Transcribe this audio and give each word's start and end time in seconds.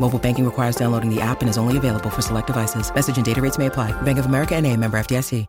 Mobile 0.00 0.18
banking 0.18 0.44
requires 0.44 0.74
downloading 0.74 1.14
the 1.14 1.20
app 1.20 1.40
and 1.42 1.50
is 1.50 1.58
only 1.58 1.76
available 1.76 2.10
for 2.10 2.22
select 2.22 2.46
devices. 2.46 2.92
Message 2.94 3.16
and 3.16 3.26
data 3.26 3.42
rates 3.42 3.58
may 3.58 3.66
apply. 3.66 3.92
Bank 4.02 4.18
of 4.18 4.26
America 4.26 4.54
and 4.56 4.66
a 4.66 4.76
member 4.76 4.98
FDIC. 4.98 5.46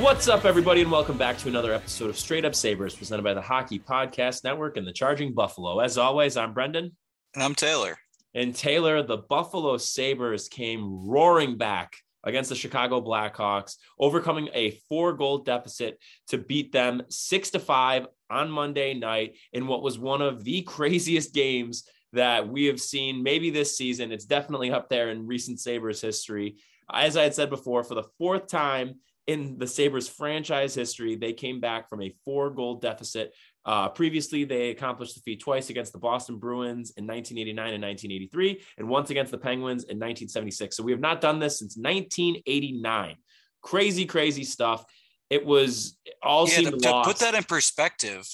What's 0.00 0.28
up, 0.28 0.44
everybody, 0.44 0.80
and 0.80 0.90
welcome 0.90 1.18
back 1.18 1.38
to 1.38 1.48
another 1.48 1.74
episode 1.74 2.08
of 2.08 2.18
Straight 2.18 2.44
Up 2.44 2.54
Sabres, 2.54 2.94
presented 2.94 3.24
by 3.24 3.34
the 3.34 3.42
Hockey 3.42 3.78
Podcast 3.78 4.44
Network 4.44 4.76
and 4.76 4.86
the 4.86 4.92
Charging 4.92 5.34
Buffalo. 5.34 5.80
As 5.80 5.98
always, 5.98 6.36
I'm 6.36 6.54
Brendan. 6.54 6.96
And 7.34 7.42
I'm 7.42 7.54
Taylor. 7.54 7.98
And 8.32 8.54
Taylor, 8.54 9.02
the 9.02 9.18
Buffalo 9.18 9.76
Sabres 9.76 10.48
came 10.48 11.06
roaring 11.06 11.58
back 11.58 11.96
against 12.24 12.50
the 12.50 12.56
Chicago 12.56 13.00
Blackhawks, 13.00 13.76
overcoming 13.98 14.48
a 14.52 14.78
four 14.88 15.12
goal 15.12 15.38
deficit 15.38 15.98
to 16.28 16.38
beat 16.38 16.72
them 16.72 17.02
six 17.08 17.50
to 17.50 17.58
five 17.58 18.06
on 18.30 18.50
Monday 18.50 18.94
night 18.94 19.36
in 19.52 19.66
what 19.66 19.82
was 19.82 19.98
one 19.98 20.22
of 20.22 20.44
the 20.44 20.62
craziest 20.66 21.34
games 21.34 21.84
that 22.12 22.48
we 22.48 22.66
have 22.66 22.80
seen 22.80 23.22
maybe 23.22 23.50
this 23.50 23.76
season. 23.76 24.12
It's 24.12 24.24
definitely 24.24 24.70
up 24.70 24.88
there 24.88 25.10
in 25.10 25.26
recent 25.26 25.60
Sabres 25.60 26.00
history. 26.00 26.56
As 26.90 27.16
I 27.16 27.24
had 27.24 27.34
said 27.34 27.50
before, 27.50 27.84
for 27.84 27.94
the 27.94 28.08
fourth 28.18 28.46
time 28.46 28.94
in 29.26 29.58
the 29.58 29.66
Sabres 29.66 30.08
franchise 30.08 30.74
history, 30.74 31.16
they 31.16 31.34
came 31.34 31.60
back 31.60 31.90
from 31.90 32.00
a 32.02 32.14
four 32.24 32.50
goal 32.50 32.76
deficit. 32.76 33.34
Uh, 33.68 33.86
previously, 33.86 34.44
they 34.44 34.70
accomplished 34.70 35.14
the 35.14 35.20
feat 35.20 35.40
twice 35.40 35.68
against 35.68 35.92
the 35.92 35.98
Boston 35.98 36.38
Bruins 36.38 36.92
in 36.96 37.06
1989 37.06 37.74
and 37.74 37.82
1983, 37.82 38.62
and 38.78 38.88
once 38.88 39.10
against 39.10 39.30
the 39.30 39.36
Penguins 39.36 39.82
in 39.84 39.98
1976. 39.98 40.74
So 40.74 40.82
we 40.82 40.90
have 40.92 41.02
not 41.02 41.20
done 41.20 41.38
this 41.38 41.58
since 41.58 41.76
1989. 41.76 43.16
Crazy, 43.60 44.06
crazy 44.06 44.44
stuff. 44.44 44.86
It 45.28 45.44
was 45.44 45.98
all 46.22 46.48
yeah, 46.48 46.54
seemed 46.54 46.72
to, 46.82 46.88
to 46.88 47.02
put 47.04 47.18
that 47.18 47.34
in 47.34 47.44
perspective, 47.44 48.26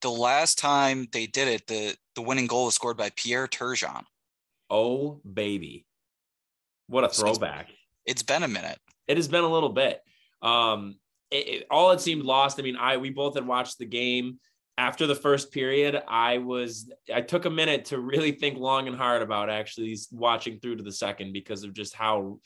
the 0.00 0.10
last 0.10 0.56
time 0.56 1.06
they 1.12 1.26
did 1.26 1.48
it, 1.48 1.66
the 1.66 1.94
the 2.14 2.22
winning 2.22 2.46
goal 2.46 2.64
was 2.64 2.74
scored 2.74 2.96
by 2.96 3.10
Pierre 3.14 3.46
Turgeon. 3.46 4.04
oh 4.70 5.20
baby, 5.30 5.84
what 6.86 7.04
a 7.04 7.12
So 7.12 7.26
it's- 7.26 7.36
throwback! 7.38 7.68
It's 8.06 8.22
been 8.22 8.42
a 8.42 8.48
minute. 8.48 8.78
it 9.06 9.18
has 9.18 9.28
been 9.28 9.44
a 9.44 9.48
little 9.52 9.68
bit. 9.68 10.00
Um, 10.40 10.94
it, 11.30 11.48
it- 11.48 11.66
all 11.70 11.90
it 11.90 12.00
seemed 12.00 12.22
lost. 12.22 12.58
I 12.58 12.62
mean, 12.62 12.76
I 12.76 12.96
we 12.96 13.10
both 13.10 13.34
had 13.34 13.46
watched 13.46 13.76
the 13.78 13.84
game 13.84 14.38
after 14.78 15.08
the 15.08 15.14
first 15.14 15.52
period. 15.52 16.00
I 16.08 16.38
was 16.38 16.90
I 17.12 17.20
took 17.20 17.44
a 17.44 17.50
minute 17.50 17.86
to 17.86 17.98
really 17.98 18.32
think 18.32 18.56
long 18.56 18.86
and 18.86 18.96
hard 18.96 19.20
about 19.20 19.50
actually 19.50 19.98
watching 20.12 20.60
through 20.60 20.76
to 20.76 20.84
the 20.84 20.92
second 20.92 21.32
because 21.32 21.64
of 21.64 21.74
just 21.74 21.94
how 21.94 22.38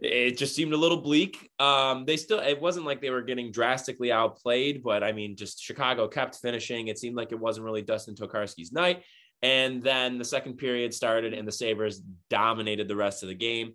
it 0.00 0.36
just 0.36 0.56
seemed 0.56 0.72
a 0.72 0.76
little 0.76 1.00
bleak. 1.00 1.50
Um, 1.60 2.04
they 2.06 2.16
still 2.16 2.40
it 2.40 2.60
wasn't 2.60 2.86
like 2.86 3.00
they 3.00 3.10
were 3.10 3.22
getting 3.22 3.52
drastically 3.52 4.10
outplayed, 4.10 4.82
but 4.82 5.04
I 5.04 5.12
mean, 5.12 5.36
just 5.36 5.62
Chicago 5.62 6.08
kept 6.08 6.36
finishing. 6.36 6.88
It 6.88 6.98
seemed 6.98 7.16
like 7.16 7.30
it 7.30 7.38
wasn't 7.38 7.66
really 7.66 7.82
Dustin 7.82 8.16
Tokarski's 8.16 8.72
night. 8.72 9.04
And 9.42 9.82
then 9.82 10.18
the 10.18 10.24
second 10.24 10.56
period 10.56 10.94
started, 10.94 11.34
and 11.34 11.46
the 11.46 11.52
Sabres 11.52 12.00
dominated 12.30 12.88
the 12.88 12.96
rest 12.96 13.22
of 13.24 13.28
the 13.28 13.34
game. 13.34 13.72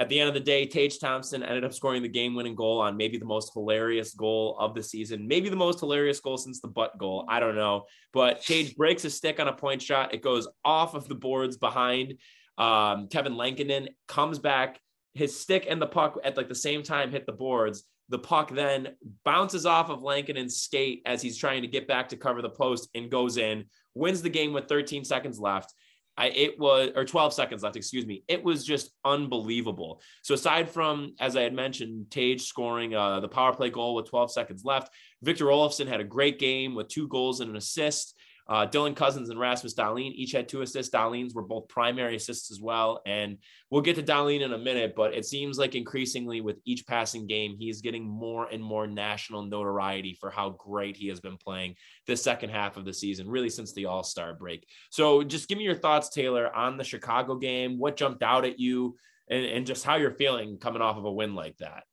At 0.00 0.08
the 0.08 0.18
end 0.18 0.28
of 0.28 0.34
the 0.34 0.40
day, 0.40 0.64
Tage 0.64 0.98
Thompson 0.98 1.42
ended 1.42 1.62
up 1.62 1.74
scoring 1.74 2.00
the 2.00 2.08
game 2.08 2.34
winning 2.34 2.54
goal 2.54 2.80
on 2.80 2.96
maybe 2.96 3.18
the 3.18 3.26
most 3.26 3.52
hilarious 3.52 4.14
goal 4.14 4.56
of 4.58 4.74
the 4.74 4.82
season, 4.82 5.28
maybe 5.28 5.50
the 5.50 5.56
most 5.56 5.78
hilarious 5.78 6.18
goal 6.20 6.38
since 6.38 6.58
the 6.58 6.68
butt 6.68 6.96
goal. 6.96 7.26
I 7.28 7.38
don't 7.38 7.54
know. 7.54 7.84
But 8.14 8.40
Tage 8.40 8.74
breaks 8.76 9.04
a 9.04 9.10
stick 9.10 9.38
on 9.38 9.48
a 9.48 9.52
point 9.52 9.82
shot. 9.82 10.14
It 10.14 10.22
goes 10.22 10.48
off 10.64 10.94
of 10.94 11.06
the 11.06 11.14
boards 11.14 11.58
behind 11.58 12.14
um, 12.56 13.08
Kevin 13.08 13.36
Lankinen, 13.36 13.90
comes 14.08 14.38
back. 14.38 14.80
His 15.12 15.38
stick 15.38 15.66
and 15.68 15.82
the 15.82 15.86
puck 15.86 16.18
at 16.24 16.36
like 16.36 16.48
the 16.48 16.54
same 16.54 16.82
time 16.82 17.10
hit 17.10 17.26
the 17.26 17.32
boards. 17.32 17.84
The 18.08 18.18
puck 18.18 18.50
then 18.54 18.96
bounces 19.24 19.66
off 19.66 19.90
of 19.90 20.02
Lankinen's 20.02 20.56
skate 20.56 21.02
as 21.04 21.20
he's 21.20 21.36
trying 21.36 21.60
to 21.60 21.68
get 21.68 21.86
back 21.86 22.08
to 22.08 22.16
cover 22.16 22.40
the 22.40 22.48
post 22.48 22.88
and 22.94 23.10
goes 23.10 23.36
in, 23.36 23.66
wins 23.94 24.22
the 24.22 24.30
game 24.30 24.54
with 24.54 24.66
13 24.66 25.04
seconds 25.04 25.38
left. 25.38 25.74
I, 26.20 26.26
it 26.26 26.58
was 26.58 26.90
or 26.94 27.06
12 27.06 27.32
seconds 27.32 27.62
left, 27.62 27.76
excuse 27.76 28.04
me. 28.04 28.24
It 28.28 28.44
was 28.44 28.62
just 28.62 28.90
unbelievable. 29.06 30.02
So 30.20 30.34
aside 30.34 30.68
from, 30.68 31.14
as 31.18 31.34
I 31.34 31.40
had 31.40 31.54
mentioned, 31.54 32.10
Tage 32.10 32.42
scoring 32.42 32.94
uh, 32.94 33.20
the 33.20 33.28
power 33.28 33.54
play 33.54 33.70
goal 33.70 33.94
with 33.94 34.10
12 34.10 34.30
seconds 34.30 34.62
left, 34.62 34.92
Victor 35.22 35.46
Olofsson 35.46 35.88
had 35.88 36.00
a 36.00 36.04
great 36.04 36.38
game 36.38 36.74
with 36.74 36.88
two 36.88 37.08
goals 37.08 37.40
and 37.40 37.48
an 37.48 37.56
assist. 37.56 38.14
Uh, 38.50 38.66
Dylan 38.66 38.96
Cozens 38.96 39.30
and 39.30 39.38
Rasmus 39.38 39.74
Dahlin 39.74 40.10
each 40.12 40.32
had 40.32 40.48
two 40.48 40.62
assists. 40.62 40.92
Dahlin's 40.92 41.34
were 41.34 41.42
both 41.42 41.68
primary 41.68 42.16
assists 42.16 42.50
as 42.50 42.60
well. 42.60 43.00
And 43.06 43.38
we'll 43.70 43.80
get 43.80 43.94
to 43.94 44.02
Dahlin 44.02 44.40
in 44.40 44.52
a 44.52 44.58
minute, 44.58 44.94
but 44.96 45.14
it 45.14 45.24
seems 45.24 45.56
like 45.56 45.76
increasingly 45.76 46.40
with 46.40 46.56
each 46.64 46.84
passing 46.84 47.28
game, 47.28 47.54
he's 47.56 47.80
getting 47.80 48.04
more 48.04 48.48
and 48.50 48.60
more 48.60 48.88
national 48.88 49.44
notoriety 49.44 50.18
for 50.20 50.30
how 50.30 50.50
great 50.50 50.96
he 50.96 51.06
has 51.06 51.20
been 51.20 51.36
playing 51.36 51.76
the 52.08 52.16
second 52.16 52.50
half 52.50 52.76
of 52.76 52.84
the 52.84 52.92
season, 52.92 53.28
really 53.28 53.50
since 53.50 53.72
the 53.72 53.86
All 53.86 54.02
Star 54.02 54.34
break. 54.34 54.66
So 54.90 55.22
just 55.22 55.48
give 55.48 55.56
me 55.56 55.62
your 55.62 55.76
thoughts, 55.76 56.08
Taylor, 56.08 56.52
on 56.52 56.76
the 56.76 56.82
Chicago 56.82 57.36
game. 57.36 57.78
What 57.78 57.96
jumped 57.96 58.24
out 58.24 58.44
at 58.44 58.58
you 58.58 58.96
and, 59.30 59.44
and 59.44 59.64
just 59.64 59.84
how 59.84 59.94
you're 59.94 60.10
feeling 60.10 60.58
coming 60.58 60.82
off 60.82 60.96
of 60.96 61.04
a 61.04 61.12
win 61.12 61.36
like 61.36 61.56
that? 61.58 61.84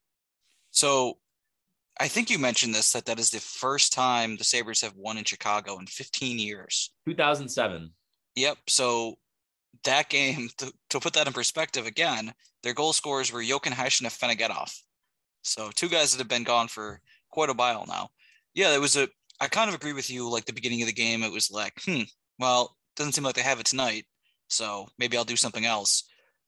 So 0.72 1.20
I 2.00 2.08
think 2.08 2.30
you 2.30 2.38
mentioned 2.38 2.76
this 2.76 2.92
that 2.94 3.06
that 3.06 3.20
is 3.20 3.30
the 3.30 3.40
first 3.40 3.94
time 3.94 4.38
the 4.38 4.44
Sabres 4.44 4.82
have 4.82 4.96
won 4.96 5.18
in 5.18 5.24
Chicago 5.24 5.80
in 5.80 5.88
15 5.88 6.40
years. 6.40 6.92
2007. 7.08 7.92
Yep. 8.36 8.58
So 8.68 9.16
that 9.84 10.10
game, 10.10 10.50
to, 10.58 10.72
to 10.90 11.00
put 11.00 11.14
that 11.14 11.28
in 11.28 11.34
perspective 11.34 11.86
again, 11.86 12.34
their 12.64 12.74
goal 12.74 12.94
scorers 12.94 13.32
were 13.32 13.44
Jochen 13.44 13.74
Hecht 13.74 14.02
and 14.02 14.10
Afinogenov. 14.10 14.72
So 15.42 15.72
two 15.74 15.90
guys 15.90 16.12
that 16.12 16.20
have 16.20 16.28
been 16.28 16.44
gone 16.44 16.68
for 16.68 17.02
quite 17.32 17.50
a 17.50 17.54
while 17.54 17.86
now. 17.88 18.10
Yeah, 18.54 18.74
it 18.74 18.82
was 18.82 18.96
a. 18.96 19.08
I 19.40 19.48
kind 19.48 19.70
of 19.70 19.76
agree 19.76 19.94
with 19.94 20.10
you. 20.10 20.30
Like 20.30 20.46
the 20.46 20.54
beginning 20.54 20.82
of 20.82 20.88
the 20.88 20.94
game, 20.94 21.22
it 21.24 21.32
was 21.32 21.52
like, 21.52 21.80
hmm, 21.86 22.02
well, 22.40 22.76
doesn't 22.96 23.14
seem 23.14 23.24
like 23.24 23.36
they 23.36 23.42
have 23.42 23.60
it 23.60 23.68
tonight. 23.68 24.06
So 24.50 24.88
maybe 24.98 25.16
I'll 25.16 25.24
do 25.24 25.36
something 25.36 25.66
else. 25.66 26.04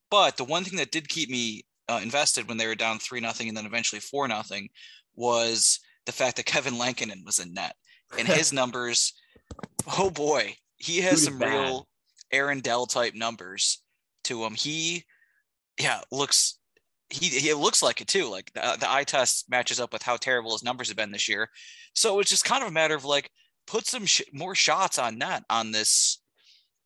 But 0.09 0.37
the 0.37 0.43
one 0.43 0.63
thing 0.63 0.77
that 0.79 0.91
did 0.91 1.07
keep 1.07 1.29
me 1.29 1.65
uh, 1.87 1.99
invested 2.01 2.47
when 2.47 2.57
they 2.57 2.67
were 2.67 2.75
down 2.75 2.97
three 2.97 3.19
nothing 3.19 3.47
and 3.47 3.55
then 3.55 3.65
eventually 3.65 3.99
four 3.99 4.27
nothing 4.27 4.69
was 5.19 5.79
the 6.05 6.11
fact 6.11 6.37
that 6.37 6.45
Kevin 6.45 6.77
Lankinen 6.77 7.23
was 7.25 7.39
in 7.39 7.53
net 7.53 7.75
and 8.17 8.27
his 8.27 8.51
numbers. 8.53 9.13
Oh 9.99 10.09
boy, 10.09 10.55
he 10.77 11.01
has 11.01 11.23
some 11.23 11.37
bad. 11.37 11.49
real 11.49 11.87
Aaron 12.31 12.61
Dell 12.61 12.85
type 12.85 13.13
numbers 13.13 13.83
to 14.23 14.43
him. 14.43 14.55
He, 14.55 15.03
yeah, 15.79 16.01
looks 16.11 16.57
he 17.09 17.27
he 17.27 17.53
looks 17.53 17.83
like 17.83 18.01
it 18.01 18.07
too. 18.07 18.29
Like 18.29 18.51
the, 18.53 18.77
the 18.79 18.91
eye 18.91 19.03
test 19.03 19.49
matches 19.49 19.79
up 19.79 19.91
with 19.91 20.03
how 20.03 20.15
terrible 20.15 20.51
his 20.53 20.63
numbers 20.63 20.87
have 20.87 20.97
been 20.97 21.11
this 21.11 21.27
year. 21.27 21.49
So 21.93 22.19
it's 22.19 22.29
just 22.29 22.45
kind 22.45 22.63
of 22.63 22.69
a 22.69 22.73
matter 22.73 22.95
of 22.95 23.05
like 23.05 23.29
put 23.67 23.85
some 23.85 24.05
sh- 24.05 24.21
more 24.31 24.55
shots 24.55 24.99
on 24.99 25.17
net 25.17 25.43
on 25.49 25.71
this 25.71 26.21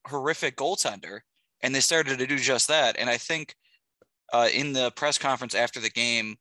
horrific 0.07 0.57
goaltender, 0.57 1.19
and 1.61 1.75
they 1.75 1.81
started 1.81 2.19
to 2.19 2.27
do 2.27 2.37
just 2.37 2.67
that. 2.69 2.95
And 2.97 3.09
I 3.09 3.17
think 3.17 3.55
uh, 4.31 4.49
in 4.53 4.73
the 4.73 4.91
press 4.91 5.17
conference 5.17 5.55
after 5.55 5.79
the 5.79 5.89
game, 5.89 6.35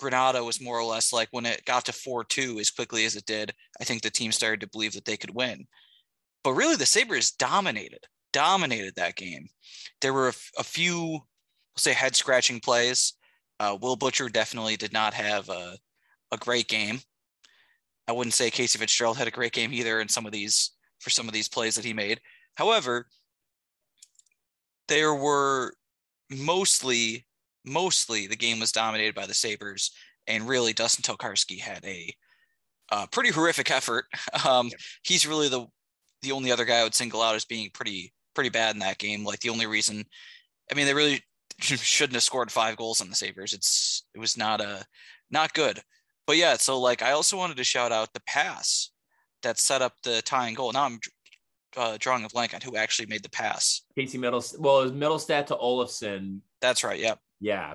Granato 0.00 0.44
was 0.44 0.60
more 0.60 0.78
or 0.78 0.84
less 0.84 1.12
like 1.12 1.28
when 1.30 1.46
it 1.46 1.64
got 1.64 1.84
to 1.86 1.92
four 1.92 2.24
two 2.24 2.58
as 2.58 2.70
quickly 2.70 3.04
as 3.04 3.16
it 3.16 3.26
did. 3.26 3.52
I 3.80 3.84
think 3.84 4.02
the 4.02 4.10
team 4.10 4.32
started 4.32 4.60
to 4.60 4.68
believe 4.68 4.92
that 4.94 5.04
they 5.04 5.16
could 5.16 5.34
win. 5.34 5.66
But 6.44 6.54
really, 6.54 6.76
the 6.76 6.86
Sabres 6.86 7.30
dominated, 7.30 8.04
dominated 8.32 8.94
that 8.96 9.16
game. 9.16 9.48
There 10.00 10.12
were 10.12 10.32
a 10.58 10.64
few, 10.64 10.98
we'll 10.98 11.22
say, 11.76 11.92
head 11.92 12.16
scratching 12.16 12.60
plays. 12.60 13.14
Uh, 13.60 13.76
Will 13.80 13.96
Butcher 13.96 14.28
definitely 14.28 14.76
did 14.76 14.92
not 14.92 15.14
have 15.14 15.48
a, 15.48 15.76
a 16.32 16.36
great 16.36 16.66
game. 16.66 17.00
I 18.08 18.12
wouldn't 18.12 18.34
say 18.34 18.50
Casey 18.50 18.78
Fitzgerald 18.78 19.16
had 19.16 19.28
a 19.28 19.32
great 19.32 19.52
game 19.52 19.72
either 19.72 20.00
in 20.00 20.08
some 20.08 20.26
of 20.26 20.32
these 20.32 20.72
for 20.98 21.10
some 21.10 21.28
of 21.28 21.34
these 21.34 21.48
plays 21.48 21.76
that 21.76 21.84
he 21.84 21.92
made. 21.92 22.20
However, 22.56 23.06
there 24.88 25.14
were 25.14 25.74
mostly 26.30 27.24
mostly 27.64 28.26
the 28.26 28.36
game 28.36 28.60
was 28.60 28.72
dominated 28.72 29.14
by 29.14 29.26
the 29.26 29.34
Sabres, 29.34 29.90
and 30.26 30.48
really 30.48 30.72
Dustin 30.72 31.02
Tokarski 31.02 31.60
had 31.60 31.84
a 31.84 32.14
uh, 32.90 33.06
pretty 33.06 33.30
horrific 33.30 33.70
effort. 33.70 34.04
Um, 34.46 34.70
He's 35.04 35.26
really 35.26 35.48
the 35.48 35.66
the 36.22 36.32
only 36.32 36.52
other 36.52 36.64
guy 36.64 36.78
I 36.78 36.84
would 36.84 36.94
single 36.94 37.22
out 37.22 37.34
as 37.34 37.44
being 37.44 37.70
pretty 37.74 38.12
pretty 38.34 38.50
bad 38.50 38.74
in 38.74 38.80
that 38.80 38.98
game. 38.98 39.24
Like 39.24 39.40
the 39.40 39.50
only 39.50 39.66
reason, 39.66 40.04
I 40.70 40.74
mean, 40.74 40.86
they 40.86 40.94
really 40.94 41.22
shouldn't 41.60 42.14
have 42.14 42.22
scored 42.22 42.50
five 42.50 42.76
goals 42.76 43.00
on 43.00 43.08
the 43.08 43.14
Sabres. 43.14 43.52
It's 43.52 44.04
it 44.14 44.18
was 44.18 44.36
not 44.36 44.60
a 44.60 44.84
not 45.30 45.54
good. 45.54 45.80
But 46.26 46.36
yeah, 46.36 46.56
so 46.56 46.78
like 46.78 47.02
I 47.02 47.12
also 47.12 47.36
wanted 47.36 47.56
to 47.56 47.64
shout 47.64 47.92
out 47.92 48.12
the 48.14 48.22
pass 48.26 48.90
that 49.42 49.58
set 49.58 49.82
up 49.82 49.94
the 50.02 50.22
tying 50.22 50.54
goal. 50.54 50.72
Now 50.72 50.84
I'm 50.84 51.00
uh, 51.76 51.96
drawing 51.98 52.24
a 52.24 52.28
blank 52.28 52.54
on 52.54 52.60
who 52.60 52.76
actually 52.76 53.06
made 53.06 53.22
the 53.22 53.30
pass. 53.30 53.82
Casey 53.96 54.18
Mittelstadt. 54.18 54.60
Well, 54.60 54.80
it 54.80 54.84
was 54.84 54.92
Mittelstadt 54.92 55.46
to 55.46 55.56
Olofsson. 55.56 56.40
That's 56.60 56.84
right. 56.84 57.00
Yep. 57.00 57.18
Yeah. 57.42 57.74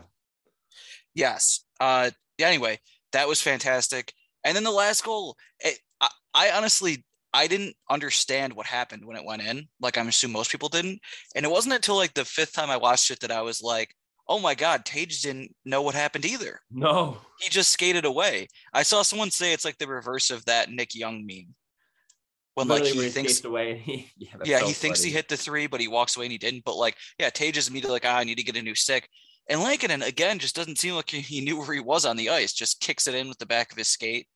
Yes. 1.13 1.63
Uh. 1.79 2.09
Yeah. 2.39 2.47
Anyway, 2.47 2.79
that 3.11 3.27
was 3.27 3.41
fantastic. 3.41 4.13
And 4.43 4.55
then 4.55 4.63
the 4.63 4.71
last 4.71 5.03
goal, 5.03 5.35
it, 5.59 5.77
I, 6.01 6.09
I 6.33 6.51
honestly 6.51 7.03
I 7.33 7.47
didn't 7.47 7.75
understand 7.89 8.53
what 8.53 8.65
happened 8.65 9.05
when 9.05 9.17
it 9.17 9.25
went 9.25 9.43
in. 9.43 9.67
Like 9.79 9.97
I'm 9.97 10.07
assuming 10.07 10.33
most 10.33 10.51
people 10.51 10.69
didn't. 10.69 10.99
And 11.35 11.45
it 11.45 11.51
wasn't 11.51 11.75
until 11.75 11.95
like 11.95 12.13
the 12.13 12.25
fifth 12.25 12.53
time 12.53 12.69
I 12.69 12.77
watched 12.77 13.11
it 13.11 13.19
that 13.19 13.31
I 13.31 13.41
was 13.41 13.61
like, 13.61 13.93
oh 14.27 14.39
my 14.39 14.55
God, 14.55 14.85
Tage 14.85 15.21
didn't 15.21 15.53
know 15.65 15.81
what 15.81 15.95
happened 15.95 16.25
either. 16.25 16.59
No. 16.71 17.17
He 17.39 17.49
just 17.49 17.71
skated 17.71 18.05
away. 18.05 18.47
I 18.73 18.83
saw 18.83 19.01
someone 19.01 19.31
say 19.31 19.53
it's 19.53 19.65
like 19.65 19.77
the 19.77 19.87
reverse 19.87 20.31
of 20.31 20.43
that 20.45 20.71
Nick 20.71 20.95
Young 20.95 21.25
meme. 21.25 21.53
When 22.55 22.69
Literally 22.69 22.93
like 22.93 23.03
he 23.03 23.09
thinks 23.09 23.43
away. 23.45 24.11
yeah, 24.17 24.29
that's 24.35 24.49
yeah, 24.49 24.59
so 24.59 24.67
he 24.67 24.73
thinks 24.73 25.03
he 25.03 25.11
hit 25.11 25.29
the 25.29 25.37
three, 25.37 25.67
but 25.67 25.79
he 25.79 25.87
walks 25.87 26.17
away 26.17 26.25
and 26.25 26.31
he 26.31 26.39
didn't. 26.39 26.63
But 26.65 26.75
like, 26.75 26.95
yeah, 27.19 27.29
Tage 27.29 27.55
is 27.55 27.67
immediately 27.67 27.93
like, 27.93 28.05
ah, 28.05 28.17
I 28.17 28.23
need 28.23 28.39
to 28.39 28.43
get 28.43 28.57
a 28.57 28.63
new 28.63 28.73
stick. 28.73 29.07
And 29.49 29.61
Lankinen 29.61 30.01
again 30.01 30.39
just 30.39 30.55
doesn't 30.55 30.77
seem 30.77 30.95
like 30.95 31.09
he- 31.09 31.41
knew 31.41 31.57
where 31.57 31.73
he 31.73 31.79
was 31.79 32.05
on 32.05 32.17
the 32.17 32.29
ice. 32.29 32.53
Just 32.53 32.81
kicks 32.81 33.07
it 33.07 33.15
in 33.15 33.29
with 33.29 33.37
the 33.37 33.45
back 33.45 33.71
of 33.71 33.77
his 33.77 33.87
skate. 33.87 34.27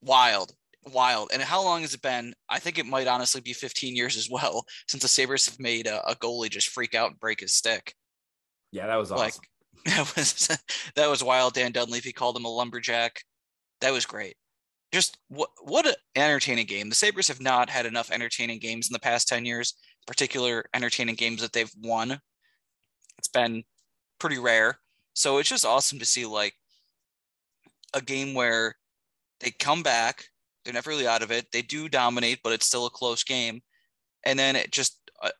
Wild, 0.00 0.52
wild. 0.92 1.30
And 1.32 1.42
how 1.42 1.62
long 1.62 1.82
has 1.82 1.94
it 1.94 2.02
been? 2.02 2.34
I 2.48 2.58
think 2.58 2.78
it 2.78 2.86
might 2.86 3.08
honestly 3.08 3.40
be 3.40 3.52
15 3.52 3.96
years 3.96 4.16
as 4.16 4.28
well 4.30 4.64
since 4.86 5.02
the 5.02 5.08
Sabres 5.08 5.46
have 5.46 5.58
made 5.58 5.86
a, 5.86 6.06
a 6.08 6.14
goalie 6.14 6.50
just 6.50 6.68
freak 6.68 6.94
out 6.94 7.10
and 7.10 7.20
break 7.20 7.40
his 7.40 7.52
stick. 7.52 7.94
Yeah, 8.70 8.86
that 8.86 8.96
was 8.96 9.10
awesome. 9.10 9.24
Like 9.24 9.34
that 9.86 10.16
was 10.16 10.58
that 10.94 11.08
was 11.08 11.24
wild. 11.24 11.54
Dan 11.54 11.72
Dunleavy 11.72 12.12
called 12.12 12.36
him 12.36 12.44
a 12.44 12.48
lumberjack. 12.48 13.22
That 13.80 13.92
was 13.92 14.06
great. 14.06 14.36
Just 14.92 15.18
what 15.28 15.50
what 15.62 15.86
an 15.86 15.94
entertaining 16.16 16.66
game. 16.66 16.88
The 16.88 16.94
Sabres 16.94 17.28
have 17.28 17.40
not 17.40 17.70
had 17.70 17.86
enough 17.86 18.10
entertaining 18.10 18.58
games 18.58 18.88
in 18.88 18.92
the 18.92 19.00
past 19.00 19.28
10 19.28 19.44
years, 19.44 19.74
particular 20.06 20.64
entertaining 20.74 21.16
games 21.16 21.42
that 21.42 21.52
they've 21.52 21.72
won. 21.82 22.20
It's 23.18 23.28
been 23.28 23.64
pretty 24.18 24.38
rare. 24.38 24.78
So 25.14 25.38
it's 25.38 25.48
just 25.48 25.64
awesome 25.64 25.98
to 25.98 26.04
see 26.04 26.26
like 26.26 26.54
a 27.94 28.00
game 28.00 28.34
where 28.34 28.76
they 29.40 29.50
come 29.50 29.82
back, 29.82 30.24
they're 30.64 30.74
never 30.74 30.90
really 30.90 31.06
out 31.06 31.22
of 31.22 31.30
it. 31.30 31.46
They 31.52 31.62
do 31.62 31.88
dominate, 31.88 32.40
but 32.42 32.52
it's 32.52 32.66
still 32.66 32.86
a 32.86 32.90
close 32.90 33.24
game. 33.24 33.60
And 34.24 34.38
then 34.38 34.56
it 34.56 34.70
just 34.72 34.98
uh, 35.22 35.30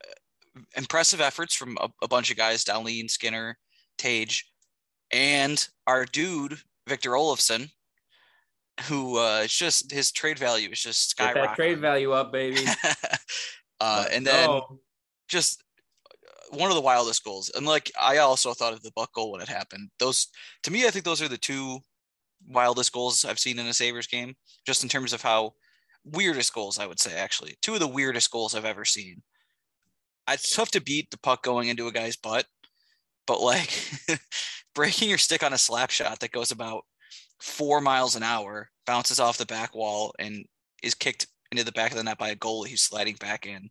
impressive 0.77 1.21
efforts 1.21 1.55
from 1.55 1.77
a, 1.81 1.89
a 2.03 2.09
bunch 2.09 2.31
of 2.31 2.37
guys, 2.37 2.65
Dahlin, 2.65 3.11
Skinner, 3.11 3.59
Tage, 3.99 4.51
and 5.13 5.67
our 5.87 6.05
dude, 6.05 6.59
Victor 6.89 7.11
Olofsson, 7.11 7.71
who 8.85 9.19
uh, 9.19 9.41
it's 9.45 9.57
just 9.57 9.91
his 9.91 10.13
trade 10.13 10.39
value 10.39 10.71
is 10.71 10.81
just 10.81 11.17
Get 11.17 11.35
skyrocketing. 11.35 11.35
that 11.35 11.57
trade 11.57 11.81
value 11.81 12.13
up, 12.13 12.33
baby. 12.33 12.65
uh, 13.81 14.05
and 14.13 14.27
then 14.27 14.61
just 15.29 15.63
one 16.51 16.71
of 16.71 16.77
the 16.77 16.83
wildest 16.83 17.25
goals. 17.25 17.51
And 17.55 17.67
like 17.67 17.91
I 18.01 18.19
also 18.19 18.55
thought 18.55 18.73
of 18.73 18.83
the 18.83 18.93
Buck 18.95 19.13
goal 19.13 19.33
when 19.33 19.41
it 19.41 19.49
happened. 19.49 19.91
Those 19.99 20.29
to 20.63 20.71
me, 20.71 20.87
I 20.87 20.91
think 20.91 21.05
those 21.05 21.23
are 21.23 21.29
the 21.29 21.39
two 21.39 21.81
wildest 22.47 22.93
goals 22.93 23.25
I've 23.25 23.39
seen 23.39 23.59
in 23.59 23.67
a 23.67 23.75
Sabres 23.75 24.07
game, 24.07 24.35
just 24.67 24.83
in 24.83 24.89
terms 24.89 25.13
of 25.13 25.23
how 25.23 25.55
weirdest 26.05 26.55
goals 26.55 26.79
I 26.79 26.87
would 26.87 27.01
say 27.01 27.15
actually. 27.15 27.57
Two 27.61 27.75
of 27.75 27.81
the 27.81 27.89
weirdest 27.89 28.31
goals 28.31 28.55
I've 28.55 28.65
ever 28.65 28.85
seen. 28.85 29.23
It's 30.29 30.55
tough 30.55 30.71
to 30.73 30.81
beat 30.81 31.11
the 31.11 31.19
puck 31.19 31.43
going 31.43 31.69
into 31.69 31.87
a 31.87 31.93
guy's 31.93 32.17
butt, 32.17 32.47
but 33.27 33.41
like 33.41 33.71
breaking 34.75 35.09
your 35.09 35.19
stick 35.19 35.43
on 35.43 35.53
a 35.53 35.59
slap 35.59 35.91
shot 35.91 36.21
that 36.21 36.33
goes 36.33 36.51
about 36.51 36.85
four 37.41 37.81
miles 37.81 38.17
an 38.17 38.23
hour, 38.23 38.71
bounces 38.87 39.21
off 39.21 39.39
the 39.39 39.47
back 39.47 39.75
wall, 39.75 40.15
and 40.19 40.45
is 40.83 40.95
kicked 40.95 41.27
into 41.51 41.65
the 41.65 41.73
back 41.73 41.93
of 41.93 41.97
the 41.97 42.05
net 42.05 42.19
by 42.19 42.29
a 42.31 42.37
goalie 42.37 42.69
who's 42.69 42.83
sliding 42.83 43.17
back 43.17 43.47
in. 43.47 43.71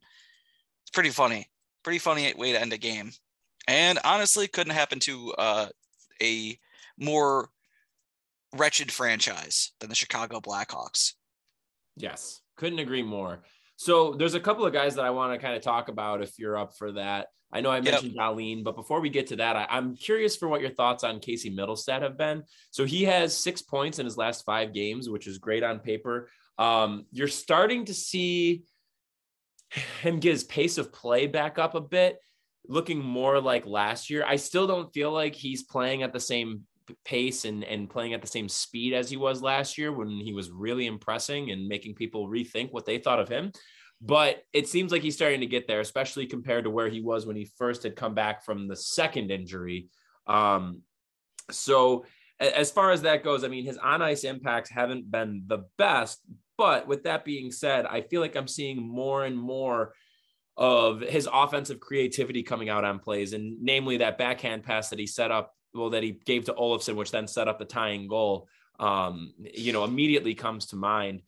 It's 0.83 0.91
pretty 0.91 1.09
funny. 1.09 1.47
Pretty 1.87 1.99
funny 1.99 2.33
way 2.35 2.51
to 2.51 2.59
end 2.59 2.73
a 2.73 2.77
game. 2.77 3.11
And 3.65 3.97
honestly, 4.03 4.49
couldn't 4.49 4.73
happen 4.73 4.99
to 4.99 5.33
uh, 5.37 5.67
a 6.21 6.59
more 6.99 7.47
wretched 8.53 8.91
franchise 8.91 9.71
than 9.79 9.87
the 9.87 9.95
Chicago 9.95 10.41
Blackhawks. 10.41 11.13
Yes, 11.95 12.41
couldn't 12.57 12.79
agree 12.79 13.03
more. 13.03 13.39
So 13.77 14.15
there's 14.15 14.33
a 14.33 14.39
couple 14.41 14.65
of 14.65 14.73
guys 14.73 14.95
that 14.95 15.05
I 15.05 15.11
want 15.11 15.31
to 15.31 15.39
kind 15.39 15.55
of 15.55 15.61
talk 15.61 15.87
about 15.87 16.21
if 16.21 16.37
you're 16.37 16.57
up 16.57 16.75
for 16.77 16.91
that. 16.91 17.27
I 17.53 17.61
know 17.61 17.71
I 17.71 17.79
mentioned 17.79 18.17
Dahlin, 18.17 18.65
but 18.65 18.75
before 18.75 18.99
we 18.99 19.09
get 19.09 19.27
to 19.27 19.37
that, 19.37 19.55
I, 19.55 19.67
I'm 19.69 19.95
curious 19.95 20.35
for 20.35 20.49
what 20.49 20.59
your 20.59 20.71
thoughts 20.71 21.05
on 21.05 21.21
Casey 21.21 21.55
Mittelstadt 21.55 22.01
have 22.01 22.17
been. 22.17 22.43
So 22.71 22.83
he 22.83 23.05
has 23.05 23.33
six 23.33 23.61
points 23.61 23.97
in 23.97 24.05
his 24.05 24.17
last 24.17 24.43
five 24.43 24.73
games, 24.73 25.09
which 25.09 25.25
is 25.25 25.37
great 25.37 25.63
on 25.63 25.79
paper. 25.79 26.29
Um, 26.57 27.05
you're 27.13 27.29
starting 27.29 27.85
to 27.85 27.93
see 27.93 28.63
him 30.01 30.19
get 30.19 30.31
his 30.31 30.43
pace 30.43 30.77
of 30.77 30.91
play 30.91 31.27
back 31.27 31.59
up 31.59 31.75
a 31.75 31.81
bit, 31.81 32.17
looking 32.67 32.99
more 32.99 33.39
like 33.39 33.65
last 33.65 34.09
year. 34.09 34.23
I 34.25 34.35
still 34.37 34.67
don't 34.67 34.93
feel 34.93 35.11
like 35.11 35.35
he's 35.35 35.63
playing 35.63 36.03
at 36.03 36.13
the 36.13 36.19
same 36.19 36.63
pace 37.03 37.45
and, 37.45 37.63
and 37.63 37.89
playing 37.89 38.13
at 38.13 38.21
the 38.21 38.27
same 38.27 38.47
speed 38.47 38.93
as 38.93 39.09
he 39.09 39.17
was 39.17 39.41
last 39.41 39.77
year 39.77 39.91
when 39.91 40.09
he 40.09 40.33
was 40.33 40.51
really 40.51 40.85
impressing 40.85 41.51
and 41.51 41.67
making 41.67 41.95
people 41.95 42.29
rethink 42.29 42.71
what 42.71 42.85
they 42.85 42.97
thought 42.97 43.19
of 43.19 43.29
him. 43.29 43.51
But 43.99 44.43
it 44.53 44.67
seems 44.67 44.91
like 44.91 45.01
he's 45.01 45.15
starting 45.15 45.39
to 45.39 45.47
get 45.47 45.67
there, 45.67 45.79
especially 45.79 46.27
compared 46.27 46.65
to 46.65 46.69
where 46.69 46.87
he 46.87 47.01
was 47.01 47.25
when 47.25 47.35
he 47.35 47.49
first 47.57 47.83
had 47.83 47.95
come 47.95 48.13
back 48.13 48.45
from 48.45 48.67
the 48.67 48.75
second 48.75 49.31
injury. 49.31 49.87
Um, 50.27 50.81
so 51.49 52.05
as 52.39 52.69
far 52.69 52.91
as 52.91 53.01
that 53.01 53.23
goes, 53.23 53.43
I 53.43 53.47
mean, 53.47 53.65
his 53.65 53.77
on 53.77 54.01
ice 54.01 54.23
impacts 54.23 54.69
haven't 54.69 55.09
been 55.09 55.43
the 55.47 55.65
best. 55.77 56.19
But 56.57 56.87
with 56.87 57.03
that 57.03 57.23
being 57.23 57.51
said, 57.51 57.85
I 57.85 58.01
feel 58.01 58.21
like 58.21 58.35
I'm 58.35 58.47
seeing 58.47 58.81
more 58.81 59.25
and 59.25 59.37
more 59.37 59.93
of 60.57 61.01
his 61.01 61.29
offensive 61.31 61.79
creativity 61.79 62.41
coming 62.41 62.67
out 62.69 62.83
on 62.83 62.99
plays, 62.99 63.33
and 63.33 63.61
namely 63.61 63.97
that 63.97 64.17
backhand 64.17 64.63
pass 64.63 64.89
that 64.89 64.99
he 64.99 65.05
set 65.05 65.29
up, 65.29 65.53
well, 65.73 65.91
that 65.91 66.01
he 66.01 66.13
gave 66.25 66.45
to 66.45 66.53
Olofsson, 66.53 66.95
which 66.95 67.11
then 67.11 67.27
set 67.27 67.47
up 67.47 67.59
the 67.59 67.65
tying 67.65 68.07
goal. 68.07 68.47
Um, 68.79 69.33
you 69.39 69.73
know, 69.73 69.83
immediately 69.83 70.35
comes 70.35 70.67
to 70.67 70.75
mind. 70.75 71.21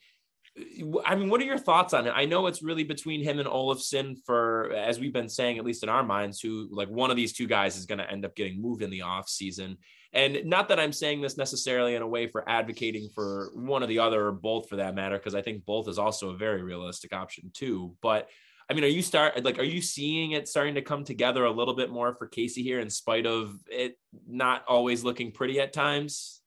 I 1.05 1.15
mean, 1.15 1.29
what 1.29 1.41
are 1.41 1.45
your 1.45 1.57
thoughts 1.57 1.93
on 1.93 2.07
it? 2.07 2.13
I 2.15 2.25
know 2.25 2.47
it's 2.47 2.63
really 2.63 2.83
between 2.83 3.23
him 3.23 3.39
and 3.39 3.47
Olofsson 3.47 4.17
for, 4.25 4.73
as 4.73 4.99
we've 4.99 5.13
been 5.13 5.29
saying, 5.29 5.57
at 5.57 5.65
least 5.65 5.83
in 5.83 5.89
our 5.89 6.03
minds, 6.03 6.41
who 6.41 6.67
like 6.71 6.89
one 6.89 7.11
of 7.11 7.15
these 7.15 7.33
two 7.33 7.47
guys 7.47 7.77
is 7.77 7.85
going 7.85 7.99
to 7.99 8.11
end 8.11 8.25
up 8.25 8.35
getting 8.35 8.61
moved 8.61 8.81
in 8.81 8.89
the 8.89 9.03
off 9.03 9.29
season. 9.29 9.77
And 10.11 10.45
not 10.45 10.69
that 10.69 10.79
I'm 10.79 10.93
saying 10.93 11.21
this 11.21 11.37
necessarily 11.37 11.95
in 11.95 12.01
a 12.01 12.07
way 12.07 12.27
for 12.27 12.47
advocating 12.49 13.09
for 13.13 13.51
one 13.53 13.83
or 13.83 13.87
the 13.87 13.99
other 13.99 14.27
or 14.27 14.31
both 14.31 14.67
for 14.67 14.77
that 14.77 14.95
matter, 14.95 15.17
because 15.17 15.35
I 15.35 15.41
think 15.41 15.65
both 15.65 15.87
is 15.87 15.99
also 15.99 16.31
a 16.31 16.37
very 16.37 16.63
realistic 16.63 17.13
option 17.13 17.51
too. 17.53 17.95
But 18.01 18.27
I 18.69 18.73
mean, 18.73 18.83
are 18.83 18.87
you 18.87 19.01
start 19.01 19.43
like 19.43 19.59
are 19.59 19.63
you 19.63 19.81
seeing 19.81 20.31
it 20.31 20.47
starting 20.47 20.75
to 20.75 20.81
come 20.81 21.03
together 21.03 21.45
a 21.45 21.51
little 21.51 21.75
bit 21.75 21.91
more 21.91 22.15
for 22.15 22.27
Casey 22.27 22.63
here, 22.63 22.79
in 22.79 22.89
spite 22.89 23.25
of 23.25 23.55
it 23.67 23.97
not 24.27 24.63
always 24.67 25.03
looking 25.03 25.31
pretty 25.31 25.59
at 25.59 25.73
times? 25.73 26.41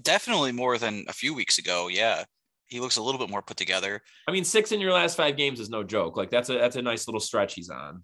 Definitely 0.00 0.52
more 0.52 0.78
than 0.78 1.04
a 1.08 1.12
few 1.12 1.34
weeks 1.34 1.58
ago. 1.58 1.88
Yeah, 1.88 2.24
he 2.66 2.80
looks 2.80 2.96
a 2.96 3.02
little 3.02 3.18
bit 3.18 3.30
more 3.30 3.42
put 3.42 3.56
together. 3.56 4.00
I 4.26 4.32
mean, 4.32 4.44
six 4.44 4.72
in 4.72 4.80
your 4.80 4.92
last 4.92 5.16
five 5.16 5.36
games 5.36 5.60
is 5.60 5.70
no 5.70 5.84
joke. 5.84 6.16
Like 6.16 6.30
that's 6.30 6.50
a 6.50 6.54
that's 6.54 6.76
a 6.76 6.82
nice 6.82 7.06
little 7.06 7.20
stretch 7.20 7.54
he's 7.54 7.70
on. 7.70 8.02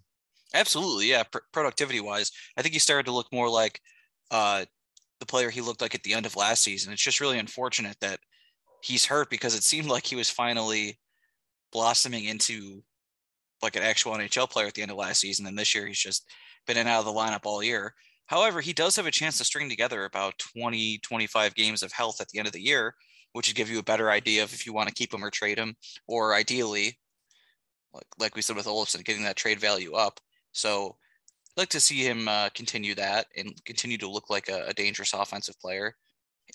Absolutely, 0.55 1.07
yeah. 1.07 1.25
Pr- 1.25 1.39
productivity 1.53 2.01
wise, 2.01 2.31
I 2.57 2.63
think 2.63 2.75
he 2.75 2.79
started 2.79 3.07
to 3.07 3.13
look 3.13 3.27
more 3.33 3.51
like 3.51 3.81
uh, 4.31 4.67
the 5.21 5.27
player 5.27 5.51
he 5.51 5.61
looked 5.61 5.81
like 5.81 5.95
at 5.95 6.03
the 6.03 6.15
end 6.15 6.27
of 6.27 6.37
last 6.37 6.63
season. 6.63 6.93
It's 6.93 7.03
just 7.03 7.21
really 7.21 7.39
unfortunate 7.39 7.97
that 8.01 8.21
he's 8.83 9.05
hurt 9.05 9.31
because 9.31 9.55
it 9.55 9.63
seemed 9.63 9.89
like 9.89 10.07
he 10.07 10.17
was 10.17 10.31
finally 10.31 10.99
blossoming 11.73 12.25
into 12.25 12.83
like 13.63 13.77
an 13.77 13.83
actual 13.83 14.13
NHL 14.13 14.49
player 14.49 14.67
at 14.67 14.75
the 14.75 14.83
end 14.83 14.91
of 14.91 14.97
last 14.97 15.21
season. 15.21 15.47
And 15.47 15.59
this 15.59 15.75
year 15.75 15.87
he's 15.87 15.99
just 15.99 16.25
been 16.67 16.77
in 16.77 16.83
and 16.83 16.89
out 16.89 17.01
of 17.01 17.07
the 17.07 17.13
lineup 17.13 17.45
all 17.45 17.63
year. 17.63 17.95
However, 18.27 18.61
he 18.61 18.73
does 18.73 18.95
have 18.97 19.07
a 19.07 19.11
chance 19.11 19.39
to 19.39 19.45
string 19.45 19.69
together 19.69 20.05
about 20.05 20.39
20, 20.55 20.99
25 20.99 21.55
games 21.55 21.83
of 21.83 21.93
health 21.93 22.21
at 22.21 22.29
the 22.29 22.39
end 22.39 22.47
of 22.47 22.53
the 22.53 22.61
year, 22.61 22.95
which 23.33 23.49
would 23.49 23.57
give 23.57 23.71
you 23.71 23.79
a 23.79 23.83
better 23.83 24.11
idea 24.11 24.45
of 24.45 24.53
if 24.53 24.67
you 24.67 24.73
want 24.73 24.89
to 24.89 24.95
keep 24.95 25.13
him 25.13 25.25
or 25.25 25.31
trade 25.31 25.59
him, 25.59 25.75
or 26.07 26.35
ideally, 26.35 26.99
like, 27.93 28.07
like 28.19 28.37
we 28.37 28.43
said 28.43 28.55
with 28.55 28.67
Olofsson, 28.67 29.05
getting 29.05 29.25
that 29.25 29.37
trade 29.37 29.59
value 29.59 29.95
up. 29.95 30.21
So 30.53 30.97
like 31.59 31.69
to 31.71 31.81
see 31.81 32.03
him 32.03 32.29
uh, 32.29 32.49
continue 32.55 32.95
that 32.95 33.27
and 33.37 33.53
continue 33.65 33.99
to 33.99 34.11
look 34.11 34.31
like 34.31 34.49
a, 34.49 34.67
a 34.69 34.75
dangerous 34.75 35.13
offensive 35.13 35.59
player. 35.61 35.95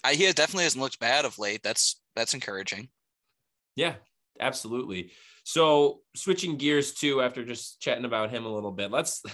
I, 0.03 0.13
he 0.13 0.31
definitely 0.31 0.63
hasn't 0.63 0.81
looked 0.81 0.99
bad 0.99 1.25
of 1.25 1.37
late. 1.37 1.61
That's 1.63 2.01
that's 2.15 2.33
encouraging. 2.33 2.89
Yeah, 3.75 3.95
absolutely. 4.39 5.11
So 5.43 5.99
switching 6.15 6.57
gears 6.57 6.93
too, 6.93 7.21
after 7.21 7.43
just 7.45 7.81
chatting 7.81 8.05
about 8.05 8.31
him 8.31 8.45
a 8.45 8.53
little 8.53 8.71
bit, 8.71 8.91
let's 8.91 9.21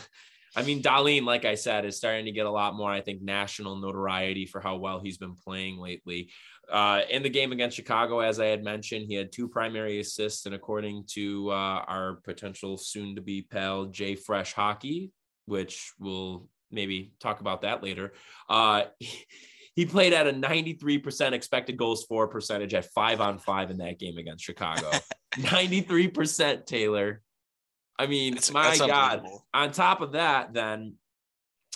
I 0.56 0.64
mean, 0.64 0.82
Dahlin, 0.82 1.26
like 1.26 1.46
I 1.46 1.56
said, 1.56 1.86
is 1.86 1.98
starting 1.98 2.26
to 2.26 2.32
get 2.32 2.48
a 2.48 2.52
lot 2.52 2.76
more, 2.76 2.92
I 2.92 3.02
think, 3.02 3.22
national 3.22 3.80
notoriety 3.80 4.48
for 4.48 4.60
how 4.60 4.78
well 4.78 5.00
he's 5.00 5.20
been 5.20 5.36
playing 5.36 5.78
lately. 5.78 6.32
Uh, 6.72 7.02
in 7.10 7.24
the 7.24 7.30
game 7.30 7.52
against 7.52 7.76
Chicago, 7.76 8.20
as 8.20 8.40
I 8.40 8.48
had 8.48 8.64
mentioned, 8.64 9.06
he 9.08 9.14
had 9.14 9.32
two 9.32 9.48
primary 9.48 10.00
assists, 10.00 10.46
and 10.48 10.56
according 10.56 11.04
to 11.12 11.50
uh, 11.52 11.84
our 11.88 12.16
potential 12.24 12.78
soon-to-be 12.78 13.44
pal 13.44 13.88
JFresh 13.88 14.54
Hockey, 14.54 15.12
which 15.50 15.94
we'll 16.00 16.48
maybe 16.72 17.12
talk 17.20 17.42
about 17.42 17.62
that 17.62 17.84
later, 17.84 18.14
uh, 18.50 18.84
he 19.76 19.86
played 19.86 20.14
at 20.14 20.28
a 20.28 20.34
93% 20.34 21.32
expected 21.32 21.78
goals 21.78 22.04
for 22.06 22.28
percentage 22.28 22.74
at 22.74 22.86
five 22.86 23.22
on 23.22 23.40
five 23.40 23.72
in 23.72 23.78
that 23.78 24.00
game 24.00 24.18
against 24.18 24.44
Chicago. 24.44 24.90
93%, 25.36 26.66
Taylor. 26.66 27.22
I 27.98 28.08
mean, 28.08 28.36
that's, 28.36 28.52
my 28.52 28.64
that's 28.64 28.80
God. 28.80 29.26
On 29.54 29.72
top 29.72 30.02
of 30.02 30.14
that, 30.14 30.54
then 30.54 30.96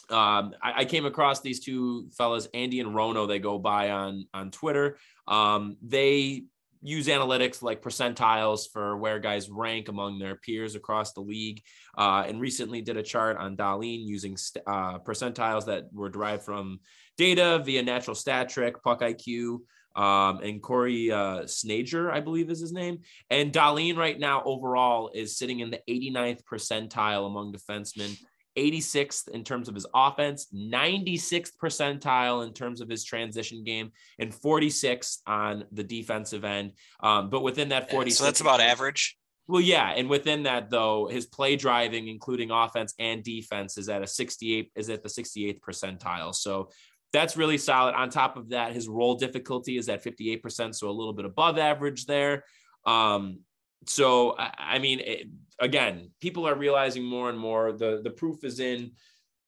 um, 0.10 0.54
I, 0.62 0.74
I, 0.78 0.86
came 0.86 1.06
across 1.06 1.42
these 1.42 1.60
two 1.60 2.10
fellas, 2.18 2.48
Andy 2.54 2.80
and 2.80 2.94
Rono. 2.94 3.26
They 3.26 3.40
go 3.40 3.58
by 3.58 3.92
on 3.92 4.28
on 4.34 4.52
Twitter. 4.52 4.98
Um, 5.28 5.78
they 5.82 6.46
use 6.84 7.08
analytics 7.08 7.64
like 7.64 7.82
percentiles 7.82 8.66
for 8.72 8.98
where 8.98 9.18
guys 9.18 9.50
rank 9.50 9.88
among 9.88 10.20
their 10.20 10.36
peers 10.36 10.76
across 10.76 11.14
the 11.14 11.22
league. 11.22 11.62
Uh, 11.98 12.26
and 12.28 12.42
recently 12.42 12.82
did 12.82 12.98
a 12.98 13.04
chart 13.04 13.38
on 13.38 13.56
Dahlin 13.56 14.06
using 14.06 14.36
st- 14.36 14.64
uh, 14.68 15.00
percentiles 15.00 15.66
that 15.66 15.86
were 15.94 16.10
derived 16.10 16.44
from 16.44 16.80
data 17.18 17.62
via 17.64 17.82
natural 17.82 18.16
stat 18.16 18.50
trick, 18.50 18.84
puck 18.84 19.02
IQ, 19.02 19.60
um, 19.96 20.40
and 20.40 20.62
Corey 20.62 21.12
uh, 21.12 21.42
Sznajder, 21.42 22.12
I 22.12 22.20
believe 22.20 22.50
is 22.50 22.60
his 22.60 22.74
name. 22.74 23.00
And 23.30 23.54
Dahlin 23.54 23.96
right 23.96 24.20
now 24.20 24.44
overall 24.44 25.12
is 25.14 25.38
sitting 25.38 25.60
in 25.60 25.70
the 25.70 25.80
89th 25.88 26.44
percentile 26.44 27.28
among 27.28 27.54
defensemen. 27.54 28.18
86th 28.58 29.30
in 29.30 29.44
terms 29.44 29.68
of 29.68 29.76
his 29.76 29.86
offense, 29.94 30.48
96th 30.54 31.52
percentile 31.62 32.46
in 32.46 32.54
terms 32.54 32.82
of 32.82 32.90
his 32.90 33.04
transition 33.04 33.64
game, 33.64 33.92
and 34.20 34.34
46th 34.34 35.20
on 35.28 35.66
the 35.72 35.84
defensive 35.84 36.44
end. 36.44 36.74
Um, 37.00 37.30
but 37.30 37.44
within 37.44 37.70
that 37.70 37.90
40, 37.90 38.12
so 38.12 38.24
that's 38.26 38.42
about 38.42 38.62
average. 38.62 39.18
Well, 39.48 39.62
yeah, 39.62 39.90
and 39.90 40.10
within 40.10 40.44
that 40.44 40.70
though, 40.70 41.08
his 41.08 41.26
play 41.26 41.56
driving, 41.56 42.08
including 42.08 42.52
offense 42.52 42.94
and 42.98 43.24
defense, 43.24 43.78
is 43.78 43.90
at 43.90 44.02
a 44.02 44.08
68 44.08 44.72
is 44.76 44.90
at 44.90 45.04
the 45.04 45.10
68th 45.10 45.60
percentile. 45.60 46.34
So 46.34 46.70
that's 47.12 47.36
really 47.36 47.58
solid. 47.58 47.94
On 47.94 48.10
top 48.10 48.38
of 48.38 48.50
that, 48.50 48.74
his 48.74 48.88
role 48.88 49.16
difficulty 49.16 49.78
is 49.78 49.90
at 49.90 50.04
58%, 50.04 50.74
so 50.74 50.90
a 50.90 50.92
little 50.92 51.14
bit 51.14 51.26
above 51.26 51.58
average 51.58 52.06
there. 52.06 52.46
Um, 52.86 53.40
so 53.86 54.36
I 54.38 54.80
mean, 54.80 55.00
it, 55.00 55.28
again, 55.60 56.12
people 56.22 56.48
are 56.48 56.56
realizing 56.56 57.04
more 57.04 57.30
and 57.30 57.40
more. 57.40 57.72
the 57.72 58.02
The 58.04 58.12
proof 58.12 58.44
is 58.44 58.60
in 58.60 58.92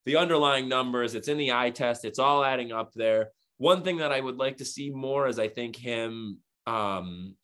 the 0.06 0.18
underlying 0.18 0.70
numbers. 0.70 1.16
It's 1.16 1.28
in 1.28 1.38
the 1.38 1.52
eye 1.52 1.72
test. 1.72 2.06
It's 2.06 2.20
all 2.20 2.44
adding 2.44 2.72
up 2.72 2.94
there. 2.94 3.30
One 3.58 3.84
thing 3.84 3.98
that 3.98 4.12
I 4.12 4.20
would 4.20 4.38
like 4.38 4.58
to 4.58 4.66
see 4.66 4.90
more 4.90 5.28
is 5.28 5.40
I 5.40 5.48
think 5.48 5.76
him 5.76 6.40
um, 6.68 7.36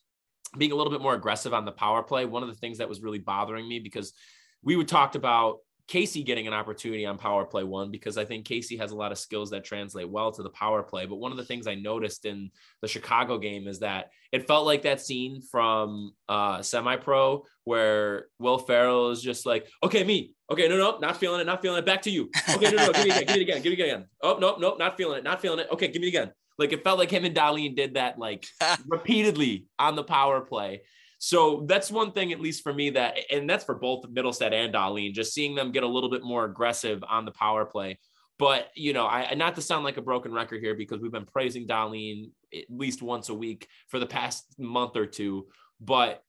being 0.57 0.71
a 0.71 0.75
little 0.75 0.91
bit 0.91 1.01
more 1.01 1.13
aggressive 1.15 1.53
on 1.53 1.65
the 1.65 1.71
power 1.71 2.03
play. 2.03 2.25
One 2.25 2.43
of 2.43 2.49
the 2.49 2.55
things 2.55 2.77
that 2.79 2.89
was 2.89 3.01
really 3.01 3.19
bothering 3.19 3.67
me 3.67 3.79
because 3.79 4.13
we 4.61 4.75
would 4.75 4.87
talked 4.87 5.15
about 5.15 5.57
Casey 5.91 6.23
getting 6.23 6.47
an 6.47 6.53
opportunity 6.53 7.05
on 7.05 7.17
power 7.17 7.43
play 7.43 7.65
one 7.65 7.91
because 7.91 8.17
I 8.17 8.23
think 8.23 8.45
Casey 8.45 8.77
has 8.77 8.91
a 8.91 8.95
lot 8.95 9.11
of 9.11 9.17
skills 9.17 9.49
that 9.49 9.65
translate 9.65 10.09
well 10.09 10.31
to 10.31 10.41
the 10.41 10.49
power 10.51 10.81
play. 10.83 11.05
But 11.05 11.17
one 11.17 11.33
of 11.33 11.37
the 11.37 11.43
things 11.43 11.67
I 11.67 11.75
noticed 11.75 12.23
in 12.23 12.49
the 12.81 12.87
Chicago 12.87 13.37
game 13.37 13.67
is 13.67 13.79
that 13.79 14.11
it 14.31 14.47
felt 14.47 14.65
like 14.65 14.83
that 14.83 15.01
scene 15.01 15.41
from 15.41 16.13
uh, 16.29 16.61
semi 16.61 16.95
pro 16.95 17.43
where 17.65 18.27
Will 18.39 18.57
Ferrell 18.57 19.11
is 19.11 19.21
just 19.21 19.45
like, 19.45 19.67
okay, 19.83 20.05
me. 20.05 20.33
Okay, 20.49 20.69
no, 20.69 20.77
no, 20.77 20.97
not 20.99 21.17
feeling 21.17 21.41
it, 21.41 21.43
not 21.43 21.61
feeling 21.61 21.79
it. 21.79 21.85
Back 21.85 22.03
to 22.03 22.09
you. 22.09 22.29
Okay, 22.55 22.71
no, 22.71 22.85
no, 22.85 22.93
give 22.93 23.03
me 23.03 23.11
again, 23.11 23.25
give 23.25 23.35
me 23.35 23.41
again, 23.41 23.61
give 23.61 23.77
me 23.77 23.83
again. 23.83 24.05
Oh, 24.23 24.37
no, 24.39 24.55
no, 24.59 24.75
not 24.75 24.95
feeling 24.95 25.17
it, 25.17 25.25
not 25.25 25.41
feeling 25.41 25.59
it. 25.59 25.67
Okay, 25.73 25.89
give 25.89 26.01
me 26.01 26.07
again. 26.07 26.31
Like 26.57 26.71
it 26.71 26.85
felt 26.85 26.99
like 26.99 27.11
him 27.11 27.25
and 27.25 27.35
Dahlin 27.35 27.75
did 27.75 27.95
that 27.95 28.17
like 28.17 28.45
repeatedly 28.87 29.65
on 29.77 29.97
the 29.97 30.03
power 30.03 30.39
play. 30.39 30.83
So 31.23 31.65
that's 31.67 31.91
one 31.91 32.13
thing, 32.13 32.31
at 32.31 32.41
least 32.41 32.63
for 32.63 32.73
me, 32.73 32.89
that, 32.89 33.15
and 33.31 33.47
that's 33.47 33.63
for 33.63 33.75
both 33.75 34.09
Mittelstadt 34.11 34.53
and 34.53 34.73
Dahlin, 34.73 35.13
just 35.13 35.35
seeing 35.35 35.53
them 35.53 35.71
get 35.71 35.83
a 35.83 35.87
little 35.87 36.09
bit 36.09 36.23
more 36.23 36.45
aggressive 36.45 37.03
on 37.07 37.25
the 37.25 37.31
power 37.31 37.63
play. 37.63 37.99
But, 38.39 38.69
you 38.75 38.91
know, 38.91 39.05
I 39.05 39.35
not 39.35 39.53
to 39.53 39.61
sound 39.61 39.83
like 39.83 39.97
a 39.97 40.01
broken 40.01 40.33
record 40.33 40.61
here 40.61 40.73
because 40.73 40.99
we've 40.99 41.11
been 41.11 41.27
praising 41.27 41.67
Dahlin 41.67 42.31
at 42.51 42.63
least 42.71 43.03
once 43.03 43.29
a 43.29 43.35
week 43.35 43.67
for 43.89 43.99
the 43.99 44.07
past 44.07 44.45
month 44.57 44.95
or 44.97 45.05
two. 45.05 45.45
But 45.79 46.23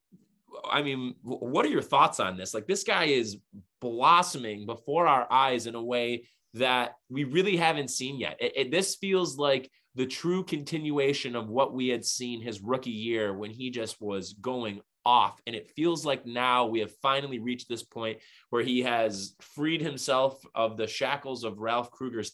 I 0.71 0.83
mean, 0.83 1.15
what 1.23 1.65
are 1.65 1.71
your 1.71 1.81
thoughts 1.81 2.21
on 2.21 2.37
this? 2.37 2.53
Like, 2.53 2.67
this 2.67 2.85
guy 2.85 3.05
is 3.05 3.39
blossoming 3.81 4.67
before 4.67 5.07
our 5.07 5.27
eyes 5.33 5.67
in 5.67 5.75
a 5.75 5.83
way 5.83 6.29
that 6.53 6.97
we 7.09 7.25
really 7.25 7.57
haven't 7.57 7.89
seen 7.89 8.21
yet. 8.21 8.37
It, 8.41 8.53
it, 8.57 8.71
this 8.71 8.97
feels 8.97 9.39
like 9.39 9.71
the 9.95 10.07
true 10.07 10.43
continuation 10.43 11.37
of 11.37 11.49
what 11.49 11.75
we 11.75 11.89
had 11.89 12.05
seen 12.05 12.41
his 12.41 12.63
rookie 12.63 12.91
year 12.91 13.35
when 13.35 13.51
he 13.51 13.71
just 13.71 14.01
was 14.01 14.33
going 14.35 14.81
off. 15.05 15.41
And 15.47 15.55
it 15.55 15.71
feels 15.75 16.07
like 16.07 16.27
now 16.27 16.67
we 16.67 16.81
have 16.81 16.93
finally 17.03 17.39
reached 17.39 17.69
this 17.69 17.83
point 17.83 18.19
where 18.51 18.63
he 18.63 18.83
has 18.83 19.35
freed 19.41 19.81
himself 19.81 20.41
of 20.55 20.77
the 20.77 20.87
shackles 20.87 21.45
of 21.45 21.59
Ralph 21.59 21.91
Krueger's 21.91 22.33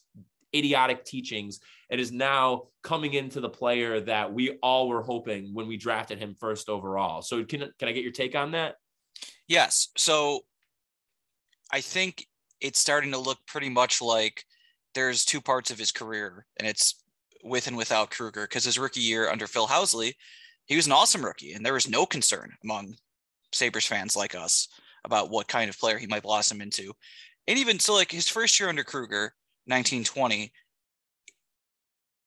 idiotic 0.55 1.05
teachings 1.05 1.61
and 1.91 2.01
is 2.01 2.13
now 2.13 2.65
coming 2.83 3.15
into 3.15 3.41
the 3.41 3.49
player 3.49 4.01
that 4.01 4.33
we 4.33 4.59
all 4.63 4.89
were 4.89 5.03
hoping 5.03 5.53
when 5.53 5.67
we 5.67 5.77
drafted 5.77 6.19
him 6.19 6.35
first 6.39 6.69
overall. 6.69 7.23
So 7.23 7.45
can 7.45 7.71
can 7.79 7.89
I 7.89 7.93
get 7.93 8.03
your 8.03 8.13
take 8.13 8.35
on 8.35 8.53
that? 8.53 8.77
Yes. 9.47 9.89
So 9.97 10.41
I 11.73 11.81
think 11.81 12.27
it's 12.61 12.81
starting 12.81 13.13
to 13.13 13.19
look 13.19 13.39
pretty 13.47 13.69
much 13.69 14.01
like 14.01 14.45
there's 14.95 15.25
two 15.25 15.41
parts 15.41 15.71
of 15.71 15.79
his 15.79 15.93
career 15.93 16.47
and 16.59 16.69
it's 16.69 17.03
with 17.43 17.67
and 17.67 17.77
without 17.77 18.11
Krueger 18.11 18.43
because 18.43 18.65
his 18.65 18.79
rookie 18.79 19.01
year 19.01 19.31
under 19.31 19.47
Phil 19.47 19.67
Housley, 19.67 20.15
he 20.67 20.77
was 20.77 20.87
an 20.87 20.93
awesome 20.93 21.25
rookie, 21.25 21.53
and 21.53 21.65
there 21.65 21.73
was 21.73 21.89
no 21.89 22.05
concern 22.07 22.53
among 22.63 22.95
Sabres 23.53 23.87
fans 23.87 24.17
like 24.17 24.35
us 24.35 24.69
about 25.05 25.31
what 25.31 25.49
kind 25.49 25.71
of 25.71 25.79
player 25.79 25.99
he 25.99 26.07
might 26.07 26.23
blossom 26.23 26.61
into. 26.61 26.93
And 27.47 27.59
even 27.59 27.79
so, 27.79 27.95
like 27.95 28.13
his 28.13 28.29
first 28.29 28.61
year 28.61 28.69
under 28.69 28.85
Krueger, 28.85 29.33
1920, 29.67 30.53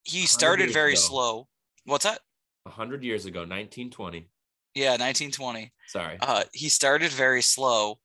he 0.03 0.25
started 0.25 0.71
very 0.71 0.93
ago. 0.93 0.99
slow. 0.99 1.47
What's 1.85 2.05
that? 2.05 2.19
100 2.63 3.03
years 3.03 3.25
ago, 3.25 3.41
1920. 3.41 4.29
Yeah, 4.73 4.91
1920. 4.91 5.71
Sorry. 5.87 6.17
Uh, 6.21 6.43
he 6.53 6.69
started 6.69 7.11
very 7.11 7.41
slow, 7.41 7.99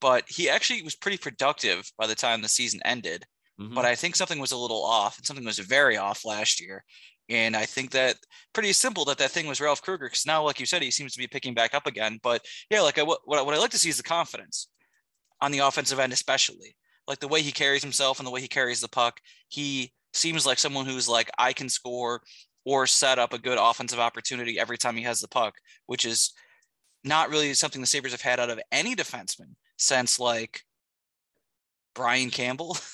but 0.00 0.24
he 0.28 0.50
actually 0.50 0.82
was 0.82 0.96
pretty 0.96 1.18
productive 1.18 1.90
by 1.98 2.06
the 2.06 2.14
time 2.14 2.42
the 2.42 2.48
season 2.48 2.80
ended. 2.84 3.24
Mm-hmm. 3.60 3.74
But 3.74 3.84
I 3.84 3.94
think 3.94 4.16
something 4.16 4.38
was 4.38 4.52
a 4.52 4.56
little 4.56 4.82
off, 4.84 5.18
and 5.18 5.26
something 5.26 5.44
was 5.44 5.58
very 5.58 5.96
off 5.96 6.24
last 6.24 6.60
year. 6.60 6.84
And 7.28 7.56
I 7.56 7.64
think 7.64 7.90
that 7.92 8.16
pretty 8.52 8.72
simple 8.72 9.04
that 9.04 9.18
that 9.18 9.30
thing 9.30 9.46
was 9.46 9.60
Ralph 9.60 9.82
Krueger 9.82 10.06
because 10.06 10.26
now, 10.26 10.42
like 10.42 10.58
you 10.58 10.66
said, 10.66 10.82
he 10.82 10.90
seems 10.90 11.12
to 11.12 11.18
be 11.18 11.28
picking 11.28 11.54
back 11.54 11.74
up 11.74 11.86
again. 11.86 12.18
But 12.22 12.44
yeah, 12.70 12.80
like 12.80 12.98
I, 12.98 13.02
what, 13.04 13.20
what 13.24 13.54
I 13.54 13.58
like 13.58 13.70
to 13.70 13.78
see 13.78 13.88
is 13.88 13.98
the 13.98 14.02
confidence 14.02 14.68
on 15.40 15.52
the 15.52 15.60
offensive 15.60 16.00
end, 16.00 16.12
especially 16.12 16.74
like 17.06 17.20
the 17.20 17.28
way 17.28 17.42
he 17.42 17.52
carries 17.52 17.82
himself 17.82 18.18
and 18.18 18.26
the 18.26 18.32
way 18.32 18.40
he 18.40 18.48
carries 18.48 18.80
the 18.80 18.88
puck. 18.88 19.20
He 19.48 19.92
seems 20.12 20.44
like 20.44 20.58
someone 20.58 20.86
who's 20.86 21.08
like, 21.08 21.30
I 21.38 21.52
can 21.52 21.68
score 21.68 22.22
or 22.64 22.86
set 22.86 23.18
up 23.18 23.32
a 23.32 23.38
good 23.38 23.58
offensive 23.60 24.00
opportunity 24.00 24.58
every 24.58 24.76
time 24.76 24.96
he 24.96 25.04
has 25.04 25.20
the 25.20 25.28
puck, 25.28 25.54
which 25.86 26.04
is 26.04 26.32
not 27.04 27.30
really 27.30 27.54
something 27.54 27.80
the 27.80 27.86
Sabres 27.86 28.12
have 28.12 28.20
had 28.20 28.40
out 28.40 28.50
of 28.50 28.60
any 28.72 28.96
defenseman 28.96 29.54
since 29.76 30.18
like 30.18 30.62
Brian 31.94 32.30
Campbell. 32.30 32.76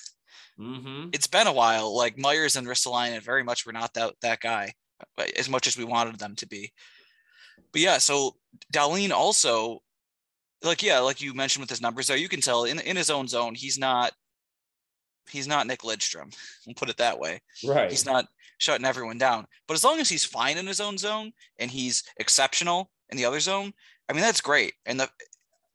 Mm-hmm. 0.58 1.10
It's 1.12 1.26
been 1.26 1.46
a 1.46 1.52
while. 1.52 1.94
Like 1.94 2.18
Myers 2.18 2.56
and 2.56 2.66
Ristolainen 2.66 3.22
very 3.22 3.42
much 3.42 3.66
were 3.66 3.72
not 3.72 3.94
that 3.94 4.14
that 4.22 4.40
guy 4.40 4.74
uh, 5.18 5.24
as 5.36 5.48
much 5.48 5.66
as 5.66 5.76
we 5.76 5.84
wanted 5.84 6.18
them 6.18 6.34
to 6.36 6.46
be. 6.46 6.72
But 7.72 7.80
yeah, 7.80 7.98
so 7.98 8.36
Dahlin 8.72 9.10
also, 9.10 9.80
like 10.62 10.82
yeah, 10.82 11.00
like 11.00 11.20
you 11.20 11.34
mentioned 11.34 11.62
with 11.62 11.70
his 11.70 11.82
numbers 11.82 12.06
there, 12.06 12.16
you 12.16 12.28
can 12.28 12.40
tell 12.40 12.64
in 12.64 12.78
in 12.80 12.96
his 12.96 13.10
own 13.10 13.28
zone 13.28 13.54
he's 13.54 13.78
not 13.78 14.12
he's 15.30 15.48
not 15.48 15.66
Nick 15.66 15.80
Lidstrom. 15.80 16.34
We'll 16.66 16.74
put 16.74 16.88
it 16.88 16.96
that 16.98 17.18
way. 17.18 17.40
Right. 17.64 17.90
He's 17.90 18.06
not 18.06 18.26
shutting 18.58 18.86
everyone 18.86 19.18
down. 19.18 19.46
But 19.66 19.74
as 19.74 19.84
long 19.84 20.00
as 20.00 20.08
he's 20.08 20.24
fine 20.24 20.56
in 20.56 20.66
his 20.66 20.80
own 20.80 20.96
zone 20.96 21.32
and 21.58 21.70
he's 21.70 22.04
exceptional 22.18 22.90
in 23.10 23.16
the 23.16 23.24
other 23.24 23.40
zone, 23.40 23.72
I 24.08 24.12
mean 24.12 24.22
that's 24.22 24.40
great. 24.40 24.74
And 24.86 25.00
the 25.00 25.10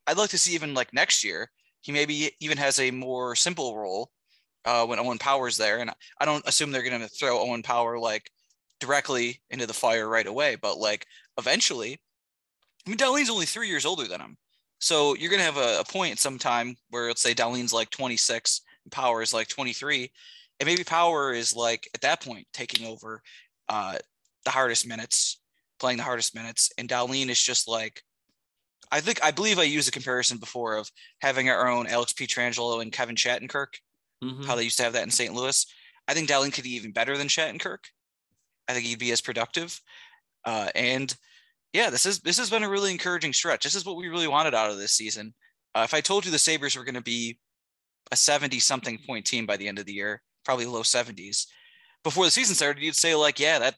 I'd 0.07 0.17
like 0.17 0.31
to 0.31 0.37
see 0.37 0.55
even 0.55 0.73
like 0.73 0.93
next 0.93 1.23
year 1.23 1.51
he 1.81 1.91
maybe 1.91 2.31
even 2.39 2.57
has 2.57 2.79
a 2.79 2.91
more 2.91 3.35
simple 3.35 3.77
role 3.77 4.11
uh, 4.65 4.85
when 4.85 4.99
Owen 4.99 5.17
Power's 5.17 5.57
there. 5.57 5.79
And 5.79 5.91
I 6.19 6.25
don't 6.25 6.47
assume 6.47 6.71
they're 6.71 6.83
going 6.83 7.01
to 7.01 7.07
throw 7.07 7.39
Owen 7.39 7.63
Power 7.63 7.99
like 7.99 8.29
directly 8.79 9.41
into 9.49 9.67
the 9.67 9.73
fire 9.73 10.07
right 10.07 10.27
away, 10.27 10.55
but 10.55 10.77
like 10.77 11.05
eventually, 11.37 11.99
I 12.85 12.89
mean, 12.89 12.97
Dahlin's 12.97 13.29
only 13.29 13.45
three 13.45 13.67
years 13.67 13.85
older 13.85 14.07
than 14.07 14.21
him. 14.21 14.37
So 14.79 15.15
you're 15.15 15.29
going 15.29 15.39
to 15.39 15.45
have 15.45 15.57
a, 15.57 15.79
a 15.81 15.83
point 15.83 16.19
sometime 16.19 16.75
where 16.89 17.07
let's 17.07 17.21
say 17.21 17.33
Dahlin's 17.33 17.73
like 17.73 17.89
26 17.91 18.61
and 18.85 18.91
Power 18.91 19.21
is 19.21 19.33
like 19.33 19.47
23. 19.47 20.11
And 20.59 20.67
maybe 20.67 20.83
Power 20.83 21.33
is 21.33 21.55
like 21.55 21.87
at 21.93 22.01
that 22.01 22.23
point 22.23 22.47
taking 22.53 22.87
over 22.87 23.21
uh, 23.69 23.97
the 24.45 24.51
hardest 24.51 24.87
minutes, 24.87 25.39
playing 25.79 25.97
the 25.97 26.03
hardest 26.03 26.33
minutes. 26.35 26.71
And 26.77 26.89
Dahlin 26.89 27.29
is 27.29 27.41
just 27.41 27.67
like 27.67 28.01
I 28.91 28.99
think 28.99 29.23
I 29.23 29.31
believe 29.31 29.57
I 29.57 29.63
used 29.63 29.87
a 29.87 29.91
comparison 29.91 30.37
before 30.37 30.75
of 30.75 30.91
having 31.21 31.49
our 31.49 31.69
own 31.69 31.87
Alex 31.87 32.11
Pietrangelo 32.11 32.81
and 32.81 32.91
Kevin 32.91 33.15
Shattenkirk, 33.15 33.79
mm-hmm. 34.23 34.43
how 34.43 34.55
they 34.55 34.63
used 34.63 34.77
to 34.77 34.83
have 34.83 34.93
that 34.93 35.03
in 35.03 35.11
St. 35.11 35.33
Louis. 35.33 35.65
I 36.07 36.13
think 36.13 36.29
Dahlin 36.29 36.53
could 36.53 36.63
be 36.63 36.75
even 36.75 36.91
better 36.91 37.17
than 37.17 37.27
Shattenkirk. 37.27 37.79
I 38.67 38.73
think 38.73 38.85
he'd 38.85 38.99
be 38.99 39.11
as 39.11 39.21
productive. 39.21 39.79
Uh, 40.45 40.69
and 40.75 41.15
yeah, 41.73 41.89
this 41.89 42.05
is 42.05 42.19
this 42.19 42.37
has 42.37 42.49
been 42.49 42.63
a 42.63 42.69
really 42.69 42.91
encouraging 42.91 43.33
stretch. 43.33 43.63
This 43.63 43.75
is 43.75 43.85
what 43.85 43.95
we 43.95 44.09
really 44.09 44.27
wanted 44.27 44.53
out 44.53 44.71
of 44.71 44.77
this 44.77 44.93
season. 44.93 45.33
Uh, 45.73 45.81
if 45.85 45.93
I 45.93 46.01
told 46.01 46.25
you 46.25 46.31
the 46.31 46.39
Sabres 46.39 46.75
were 46.75 46.83
going 46.83 46.95
to 46.95 47.01
be 47.01 47.39
a 48.11 48.15
70 48.15 48.59
something 48.59 48.99
point 49.05 49.25
team 49.25 49.45
by 49.45 49.57
the 49.57 49.67
end 49.67 49.79
of 49.79 49.85
the 49.85 49.93
year, 49.93 50.21
probably 50.43 50.65
low 50.65 50.81
70s, 50.81 51.45
before 52.03 52.25
the 52.25 52.31
season 52.31 52.55
started, 52.55 52.83
you'd 52.83 52.95
say, 52.95 53.15
like, 53.15 53.39
yeah, 53.39 53.59
that 53.59 53.75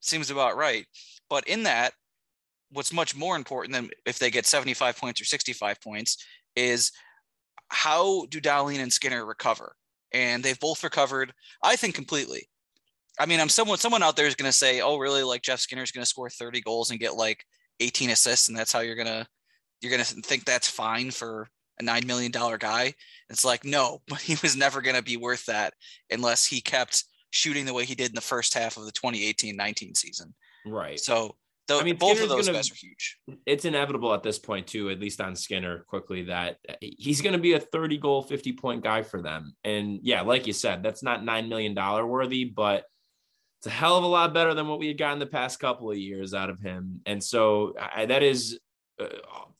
seems 0.00 0.30
about 0.30 0.56
right. 0.56 0.86
But 1.28 1.48
in 1.48 1.64
that, 1.64 1.92
what's 2.70 2.92
much 2.92 3.16
more 3.16 3.36
important 3.36 3.74
than 3.74 3.90
if 4.06 4.18
they 4.18 4.30
get 4.30 4.46
75 4.46 4.96
points 4.96 5.20
or 5.20 5.24
65 5.24 5.80
points 5.80 6.24
is 6.54 6.92
how 7.70 8.26
do 8.26 8.40
Dahlin 8.40 8.80
and 8.80 8.92
Skinner 8.92 9.24
recover? 9.24 9.74
And 10.12 10.42
they've 10.42 10.58
both 10.58 10.82
recovered, 10.82 11.32
I 11.62 11.76
think, 11.76 11.94
completely. 11.94 12.48
I 13.18 13.26
mean, 13.26 13.40
I'm 13.40 13.48
someone 13.48 13.78
someone 13.78 14.02
out 14.02 14.16
there 14.16 14.26
is 14.26 14.34
going 14.34 14.48
to 14.48 14.56
say, 14.56 14.80
"Oh, 14.80 14.98
really? 14.98 15.22
Like 15.22 15.42
Jeff 15.42 15.60
Skinner 15.60 15.82
is 15.82 15.92
going 15.92 16.02
to 16.02 16.08
score 16.08 16.30
30 16.30 16.60
goals 16.62 16.90
and 16.90 16.98
get 16.98 17.14
like 17.14 17.44
18 17.80 18.10
assists, 18.10 18.48
and 18.48 18.56
that's 18.56 18.72
how 18.72 18.80
you're 18.80 18.96
gonna 18.96 19.26
you're 19.80 19.90
gonna 19.90 20.04
think 20.04 20.44
that's 20.44 20.68
fine 20.68 21.10
for 21.10 21.48
a 21.78 21.82
nine 21.82 22.06
million 22.06 22.32
dollar 22.32 22.58
guy?" 22.58 22.94
It's 23.28 23.44
like, 23.44 23.64
no, 23.64 24.00
but 24.08 24.20
he 24.20 24.36
was 24.42 24.56
never 24.56 24.80
going 24.80 24.96
to 24.96 25.02
be 25.02 25.16
worth 25.16 25.46
that 25.46 25.74
unless 26.10 26.46
he 26.46 26.60
kept 26.60 27.04
shooting 27.30 27.64
the 27.64 27.74
way 27.74 27.84
he 27.84 27.94
did 27.94 28.08
in 28.08 28.14
the 28.14 28.20
first 28.20 28.54
half 28.54 28.76
of 28.76 28.84
the 28.84 28.92
2018-19 28.92 29.96
season. 29.96 30.34
Right. 30.66 30.98
So 30.98 31.36
I 31.78 31.84
mean, 31.84 31.96
both 31.96 32.16
Skinner's 32.16 32.30
of 32.30 32.36
those 32.36 32.46
gonna, 32.46 32.58
guys 32.58 32.70
are 32.70 32.74
huge. 32.74 33.18
It's 33.46 33.64
inevitable 33.64 34.12
at 34.14 34.22
this 34.22 34.38
point 34.38 34.66
too, 34.66 34.90
at 34.90 34.98
least 34.98 35.20
on 35.20 35.36
Skinner 35.36 35.84
quickly, 35.88 36.24
that 36.24 36.58
he's 36.80 37.20
going 37.20 37.34
to 37.34 37.38
be 37.38 37.52
a 37.52 37.60
30 37.60 37.98
goal, 37.98 38.22
50 38.22 38.52
point 38.54 38.82
guy 38.82 39.02
for 39.02 39.20
them. 39.20 39.54
And 39.64 40.00
yeah, 40.02 40.22
like 40.22 40.46
you 40.46 40.52
said, 40.52 40.82
that's 40.82 41.02
not 41.02 41.22
$9 41.22 41.48
million 41.48 41.74
worthy, 41.74 42.44
but 42.44 42.84
it's 43.60 43.66
a 43.66 43.70
hell 43.70 43.98
of 43.98 44.04
a 44.04 44.06
lot 44.06 44.32
better 44.32 44.54
than 44.54 44.68
what 44.68 44.78
we 44.78 44.88
had 44.88 44.98
gotten 44.98 45.18
the 45.18 45.26
past 45.26 45.60
couple 45.60 45.90
of 45.90 45.98
years 45.98 46.32
out 46.32 46.48
of 46.48 46.60
him. 46.60 47.02
And 47.04 47.22
so 47.22 47.74
I, 47.78 48.06
that 48.06 48.22
is 48.22 48.58
uh, 48.98 49.06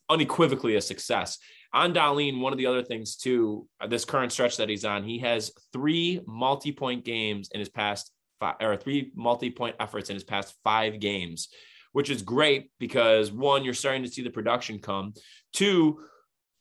unequivocally 0.09 0.77
a 0.77 0.81
success. 0.81 1.39
On 1.73 1.93
Dahlin, 1.93 2.41
one 2.41 2.53
of 2.53 2.59
the 2.59 2.67
other 2.67 2.83
things 2.83 3.17
too, 3.17 3.69
uh, 3.81 3.87
this 3.87 4.05
current 4.05 4.33
stretch 4.33 4.57
that 4.57 4.69
he's 4.69 4.85
on, 4.85 5.05
he 5.05 5.19
has 5.19 5.53
three 5.73 6.21
multi-point 6.27 7.05
games 7.05 7.51
in 7.53 7.61
his 7.61 7.69
past 7.69 8.11
five, 8.41 8.57
or 8.61 8.77
three 8.77 9.13
multi-point 9.15 9.77
efforts 9.79 10.11
in 10.11 10.15
his 10.15 10.25
past 10.25 10.55
five 10.65 10.99
games, 10.99 11.49
which 11.93 12.11
is 12.11 12.23
great 12.23 12.71
because 12.79 13.33
one, 13.33 13.65
you're 13.65 13.75
starting 13.75 14.03
to 14.03 14.09
see 14.09 14.23
the 14.23 14.31
production 14.31 14.79
come. 14.79 15.15
Two, 15.53 16.01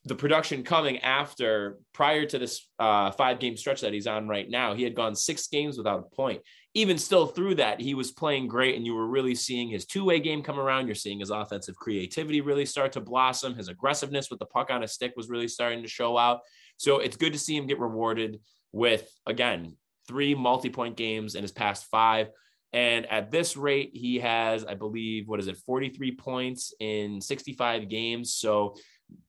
the 0.06 0.16
production 0.16 0.64
coming 0.64 1.00
after 1.00 1.78
prior 1.94 2.26
to 2.26 2.40
this 2.40 2.68
uh, 2.80 3.12
five 3.12 3.40
game 3.40 3.58
stretch 3.58 3.82
that 3.82 3.94
he's 3.94 4.08
on 4.08 4.28
right 4.28 4.50
now, 4.50 4.74
he 4.74 4.84
had 4.84 4.96
gone 4.96 5.16
six 5.16 5.48
games 5.48 5.78
without 5.78 6.00
a 6.00 6.16
point 6.16 6.42
even 6.76 6.98
still 6.98 7.26
through 7.26 7.56
that, 7.56 7.82
he 7.82 7.96
was 7.96 8.12
playing 8.12 8.48
great, 8.48 8.76
and 8.76 8.86
you 8.86 8.94
were 8.94 9.08
really 9.08 9.34
seeing 9.34 9.70
his 9.70 9.86
two 9.86 10.06
way 10.06 10.20
game 10.20 10.44
come 10.44 10.60
around. 10.60 10.86
You're 10.86 10.96
seeing 10.96 11.20
his 11.20 11.32
offensive 11.32 11.76
creativity 11.76 12.42
really 12.42 12.66
start 12.66 12.92
to 12.94 13.02
blossom. 13.02 13.56
His 13.56 13.70
aggressiveness 13.70 14.30
with 14.30 14.40
the 14.40 14.46
puck 14.46 14.70
on 14.70 14.84
a 14.84 14.88
stick 14.88 15.14
was 15.16 15.30
really 15.30 15.48
starting 15.48 15.82
to 15.82 15.90
show 15.90 16.18
out. 16.18 16.42
So 16.78 17.00
it's 17.00 17.18
good 17.18 17.34
to 17.34 17.40
see 17.40 17.58
him 17.58 17.66
get 17.66 17.80
rewarded 17.80 18.40
with, 18.72 19.10
again, 19.26 19.78
three 20.08 20.36
multi 20.36 20.70
point 20.70 20.96
games 20.96 21.34
in 21.34 21.42
his 21.42 21.52
past 21.52 21.88
five. 21.90 22.30
And 22.72 23.06
at 23.08 23.32
this 23.32 23.58
rate, 23.58 23.92
he 23.94 24.20
has, 24.20 24.64
I 24.64 24.76
believe, 24.76 25.28
what 25.28 25.40
is 25.40 25.48
it, 25.48 25.58
43 25.58 26.12
points 26.16 26.74
in 26.80 27.20
65 27.20 27.90
games. 27.90 28.36
So 28.36 28.76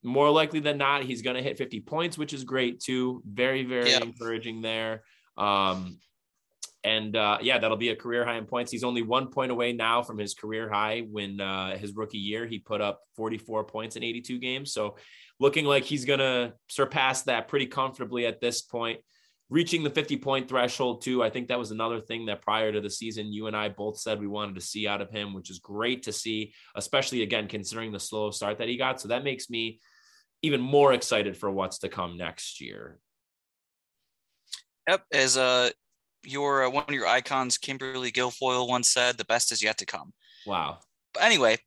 more 0.03 0.31
likely 0.31 0.61
than 0.61 0.79
not, 0.79 1.05
he's 1.05 1.23
going 1.23 1.37
to 1.37 1.43
hit 1.43 1.57
50 1.57 1.81
points, 1.81 2.19
which 2.19 2.35
is 2.35 2.45
great 2.45 2.81
too. 2.81 3.23
Very, 3.27 3.65
very 3.65 3.91
yeah. 3.91 4.03
encouraging 4.03 4.61
there. 4.61 5.05
Um, 5.39 5.99
and 6.83 7.15
uh, 7.15 7.39
yeah, 7.43 7.59
that'll 7.59 7.77
be 7.77 7.91
a 7.91 7.97
career 7.97 8.25
high 8.25 8.37
in 8.37 8.47
points. 8.47 8.73
He's 8.73 8.85
only 8.85 9.03
one 9.03 9.29
point 9.29 9.51
away 9.51 9.73
now 9.73 10.03
from 10.03 10.19
his 10.19 10.35
career 10.35 10.71
high. 10.71 11.01
When 11.11 11.41
uh, 11.41 11.77
his 11.77 11.95
rookie 11.95 12.19
year, 12.19 12.47
he 12.47 12.59
put 12.59 12.81
up 12.81 13.01
44 13.17 13.65
points 13.65 13.97
in 13.97 14.03
82 14.03 14.39
games. 14.39 14.73
So, 14.73 14.97
looking 15.39 15.65
like 15.65 15.85
he's 15.85 16.05
going 16.05 16.19
to 16.21 16.55
surpass 16.69 17.23
that 17.23 17.49
pretty 17.49 17.67
comfortably 17.67 18.27
at 18.27 18.41
this 18.41 18.63
point. 18.63 19.01
Reaching 19.51 19.83
the 19.83 19.91
50 19.91 20.17
point 20.19 20.49
threshold, 20.49 21.03
too. 21.03 21.23
I 21.23 21.31
think 21.31 21.49
that 21.49 21.59
was 21.59 21.73
another 21.73 22.01
thing 22.01 22.27
that 22.27 22.41
prior 22.41 22.73
to 22.73 22.81
the 22.81 22.89
season, 22.89 23.33
you 23.33 23.49
and 23.49 23.57
I 23.57 23.69
both 23.69 23.99
said 23.99 24.21
we 24.21 24.29
wanted 24.29 24.55
to 24.55 24.61
see 24.61 24.87
out 24.87 25.01
of 25.01 25.11
him, 25.11 25.35
which 25.35 25.51
is 25.51 25.59
great 25.59 26.05
to 26.05 26.13
see, 26.13 26.55
especially 26.77 27.23
again, 27.23 27.49
considering 27.49 27.91
the 27.91 28.01
slow 28.01 28.31
start 28.31 28.59
that 28.59 28.69
he 28.69 28.77
got. 28.77 29.01
So, 29.01 29.09
that 29.09 29.25
makes 29.25 29.51
me 29.51 29.81
even 30.43 30.61
more 30.61 30.93
excited 30.93 31.37
for 31.37 31.51
what's 31.51 31.79
to 31.81 31.89
come 31.89 32.17
next 32.17 32.61
year. 32.61 32.99
Yep, 34.89 35.05
as 35.13 35.37
uh 35.37 35.71
your 36.25 36.65
uh, 36.65 36.71
one 36.71 36.85
of 36.89 36.95
your 36.95 37.07
icons, 37.07 37.59
Kimberly 37.59 38.11
Guilfoyle, 38.11 38.69
once 38.69 38.91
said, 38.91 39.17
"The 39.17 39.25
best 39.25 39.53
is 39.53 39.63
yet 39.63 39.79
to 39.79 39.87
come." 39.87 40.13
Wow. 40.47 40.79
But 41.15 41.25
anyway, 41.25 41.59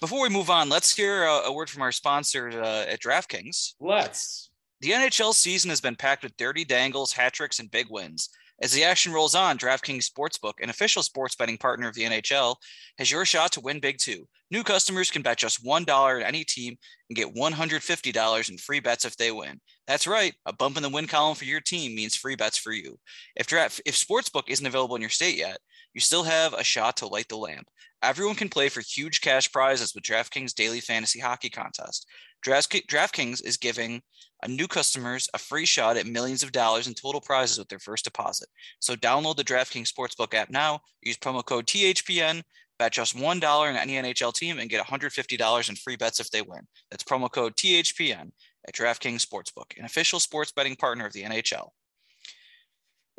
before 0.00 0.22
we 0.22 0.28
move 0.28 0.50
on, 0.50 0.68
let's 0.68 0.94
hear 0.94 1.24
a, 1.24 1.46
a 1.46 1.52
word 1.52 1.70
from 1.70 1.82
our 1.82 1.92
sponsor 1.92 2.48
uh, 2.48 2.84
at 2.88 3.00
DraftKings. 3.00 3.74
Let's. 3.80 4.49
The 4.80 4.92
NHL 4.92 5.34
season 5.34 5.68
has 5.68 5.80
been 5.80 5.96
packed 5.96 6.22
with 6.22 6.36
dirty 6.38 6.64
dangles, 6.64 7.12
hat 7.12 7.34
tricks, 7.34 7.58
and 7.58 7.70
big 7.70 7.86
wins. 7.90 8.30
As 8.62 8.72
the 8.72 8.84
action 8.84 9.12
rolls 9.12 9.34
on, 9.34 9.58
DraftKings 9.58 10.08
Sportsbook, 10.08 10.54
an 10.62 10.68
official 10.68 11.02
sports 11.02 11.34
betting 11.34 11.56
partner 11.56 11.88
of 11.88 11.94
the 11.94 12.04
NHL, 12.04 12.56
has 12.98 13.10
your 13.10 13.24
shot 13.24 13.52
to 13.52 13.60
win 13.60 13.80
big 13.80 13.98
too. 13.98 14.26
New 14.50 14.62
customers 14.62 15.10
can 15.10 15.22
bet 15.22 15.38
just 15.38 15.64
$1 15.64 16.20
at 16.20 16.26
any 16.26 16.44
team 16.44 16.76
and 17.08 17.16
get 17.16 17.34
$150 17.34 18.50
in 18.50 18.58
free 18.58 18.80
bets 18.80 19.04
if 19.04 19.16
they 19.16 19.30
win. 19.30 19.60
That's 19.86 20.06
right, 20.06 20.34
a 20.44 20.52
bump 20.52 20.76
in 20.76 20.82
the 20.82 20.88
win 20.88 21.06
column 21.06 21.36
for 21.36 21.44
your 21.46 21.60
team 21.60 21.94
means 21.94 22.16
free 22.16 22.36
bets 22.36 22.58
for 22.58 22.72
you. 22.72 22.98
If 23.34 23.46
draft 23.46 23.80
if 23.86 23.96
Sportsbook 23.96 24.48
isn't 24.48 24.66
available 24.66 24.96
in 24.96 25.02
your 25.02 25.10
state 25.10 25.36
yet, 25.36 25.58
you 25.94 26.00
still 26.00 26.24
have 26.24 26.52
a 26.52 26.64
shot 26.64 26.98
to 26.98 27.06
light 27.06 27.28
the 27.28 27.36
lamp. 27.36 27.68
Everyone 28.02 28.36
can 28.36 28.48
play 28.48 28.68
for 28.68 28.80
huge 28.80 29.20
cash 29.20 29.50
prizes 29.52 29.94
with 29.94 30.04
DraftKings 30.04 30.54
Daily 30.54 30.80
Fantasy 30.80 31.20
Hockey 31.20 31.50
Contest. 31.50 32.06
DraftKings 32.44 33.44
is 33.44 33.56
giving 33.56 34.02
new 34.48 34.66
customers 34.66 35.28
a 35.34 35.38
free 35.38 35.66
shot 35.66 35.96
at 35.96 36.06
millions 36.06 36.42
of 36.42 36.52
dollars 36.52 36.86
in 36.86 36.94
total 36.94 37.20
prizes 37.20 37.58
with 37.58 37.68
their 37.68 37.78
first 37.78 38.04
deposit. 38.04 38.48
So 38.78 38.94
download 38.94 39.36
the 39.36 39.44
DraftKings 39.44 39.92
Sportsbook 39.92 40.34
app 40.34 40.50
now, 40.50 40.80
use 41.02 41.18
promo 41.18 41.44
code 41.44 41.66
THPN, 41.66 42.42
bet 42.78 42.92
just 42.92 43.16
$1 43.16 43.44
on 43.44 43.76
any 43.76 43.94
NHL 43.94 44.32
team, 44.32 44.58
and 44.58 44.70
get 44.70 44.84
$150 44.84 45.68
in 45.68 45.76
free 45.76 45.96
bets 45.96 46.20
if 46.20 46.30
they 46.30 46.40
win. 46.40 46.66
That's 46.90 47.04
promo 47.04 47.30
code 47.30 47.54
THPN 47.56 48.30
at 48.66 48.74
DraftKings 48.74 49.26
Sportsbook, 49.26 49.78
an 49.78 49.84
official 49.84 50.20
sports 50.20 50.52
betting 50.52 50.76
partner 50.76 51.04
of 51.04 51.12
the 51.12 51.24
NHL. 51.24 51.68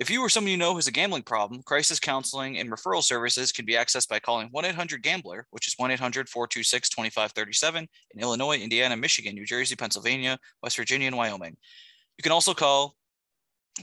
If 0.01 0.09
you 0.09 0.19
or 0.19 0.29
someone 0.29 0.49
you 0.49 0.57
know 0.57 0.73
has 0.77 0.87
a 0.87 0.91
gambling 0.91 1.21
problem, 1.21 1.61
crisis 1.61 1.99
counseling 1.99 2.57
and 2.57 2.71
referral 2.71 3.03
services 3.03 3.51
can 3.51 3.65
be 3.65 3.73
accessed 3.73 4.09
by 4.09 4.17
calling 4.17 4.47
1 4.49 4.65
800 4.65 5.03
Gambler, 5.03 5.45
which 5.51 5.67
is 5.67 5.75
1 5.77 5.91
800 5.91 6.27
426 6.27 6.89
2537 6.89 7.87
in 8.15 8.19
Illinois, 8.19 8.57
Indiana, 8.57 8.97
Michigan, 8.97 9.35
New 9.35 9.45
Jersey, 9.45 9.75
Pennsylvania, 9.75 10.39
West 10.63 10.75
Virginia, 10.77 11.05
and 11.05 11.15
Wyoming. 11.15 11.55
You 12.17 12.23
can 12.23 12.31
also 12.31 12.55
call 12.55 12.95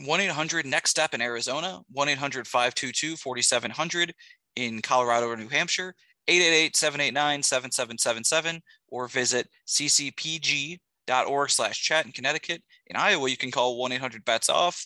1 0.05 0.21
800 0.21 0.67
Next 0.67 0.91
Step 0.91 1.15
in 1.15 1.23
Arizona, 1.23 1.83
1 1.93 2.09
800 2.09 2.49
522 2.49 3.15
4700 3.15 4.13
in 4.57 4.83
Colorado 4.83 5.29
or 5.29 5.37
New 5.37 5.49
Hampshire, 5.49 5.95
888 6.27 6.75
789 6.75 7.43
7777, 7.45 8.61
or 8.89 9.07
visit 9.07 9.47
ccpg.org 9.69 11.51
slash 11.51 11.81
chat 11.81 12.07
in 12.07 12.11
Connecticut. 12.11 12.61
In 12.89 12.97
Iowa, 12.97 13.31
you 13.31 13.37
can 13.37 13.53
call 13.53 13.79
1 13.79 13.93
800 13.93 14.25
BETS 14.25 14.51
OFF. 14.51 14.85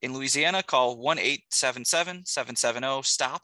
In 0.00 0.14
Louisiana, 0.14 0.62
call 0.62 0.96
1 0.96 1.18
877 1.18 2.26
770 2.26 3.02
STOP. 3.02 3.42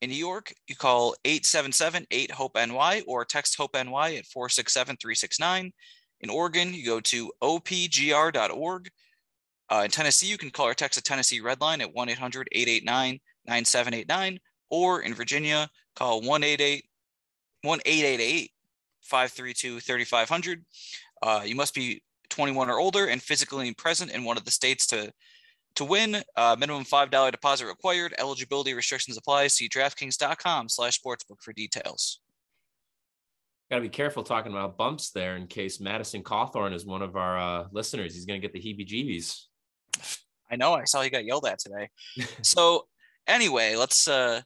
In 0.00 0.10
New 0.10 0.16
York, 0.16 0.52
you 0.66 0.76
call 0.76 1.14
877 1.24 2.06
8 2.10 2.30
HOPE 2.32 2.56
NY 2.68 3.02
or 3.06 3.24
text 3.24 3.56
HOPE 3.56 3.74
NY 3.74 4.16
at 4.16 4.26
467 4.26 4.96
369. 4.96 5.72
In 6.20 6.30
Oregon, 6.30 6.74
you 6.74 6.84
go 6.84 7.00
to 7.00 7.32
opgr.org. 7.42 8.90
Uh, 9.70 9.82
in 9.84 9.90
Tennessee, 9.90 10.26
you 10.26 10.38
can 10.38 10.50
call 10.50 10.66
or 10.66 10.74
text 10.74 10.98
a 10.98 11.02
Tennessee 11.02 11.40
Red 11.40 11.60
Line 11.60 11.80
at 11.80 11.92
1 11.92 12.08
800 12.08 12.48
889 12.52 13.20
9789. 13.46 14.40
Or 14.70 15.02
in 15.02 15.14
Virginia, 15.14 15.68
call 15.94 16.20
1 16.22 16.44
888 16.44 18.50
532 19.02 19.80
3500. 19.80 20.64
Uh, 21.22 21.42
you 21.44 21.54
must 21.54 21.74
be 21.74 22.02
21 22.30 22.70
or 22.70 22.78
older 22.78 23.06
and 23.06 23.22
physically 23.22 23.72
present 23.74 24.10
in 24.10 24.24
one 24.24 24.36
of 24.36 24.44
the 24.44 24.50
states 24.50 24.86
to 24.88 25.12
to 25.74 25.84
win. 25.84 26.22
Uh, 26.36 26.56
minimum 26.58 26.84
five 26.84 27.10
dollar 27.10 27.30
deposit 27.30 27.66
required. 27.66 28.14
Eligibility 28.18 28.74
restrictions 28.74 29.16
apply. 29.16 29.46
See 29.46 29.68
DraftKings.com/sportsbook 29.68 31.40
for 31.40 31.52
details. 31.52 32.20
Got 33.70 33.76
to 33.76 33.82
be 33.82 33.88
careful 33.90 34.22
talking 34.22 34.50
about 34.50 34.78
bumps 34.78 35.10
there 35.10 35.36
in 35.36 35.46
case 35.46 35.78
Madison 35.78 36.22
Cawthorn 36.22 36.72
is 36.72 36.86
one 36.86 37.02
of 37.02 37.16
our 37.16 37.38
uh, 37.38 37.66
listeners. 37.70 38.14
He's 38.14 38.24
going 38.24 38.40
to 38.40 38.46
get 38.46 38.54
the 38.54 38.60
heebie-jeebies. 38.60 39.42
I 40.50 40.56
know. 40.56 40.72
I 40.72 40.84
saw 40.84 41.02
he 41.02 41.10
got 41.10 41.26
yelled 41.26 41.44
at 41.46 41.58
today. 41.58 41.90
so 42.42 42.86
anyway, 43.26 43.76
let's 43.76 44.08
uh, 44.08 44.40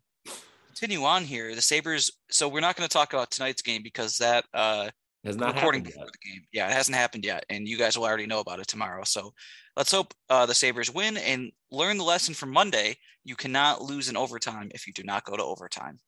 continue 0.66 1.04
on 1.04 1.22
here. 1.22 1.54
The 1.54 1.62
Sabres. 1.62 2.10
So 2.30 2.48
we're 2.48 2.60
not 2.60 2.74
going 2.74 2.88
to 2.88 2.92
talk 2.92 3.12
about 3.12 3.30
tonight's 3.30 3.62
game 3.62 3.82
because 3.84 4.18
that 4.18 4.44
uh, 4.52 4.90
Has 5.24 5.36
not 5.36 5.54
recording 5.54 5.80
happened 5.84 5.92
before 5.94 6.04
yet. 6.06 6.12
the 6.12 6.30
game. 6.30 6.42
Yeah, 6.52 6.68
it 6.68 6.72
hasn't 6.72 6.96
happened 6.96 7.24
yet, 7.24 7.44
and 7.48 7.68
you 7.68 7.78
guys 7.78 7.96
will 7.96 8.04
already 8.04 8.26
know 8.26 8.40
about 8.40 8.58
it 8.58 8.66
tomorrow. 8.66 9.04
So 9.04 9.32
let's 9.76 9.92
hope 9.92 10.14
uh, 10.28 10.46
the 10.46 10.54
Sabres 10.54 10.92
win 10.92 11.16
and 11.16 11.52
learn 11.70 11.96
the 11.98 12.04
lesson 12.04 12.34
from 12.34 12.50
Monday. 12.50 12.96
You 13.24 13.36
cannot 13.36 13.82
lose 13.82 14.08
in 14.08 14.16
overtime 14.16 14.70
if 14.74 14.86
you 14.86 14.92
do 14.92 15.04
not 15.04 15.24
go 15.24 15.36
to 15.36 15.42
overtime. 15.44 15.98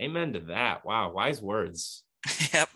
Amen 0.00 0.32
to 0.32 0.40
that. 0.40 0.84
Wow, 0.84 1.12
wise 1.12 1.42
words. 1.42 2.02
yep. 2.54 2.70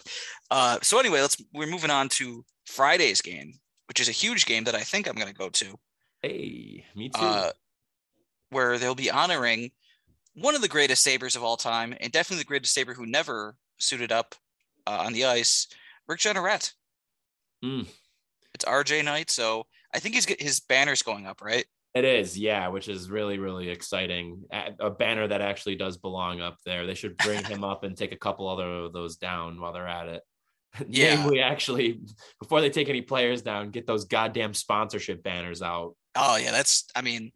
Uh, 0.50 0.78
so 0.82 1.00
anyway, 1.00 1.20
let's 1.22 1.42
we're 1.54 1.66
moving 1.66 1.90
on 1.90 2.08
to 2.11 2.44
Friday's 2.66 3.22
game, 3.22 3.54
which 3.88 4.00
is 4.00 4.08
a 4.08 4.12
huge 4.12 4.44
game 4.44 4.64
that 4.64 4.74
I 4.74 4.80
think 4.82 5.08
I'm 5.08 5.14
going 5.14 5.28
to 5.28 5.34
go 5.34 5.48
to, 5.48 5.78
Hey, 6.22 6.84
me 6.94 7.08
too. 7.08 7.20
uh, 7.20 7.50
where 8.50 8.76
they'll 8.78 8.94
be 8.94 9.11
honoring 9.11 9.70
one 10.34 10.54
of 10.54 10.61
the 10.61 10.68
greatest 10.68 11.02
Sabres 11.02 11.34
of 11.37 11.42
all 11.42 11.56
time, 11.56 11.94
and 12.00 12.12
definitely 12.12 12.42
the 12.42 12.46
greatest 12.48 12.74
Sabre 12.74 12.94
who 12.94 13.06
never 13.06 13.56
suited 13.78 14.12
up 14.12 14.34
uh, 14.88 15.03
on 15.05 15.12
the 15.12 15.27
ice, 15.27 15.68
Rick 16.07 16.20
Jeanneret. 16.20 16.72
Mm. 17.64 17.87
It's 18.55 18.64
RJ 18.64 19.05
night, 19.05 19.31
so 19.31 19.66
I 19.94 19.98
think 19.98 20.14
he's 20.14 20.27
his 20.38 20.61
banners 20.61 21.03
going 21.03 21.27
up, 21.27 21.42
right? 21.42 21.66
It 21.94 22.05
is, 22.05 22.38
yeah, 22.38 22.68
which 22.68 22.88
is 22.88 23.11
really, 23.11 23.38
really 23.38 23.68
exciting. 23.68 24.44
A 24.53 24.87
a 24.87 24.90
banner 24.90 25.27
that 25.27 25.40
actually 25.40 25.77
does 25.77 25.96
belong 25.96 26.40
up 26.40 26.59
there. 26.64 26.87
They 26.87 26.94
should 26.94 27.16
bring 27.18 27.44
him 27.44 27.64
up 27.64 27.85
and 27.85 27.96
take 27.96 28.12
a 28.12 28.16
couple 28.16 28.48
other 28.48 28.68
of 28.68 28.92
those 28.92 29.16
down 29.16 29.61
while 29.61 29.72
they're 29.72 29.88
at 29.88 30.09
it. 30.09 30.22
Yeah. 30.87 31.16
Namely, 31.16 31.40
actually, 31.40 32.01
before 32.38 32.61
they 32.61 32.68
take 32.68 32.90
any 32.90 33.01
players 33.01 33.40
down, 33.40 33.70
get 33.70 33.87
those 33.87 34.05
goddamn 34.05 34.53
sponsorship 34.53 35.22
banners 35.22 35.62
out. 35.62 35.96
Oh 36.14 36.37
yeah, 36.37 36.53
that's 36.53 36.85
I 36.94 37.01
mean, 37.01 37.33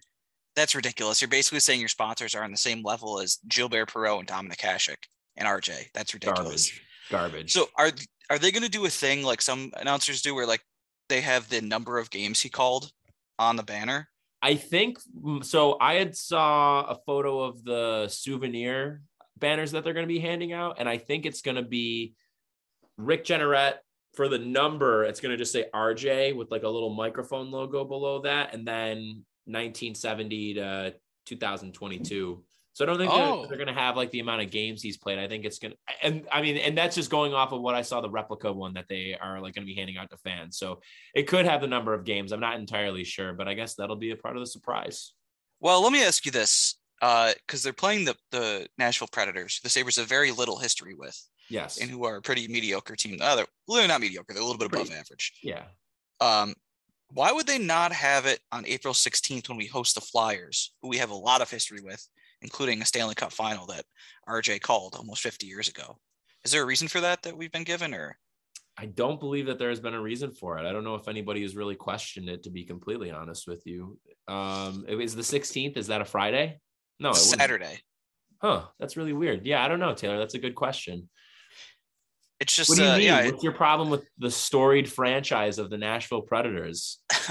that's 0.54 0.74
ridiculous. 0.74 1.20
You're 1.20 1.28
basically 1.28 1.60
saying 1.60 1.80
your 1.80 1.88
sponsors 1.88 2.34
are 2.34 2.44
on 2.44 2.50
the 2.50 2.58
same 2.58 2.82
level 2.82 3.20
as 3.20 3.38
Gilbert 3.48 3.90
Perreault 3.90 4.20
and 4.20 4.28
Dominik 4.28 4.58
Hasek 4.58 5.04
and 5.36 5.48
RJ. 5.48 5.86
That's 5.94 6.12
ridiculous. 6.14 6.70
Garbage. 6.70 6.82
Garbage. 7.10 7.52
So 7.52 7.68
are 7.76 7.90
are 8.30 8.38
they 8.38 8.50
going 8.50 8.62
to 8.62 8.70
do 8.70 8.86
a 8.86 8.90
thing 8.90 9.22
like 9.22 9.42
some 9.42 9.72
announcers 9.76 10.22
do, 10.22 10.34
where 10.34 10.46
like 10.46 10.62
they 11.08 11.20
have 11.20 11.48
the 11.48 11.60
number 11.60 11.98
of 11.98 12.10
games 12.10 12.40
he 12.40 12.48
called 12.48 12.90
on 13.38 13.56
the 13.56 13.62
banner? 13.62 14.08
I 14.40 14.56
think 14.56 14.98
mm, 15.22 15.44
so. 15.44 15.76
I 15.80 15.94
had 15.94 16.16
saw 16.16 16.82
a 16.82 16.96
photo 17.06 17.40
of 17.40 17.62
the 17.64 18.08
souvenir 18.08 19.02
banners 19.38 19.72
that 19.72 19.84
they're 19.84 19.94
going 19.94 20.06
to 20.06 20.12
be 20.12 20.20
handing 20.20 20.52
out, 20.52 20.76
and 20.78 20.88
I 20.88 20.98
think 20.98 21.26
it's 21.26 21.42
going 21.42 21.56
to 21.56 21.62
be 21.62 22.14
Rick 22.96 23.24
Jeanneret 23.24 23.74
for 24.14 24.28
the 24.28 24.38
number. 24.38 25.04
It's 25.04 25.20
going 25.20 25.30
to 25.30 25.36
just 25.36 25.52
say 25.52 25.66
RJ 25.74 26.36
with 26.36 26.50
like 26.50 26.64
a 26.64 26.68
little 26.68 26.94
microphone 26.94 27.50
logo 27.50 27.84
below 27.84 28.22
that, 28.22 28.54
and 28.54 28.66
then 28.66 29.24
1970 29.46 30.54
to 30.54 30.94
2022. 31.26 32.42
So 32.74 32.84
I 32.84 32.86
don't 32.86 32.98
think 32.98 33.12
Oh. 33.12 33.40
they're, 33.40 33.48
they're 33.48 33.64
going 33.64 33.74
to 33.74 33.80
have 33.80 33.96
like 33.96 34.10
the 34.10 34.20
amount 34.20 34.42
of 34.42 34.50
games 34.50 34.80
he's 34.82 34.96
played. 34.96 35.18
I 35.18 35.28
think 35.28 35.44
it's 35.44 35.58
going 35.58 35.72
to, 35.72 35.78
and 36.02 36.26
I 36.32 36.40
mean, 36.40 36.56
and 36.56 36.76
that's 36.76 36.96
just 36.96 37.10
going 37.10 37.34
off 37.34 37.52
of 37.52 37.60
what 37.60 37.74
I 37.74 37.82
saw 37.82 38.00
the 38.00 38.08
replica 38.08 38.50
one 38.52 38.72
that 38.74 38.88
they 38.88 39.14
are 39.20 39.40
like 39.40 39.54
going 39.54 39.66
to 39.66 39.70
be 39.72 39.74
handing 39.78 39.98
out 39.98 40.10
to 40.10 40.16
fans. 40.16 40.56
So 40.56 40.80
it 41.14 41.24
could 41.24 41.44
have 41.44 41.60
the 41.60 41.66
number 41.66 41.92
of 41.92 42.04
games. 42.04 42.32
I'm 42.32 42.40
not 42.40 42.58
entirely 42.58 43.04
sure, 43.04 43.34
but 43.34 43.46
I 43.48 43.54
guess 43.54 43.74
that'll 43.74 43.96
be 43.96 44.10
a 44.12 44.16
part 44.16 44.36
of 44.36 44.42
the 44.42 44.46
surprise. 44.46 45.12
Well, 45.60 45.82
let 45.82 45.92
me 45.92 46.02
ask 46.02 46.24
you 46.24 46.32
this, 46.32 46.78
because 47.00 47.62
they're 47.62 47.72
playing 47.74 48.04
the 48.06 48.16
the 48.30 48.66
Nashville 48.78 49.08
Predators, 49.12 49.60
the 49.62 49.68
Sabres 49.68 49.96
have 49.96 50.08
very 50.08 50.30
little 50.32 50.58
history 50.58 50.94
with, 50.94 51.16
Yes. 51.50 51.78
and 51.78 51.90
who 51.90 52.04
are 52.04 52.16
a 52.16 52.22
pretty 52.22 52.48
mediocre 52.48 52.96
team. 52.96 53.18
Uh, 53.20 53.36
they're, 53.36 53.46
well, 53.68 53.78
they're 53.78 53.86
not 53.88 54.00
mediocre; 54.00 54.32
they're 54.32 54.42
a 54.42 54.46
little 54.46 54.58
bit 54.58 54.66
above 54.68 54.86
Pretty- 54.86 54.98
average. 54.98 55.32
yeah. 55.42 55.64
Um, 56.20 56.54
why 57.14 57.30
would 57.30 57.46
they 57.46 57.58
not 57.58 57.92
have 57.92 58.24
it 58.26 58.40
on 58.50 58.64
April 58.66 58.94
16th 58.94 59.48
when 59.50 59.58
we 59.58 59.66
host 59.66 59.94
the 59.94 60.00
Flyers, 60.00 60.72
who 60.80 60.88
we 60.88 60.96
have 60.96 61.10
a 61.10 61.14
lot 61.14 61.42
of 61.42 61.50
history 61.50 61.80
with, 61.82 62.08
including 62.42 62.82
a 62.82 62.86
Stanley 62.86 63.14
Cup 63.14 63.32
final 63.32 63.66
that 63.66 63.84
RJ 64.28 64.60
called 64.60 64.94
almost 64.96 65.22
50 65.22 65.46
years 65.46 65.68
ago? 65.68 65.96
Is 66.44 66.52
there 66.52 66.62
a 66.62 66.66
reason 66.66 66.88
for 66.88 67.00
that 67.00 67.22
that 67.22 67.36
we've 67.36 67.52
been 67.52 67.64
given, 67.64 67.94
or 67.94 68.16
I 68.76 68.86
don't 68.86 69.20
believe 69.20 69.46
that 69.46 69.58
there 69.58 69.68
has 69.68 69.80
been 69.80 69.94
a 69.94 70.00
reason 70.00 70.32
for 70.32 70.58
it. 70.58 70.66
I 70.66 70.72
don't 70.72 70.84
know 70.84 70.94
if 70.94 71.08
anybody 71.08 71.42
has 71.42 71.54
really 71.54 71.74
questioned 71.74 72.28
it, 72.28 72.42
to 72.44 72.50
be 72.50 72.64
completely 72.64 73.10
honest 73.10 73.46
with 73.46 73.62
you. 73.66 73.98
Um, 74.28 74.84
it 74.88 74.94
was 74.94 75.14
the 75.14 75.22
16th. 75.22 75.76
Is 75.76 75.88
that 75.88 76.00
a 76.00 76.06
Friday? 76.06 76.58
No, 76.98 77.10
it. 77.10 77.16
Saturday? 77.16 77.80
Huh. 78.40 78.64
That's 78.80 78.96
really 78.96 79.12
weird. 79.12 79.44
Yeah, 79.44 79.64
I 79.64 79.68
don't 79.68 79.78
know, 79.78 79.94
Taylor. 79.94 80.18
That's 80.18 80.34
a 80.34 80.38
good 80.38 80.54
question. 80.54 81.08
It's 82.42 82.56
just 82.56 82.70
What 82.70 82.78
do 82.78 82.82
you 82.82 82.90
uh, 82.90 82.96
mean? 82.96 83.06
yeah. 83.06 83.26
What's 83.26 83.44
your 83.44 83.52
problem 83.52 83.88
with 83.88 84.04
the 84.18 84.28
storied 84.28 84.90
franchise 84.90 85.58
of 85.58 85.70
the 85.70 85.78
Nashville 85.78 86.22
Predators? 86.22 86.98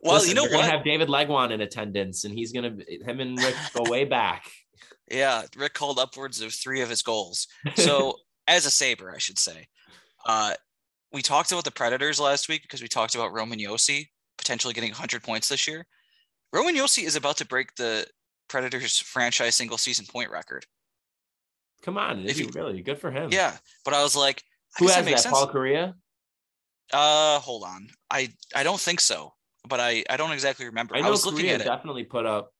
well, 0.00 0.14
Listen, 0.14 0.28
you 0.28 0.34
know 0.36 0.44
what? 0.44 0.64
Have 0.70 0.84
David 0.84 1.08
Legwand 1.08 1.50
in 1.50 1.60
attendance, 1.60 2.22
and 2.22 2.32
he's 2.32 2.52
gonna 2.52 2.76
him 3.04 3.18
and 3.18 3.36
Rick 3.36 3.56
go 3.74 3.82
way 3.90 4.04
back. 4.04 4.44
Yeah, 5.10 5.42
Rick 5.56 5.74
called 5.74 5.98
upwards 5.98 6.40
of 6.40 6.52
three 6.52 6.80
of 6.80 6.88
his 6.88 7.02
goals. 7.02 7.48
So, 7.74 8.18
as 8.46 8.64
a 8.64 8.70
Saber, 8.70 9.12
I 9.12 9.18
should 9.18 9.38
say, 9.40 9.66
uh, 10.26 10.54
we 11.12 11.22
talked 11.22 11.50
about 11.50 11.64
the 11.64 11.72
Predators 11.72 12.20
last 12.20 12.48
week 12.48 12.62
because 12.62 12.80
we 12.80 12.86
talked 12.88 13.16
about 13.16 13.32
Roman 13.32 13.58
Josi 13.58 14.10
potentially 14.38 14.74
getting 14.74 14.90
100 14.92 15.24
points 15.24 15.48
this 15.48 15.66
year. 15.66 15.86
Roman 16.52 16.76
Josi 16.76 17.04
is 17.04 17.16
about 17.16 17.36
to 17.38 17.46
break 17.46 17.74
the 17.74 18.06
Predators 18.48 19.00
franchise 19.00 19.56
single 19.56 19.76
season 19.76 20.06
point 20.06 20.30
record. 20.30 20.66
Come 21.82 21.98
on, 21.98 22.20
is 22.20 22.30
If 22.30 22.36
he 22.38 22.44
you- 22.44 22.50
really 22.54 22.80
good 22.80 23.00
for 23.00 23.10
him? 23.10 23.30
Yeah, 23.32 23.56
but 23.84 23.92
I 23.92 24.04
was 24.04 24.14
like, 24.14 24.44
Who 24.78 24.88
has 24.88 25.04
makes 25.04 25.24
that? 25.24 25.32
Paul. 25.32 25.48
Kariya? 25.48 25.94
Uh, 26.92 27.38
hold 27.40 27.64
on, 27.64 27.88
I 28.10 28.28
I 28.54 28.62
don't 28.62 28.80
think 28.80 29.00
so, 29.00 29.32
but 29.68 29.80
I 29.80 30.04
I 30.10 30.16
don't 30.16 30.32
exactly 30.32 30.66
remember. 30.66 30.94
I 30.94 30.98
I, 30.98 31.02
know 31.02 31.10
was 31.10 31.24
looking 31.24 31.46
Kariya 31.46 31.54
at 31.54 31.60
it. 31.62 31.64
definitely 31.64 32.04
put 32.04 32.26
up. 32.26 32.52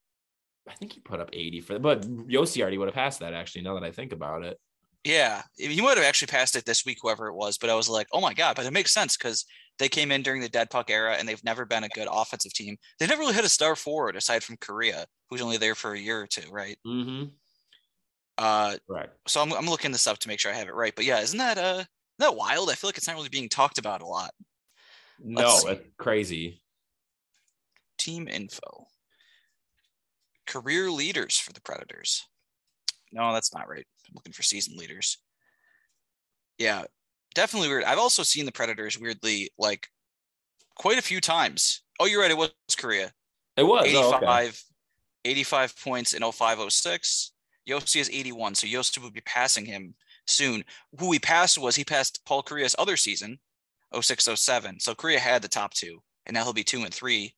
I 0.68 0.74
think 0.74 0.92
he 0.92 1.00
put 1.00 1.18
up 1.20 1.30
80 1.32 1.60
for 1.60 1.72
that. 1.72 1.82
but 1.82 2.02
Josi 2.02 2.62
already 2.62 2.78
would 2.78 2.86
have 2.86 2.94
passed 2.94 3.18
that 3.20 3.34
actually, 3.34 3.62
now 3.62 3.74
that 3.74 3.82
I 3.82 3.90
think 3.90 4.12
about 4.12 4.44
it. 4.44 4.58
Yeah, 5.02 5.42
he 5.56 5.80
would 5.80 5.96
have 5.96 6.06
actually 6.06 6.28
passed 6.28 6.54
it 6.54 6.64
this 6.64 6.86
week, 6.86 6.98
whoever 7.02 7.26
it 7.26 7.34
was. 7.34 7.58
But 7.58 7.70
I 7.70 7.74
was 7.74 7.88
like, 7.88 8.06
oh 8.12 8.20
my 8.20 8.32
god! 8.32 8.54
But 8.54 8.66
it 8.66 8.72
makes 8.72 8.94
sense 8.94 9.16
because 9.16 9.44
they 9.80 9.88
came 9.88 10.12
in 10.12 10.22
during 10.22 10.40
the 10.40 10.48
dead 10.48 10.70
puck 10.70 10.90
era, 10.90 11.16
and 11.18 11.28
they've 11.28 11.42
never 11.42 11.64
been 11.64 11.82
a 11.82 11.88
good 11.88 12.06
offensive 12.10 12.52
team. 12.52 12.76
They've 12.98 13.08
never 13.08 13.20
really 13.20 13.34
had 13.34 13.44
a 13.44 13.48
star 13.48 13.74
forward 13.74 14.14
aside 14.14 14.44
from 14.44 14.58
Kariya, 14.58 15.06
who's 15.28 15.42
only 15.42 15.56
there 15.56 15.74
for 15.74 15.92
a 15.92 15.98
year 15.98 16.20
or 16.20 16.28
two, 16.28 16.48
right? 16.52 16.76
Mm-hmm. 16.86 17.24
Uh, 18.38 18.76
right. 18.88 19.10
so 19.26 19.42
I'm 19.42 19.52
I'm 19.52 19.66
looking 19.66 19.90
this 19.90 20.06
up 20.06 20.18
to 20.18 20.28
make 20.28 20.38
sure 20.38 20.52
I 20.52 20.56
have 20.56 20.68
it 20.68 20.74
right. 20.74 20.94
But 20.94 21.04
yeah, 21.04 21.20
isn't 21.20 21.38
that 21.38 21.58
uh 21.58 21.72
isn't 21.74 21.84
that 22.22 22.36
wild? 22.36 22.70
I 22.70 22.74
feel 22.74 22.88
like 22.88 22.96
it's 22.96 23.06
not 23.06 23.16
really 23.16 23.28
being 23.28 23.48
talked 23.48 23.78
about 23.78 24.02
a 24.02 24.06
lot. 24.06 24.32
No, 25.22 25.78
crazy. 25.98 26.62
Team 27.98 28.26
info, 28.26 28.86
career 30.46 30.90
leaders 30.90 31.38
for 31.38 31.52
the 31.52 31.60
Predators. 31.60 32.26
No, 33.12 33.32
that's 33.32 33.54
not 33.54 33.68
right. 33.68 33.86
I'm 34.08 34.14
looking 34.14 34.32
for 34.32 34.42
season 34.42 34.76
leaders. 34.76 35.18
Yeah, 36.58 36.84
definitely 37.34 37.68
weird. 37.68 37.84
I've 37.84 37.98
also 37.98 38.22
seen 38.22 38.46
the 38.46 38.52
Predators 38.52 38.98
weirdly 38.98 39.50
like 39.58 39.88
quite 40.76 40.98
a 40.98 41.02
few 41.02 41.20
times. 41.20 41.82
Oh, 42.00 42.06
you're 42.06 42.20
right. 42.20 42.30
It 42.30 42.36
was 42.36 42.50
Kariya. 42.72 43.10
It 43.56 43.62
was. 43.62 43.84
Oh, 43.94 44.16
85, 44.16 44.48
okay. 44.48 45.30
85 45.30 45.76
points 45.84 46.12
in 46.14 46.22
0506. 46.22 47.32
Josi 47.68 48.00
is 48.00 48.10
81. 48.10 48.56
So 48.56 48.66
Josi 48.66 49.02
would 49.02 49.12
be 49.12 49.20
passing 49.20 49.66
him 49.66 49.94
soon. 50.26 50.64
Who 50.98 51.12
he 51.12 51.18
passed 51.18 51.58
was 51.58 51.76
he 51.76 51.84
passed 51.84 52.24
Paul 52.24 52.42
Kariya's 52.42 52.76
other 52.78 52.96
season, 52.96 53.38
0607. 53.94 54.80
So 54.80 54.94
Kariya 54.94 55.18
had 55.18 55.42
the 55.42 55.48
top 55.48 55.74
two, 55.74 56.02
and 56.26 56.34
now 56.34 56.44
he'll 56.44 56.52
be 56.52 56.64
two 56.64 56.82
and 56.82 56.92
three 56.92 57.34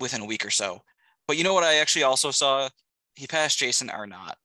within 0.00 0.22
a 0.22 0.26
week 0.26 0.44
or 0.44 0.50
so. 0.50 0.82
But 1.26 1.36
you 1.36 1.44
know 1.44 1.54
what 1.54 1.64
I 1.64 1.76
actually 1.76 2.04
also 2.04 2.30
saw? 2.30 2.68
He 3.14 3.26
passed 3.26 3.58
Jason 3.58 3.90
Arnott. 3.90 4.36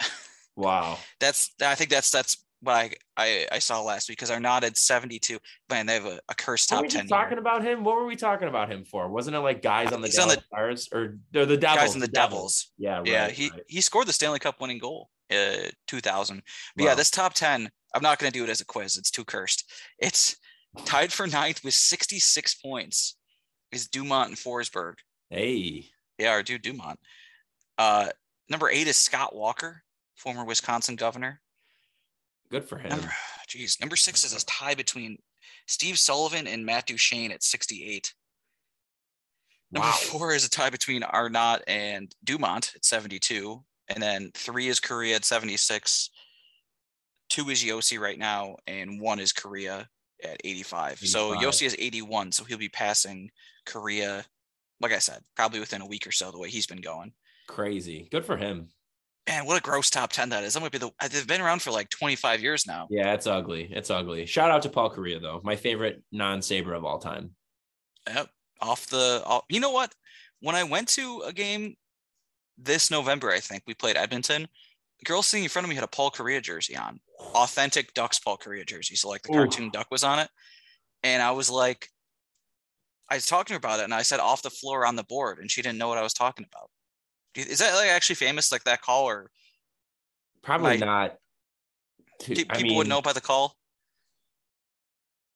Wow. 0.56 0.98
That's 1.20 1.54
I 1.62 1.74
think 1.74 1.88
that's 1.90 2.10
that's 2.10 2.44
what 2.62 2.74
I 2.74 2.90
I, 3.16 3.46
I 3.52 3.58
saw 3.58 3.82
last 3.82 4.08
week 4.08 4.18
because 4.18 4.30
Arnott 4.30 4.62
had 4.64 4.76
72. 4.76 5.38
Man, 5.70 5.86
they 5.86 5.94
have 5.94 6.06
a, 6.06 6.20
a 6.28 6.34
cursed 6.34 6.68
top 6.68 6.82
we 6.82 6.88
10. 6.88 7.02
just 7.02 7.12
here. 7.14 7.22
talking 7.22 7.38
about 7.38 7.62
him? 7.62 7.84
What 7.84 7.96
were 7.96 8.06
we 8.06 8.16
talking 8.16 8.48
about 8.48 8.70
him 8.70 8.84
for? 8.84 9.08
Wasn't 9.08 9.34
it 9.34 9.40
like 9.40 9.62
guys 9.62 9.92
on 9.92 10.00
the 10.00 10.08
on 10.20 10.28
the- 10.28 10.42
Stars 10.46 10.88
or 10.92 11.18
or 11.34 11.46
the 11.46 11.56
Devils? 11.56 11.78
Guys 11.80 11.94
in 11.94 12.00
the 12.00 12.08
Devils. 12.08 12.72
Yeah, 12.78 12.98
right. 12.98 13.06
yeah, 13.06 13.28
he 13.28 13.50
right. 13.50 13.62
he 13.68 13.80
scored 13.80 14.06
the 14.06 14.12
Stanley 14.12 14.38
Cup 14.38 14.60
winning 14.60 14.78
goal, 14.78 15.10
uh, 15.30 15.68
2000. 15.88 16.42
But 16.76 16.84
yeah, 16.84 16.94
this 16.94 17.10
top 17.10 17.34
10, 17.34 17.70
I'm 17.94 18.02
not 18.02 18.18
going 18.18 18.30
to 18.32 18.38
do 18.38 18.44
it 18.44 18.50
as 18.50 18.60
a 18.60 18.66
quiz. 18.66 18.96
It's 18.96 19.10
too 19.10 19.24
cursed. 19.24 19.70
It's 19.98 20.36
tied 20.84 21.12
for 21.12 21.26
ninth 21.26 21.62
with 21.64 21.74
66 21.74 22.54
points. 22.56 23.16
Is 23.72 23.86
Dumont 23.86 24.30
and 24.30 24.36
Forsberg. 24.36 24.94
Hey, 25.28 25.86
Yeah, 26.18 26.30
our 26.30 26.42
dude 26.42 26.62
Dumont. 26.62 26.98
Uh, 27.78 28.08
number 28.48 28.68
eight 28.68 28.88
is 28.88 28.96
Scott 28.96 29.32
Walker, 29.34 29.84
former 30.16 30.44
Wisconsin 30.44 30.96
governor. 30.96 31.40
Good 32.50 32.68
for 32.68 32.78
him. 32.78 32.90
Number, 32.90 33.12
geez, 33.48 33.78
number 33.80 33.96
six 33.96 34.24
is 34.24 34.32
a 34.40 34.44
tie 34.46 34.74
between 34.74 35.18
Steve 35.66 35.98
Sullivan 35.98 36.46
and 36.46 36.66
Matt 36.66 36.86
Duchene 36.86 37.30
at 37.32 37.42
68. 37.42 38.12
Number 39.72 39.86
Wow. 39.86 39.92
four 39.92 40.34
is 40.34 40.44
a 40.44 40.50
tie 40.50 40.70
between 40.70 41.02
Arnott 41.04 41.62
and 41.68 42.12
Dumont 42.24 42.72
at 42.74 42.84
72. 42.84 43.64
And 43.88 44.02
then 44.02 44.30
three 44.34 44.68
is 44.68 44.80
Kariya 44.80 45.16
at 45.16 45.24
76. 45.24 46.10
Two 47.28 47.48
is 47.50 47.62
Josi 47.62 47.98
right 48.00 48.18
now, 48.18 48.56
and 48.66 49.00
one 49.00 49.20
is 49.20 49.32
Kariya 49.32 49.86
at 50.24 50.40
85. 50.44 50.98
So 51.00 51.34
Josi 51.36 51.66
is 51.66 51.76
81, 51.78 52.32
so 52.32 52.42
he'll 52.44 52.58
be 52.58 52.68
passing 52.68 53.30
Kariya, 53.66 54.24
like 54.80 54.92
I 54.92 54.98
said, 54.98 55.22
probably 55.36 55.60
within 55.60 55.82
a 55.82 55.86
week 55.86 56.06
or 56.06 56.12
so, 56.12 56.32
the 56.32 56.38
way 56.38 56.50
he's 56.50 56.66
been 56.66 56.80
going. 56.80 57.12
Crazy. 57.46 58.08
Good 58.10 58.24
for 58.26 58.36
him. 58.36 58.68
Man, 59.30 59.46
what 59.46 59.56
a 59.56 59.60
gross 59.60 59.90
top 59.90 60.10
10 60.10 60.30
that 60.30 60.42
is. 60.42 60.54
That 60.54 60.60
might 60.60 60.72
be 60.72 60.78
the 60.78 60.90
uh, 60.98 61.06
they've 61.06 61.26
been 61.26 61.40
around 61.40 61.62
for 61.62 61.70
like 61.70 61.88
25 61.88 62.42
years 62.42 62.66
now. 62.66 62.88
Yeah, 62.90 63.14
it's 63.14 63.28
ugly. 63.28 63.68
It's 63.70 63.88
ugly. 63.88 64.26
Shout 64.26 64.50
out 64.50 64.62
to 64.62 64.68
Paul 64.68 64.90
Kariya 64.90 65.22
though, 65.22 65.40
my 65.44 65.54
favorite 65.54 66.02
non-saber 66.10 66.74
of 66.74 66.84
all 66.84 66.98
time. 66.98 67.30
Yep. 68.08 68.28
Off 68.60 68.86
the 68.88 69.22
off, 69.24 69.44
you 69.48 69.60
know 69.60 69.70
what? 69.70 69.94
When 70.40 70.56
I 70.56 70.64
went 70.64 70.88
to 70.88 71.22
a 71.24 71.32
game 71.32 71.76
this 72.58 72.90
November, 72.90 73.30
I 73.30 73.38
think 73.38 73.62
we 73.68 73.74
played 73.74 73.96
Edmonton. 73.96 74.48
The 74.98 75.04
girl 75.04 75.22
sitting 75.22 75.44
in 75.44 75.48
front 75.48 75.64
of 75.64 75.68
me 75.68 75.76
had 75.76 75.84
a 75.84 75.88
Paul 75.88 76.10
Kariya 76.10 76.42
jersey 76.42 76.76
on. 76.76 76.98
Authentic 77.36 77.94
Ducks 77.94 78.18
Paul 78.18 78.36
Kariya 78.36 78.66
jersey. 78.66 78.96
So 78.96 79.08
like 79.08 79.22
the 79.22 79.32
cartoon 79.32 79.66
Ooh. 79.66 79.70
duck 79.70 79.86
was 79.92 80.02
on 80.02 80.18
it. 80.18 80.28
And 81.04 81.22
I 81.22 81.30
was 81.30 81.48
like, 81.48 81.88
I 83.08 83.14
was 83.14 83.26
talking 83.26 83.54
about 83.54 83.78
it 83.78 83.84
and 83.84 83.94
I 83.94 84.02
said 84.02 84.18
off 84.18 84.42
the 84.42 84.50
floor 84.50 84.84
on 84.84 84.96
the 84.96 85.04
board, 85.04 85.38
and 85.38 85.48
she 85.48 85.62
didn't 85.62 85.78
know 85.78 85.88
what 85.88 85.98
I 85.98 86.02
was 86.02 86.14
talking 86.14 86.46
about. 86.52 86.68
Is 87.34 87.58
that 87.58 87.74
like 87.74 87.88
actually 87.88 88.16
famous, 88.16 88.50
like 88.50 88.64
that 88.64 88.82
call, 88.82 89.04
or 89.04 89.30
probably 90.42 90.78
not? 90.78 91.16
To, 92.20 92.34
people 92.34 92.56
I 92.56 92.62
mean, 92.62 92.76
would 92.76 92.88
know 92.88 93.00
by 93.00 93.12
the 93.12 93.20
call. 93.20 93.54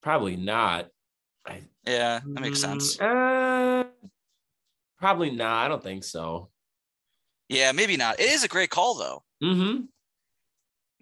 Probably 0.02 0.36
not. 0.36 0.88
I, 1.46 1.62
yeah, 1.86 2.20
that 2.24 2.40
makes 2.40 2.60
sense. 2.60 3.00
Uh, 3.00 3.84
probably 4.98 5.30
not. 5.30 5.64
I 5.64 5.68
don't 5.68 5.82
think 5.82 6.04
so. 6.04 6.50
Yeah, 7.48 7.72
maybe 7.72 7.96
not. 7.96 8.20
It 8.20 8.30
is 8.30 8.44
a 8.44 8.48
great 8.48 8.70
call 8.70 8.94
though. 8.94 9.22
Mm-hmm. 9.42 9.84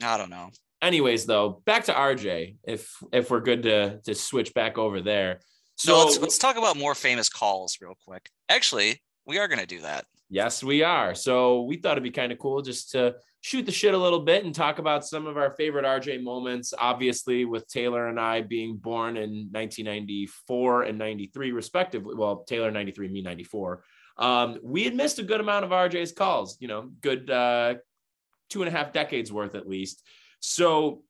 I 0.04 0.16
don't 0.16 0.30
know. 0.30 0.50
Anyways, 0.82 1.26
though, 1.26 1.62
back 1.64 1.84
to 1.84 1.92
RJ. 1.92 2.56
If 2.64 2.92
if 3.12 3.30
we're 3.30 3.40
good 3.40 3.62
to 3.64 4.00
to 4.04 4.14
switch 4.14 4.52
back 4.52 4.78
over 4.78 5.00
there. 5.00 5.40
So 5.76 6.04
let's 6.04 6.18
let's 6.18 6.38
talk 6.38 6.56
about 6.56 6.76
more 6.76 6.94
famous 6.94 7.28
calls 7.28 7.78
real 7.80 7.96
quick. 8.04 8.28
Actually, 8.48 9.00
we 9.26 9.38
are 9.38 9.48
gonna 9.48 9.66
do 9.66 9.80
that. 9.80 10.04
Yes, 10.32 10.64
we 10.64 10.82
are. 10.82 11.14
So 11.14 11.60
we 11.60 11.76
thought 11.76 11.92
it'd 11.92 12.02
be 12.02 12.10
kind 12.10 12.32
of 12.32 12.38
cool 12.38 12.62
just 12.62 12.92
to 12.92 13.16
shoot 13.42 13.66
the 13.66 13.70
shit 13.70 13.92
a 13.92 13.98
little 13.98 14.20
bit 14.20 14.46
and 14.46 14.54
talk 14.54 14.78
about 14.78 15.04
some 15.04 15.26
of 15.26 15.36
our 15.36 15.50
favorite 15.56 15.84
RJ 15.84 16.22
moments. 16.22 16.72
Obviously, 16.76 17.44
with 17.44 17.68
Taylor 17.68 18.08
and 18.08 18.18
I 18.18 18.40
being 18.40 18.78
born 18.78 19.18
in 19.18 19.50
1994 19.50 20.84
and 20.84 20.98
93, 20.98 21.52
respectively. 21.52 22.14
Well, 22.14 22.44
Taylor 22.44 22.70
93, 22.70 23.08
me 23.08 23.20
94. 23.20 23.84
Um, 24.16 24.58
we 24.62 24.84
had 24.84 24.94
missed 24.94 25.18
a 25.18 25.22
good 25.22 25.40
amount 25.40 25.66
of 25.66 25.70
RJ's 25.70 26.12
calls, 26.12 26.56
you 26.60 26.68
know, 26.68 26.88
good 27.02 27.30
uh, 27.30 27.74
two 28.48 28.62
and 28.62 28.74
a 28.74 28.76
half 28.76 28.94
decades 28.94 29.30
worth 29.30 29.54
at 29.54 29.68
least. 29.68 30.02
So 30.40 31.02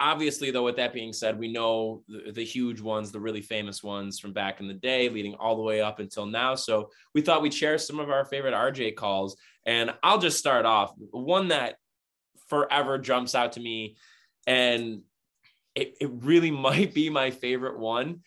obviously 0.00 0.50
though 0.50 0.64
with 0.64 0.76
that 0.76 0.92
being 0.92 1.12
said 1.12 1.38
we 1.38 1.50
know 1.50 2.02
the, 2.08 2.32
the, 2.32 2.44
huge 2.44 2.80
ones 2.80 3.12
the 3.12 3.20
really 3.20 3.40
famous 3.40 3.82
ones 3.82 4.18
from 4.18 4.32
back 4.32 4.60
in 4.60 4.66
the 4.66 4.74
day 4.74 5.08
leading 5.08 5.34
all 5.34 5.56
the 5.56 5.62
way 5.62 5.80
up 5.80 5.98
until 6.00 6.26
now. 6.26 6.54
So 6.54 6.90
we 7.14 7.20
thought 7.20 7.42
we'd 7.42 7.54
share 7.54 7.78
some 7.78 8.00
of 8.00 8.10
our 8.10 8.24
favorite 8.24 8.54
rj 8.54 8.94
calls. 8.96 9.36
And 9.66 9.94
i'll 10.02 10.18
just 10.18 10.38
start 10.38 10.66
off. 10.66 10.92
One 11.10 11.48
that 11.48 11.76
forever 12.48 12.98
jumps 12.98 13.34
out 13.34 13.52
to 13.52 13.60
me 13.60 13.96
and 14.46 15.02
it, 15.74 15.96
it 16.00 16.10
really 16.10 16.50
might 16.68 16.94
be 16.94 17.10
my 17.10 17.30
favorite 17.30 17.78
one 17.78 18.20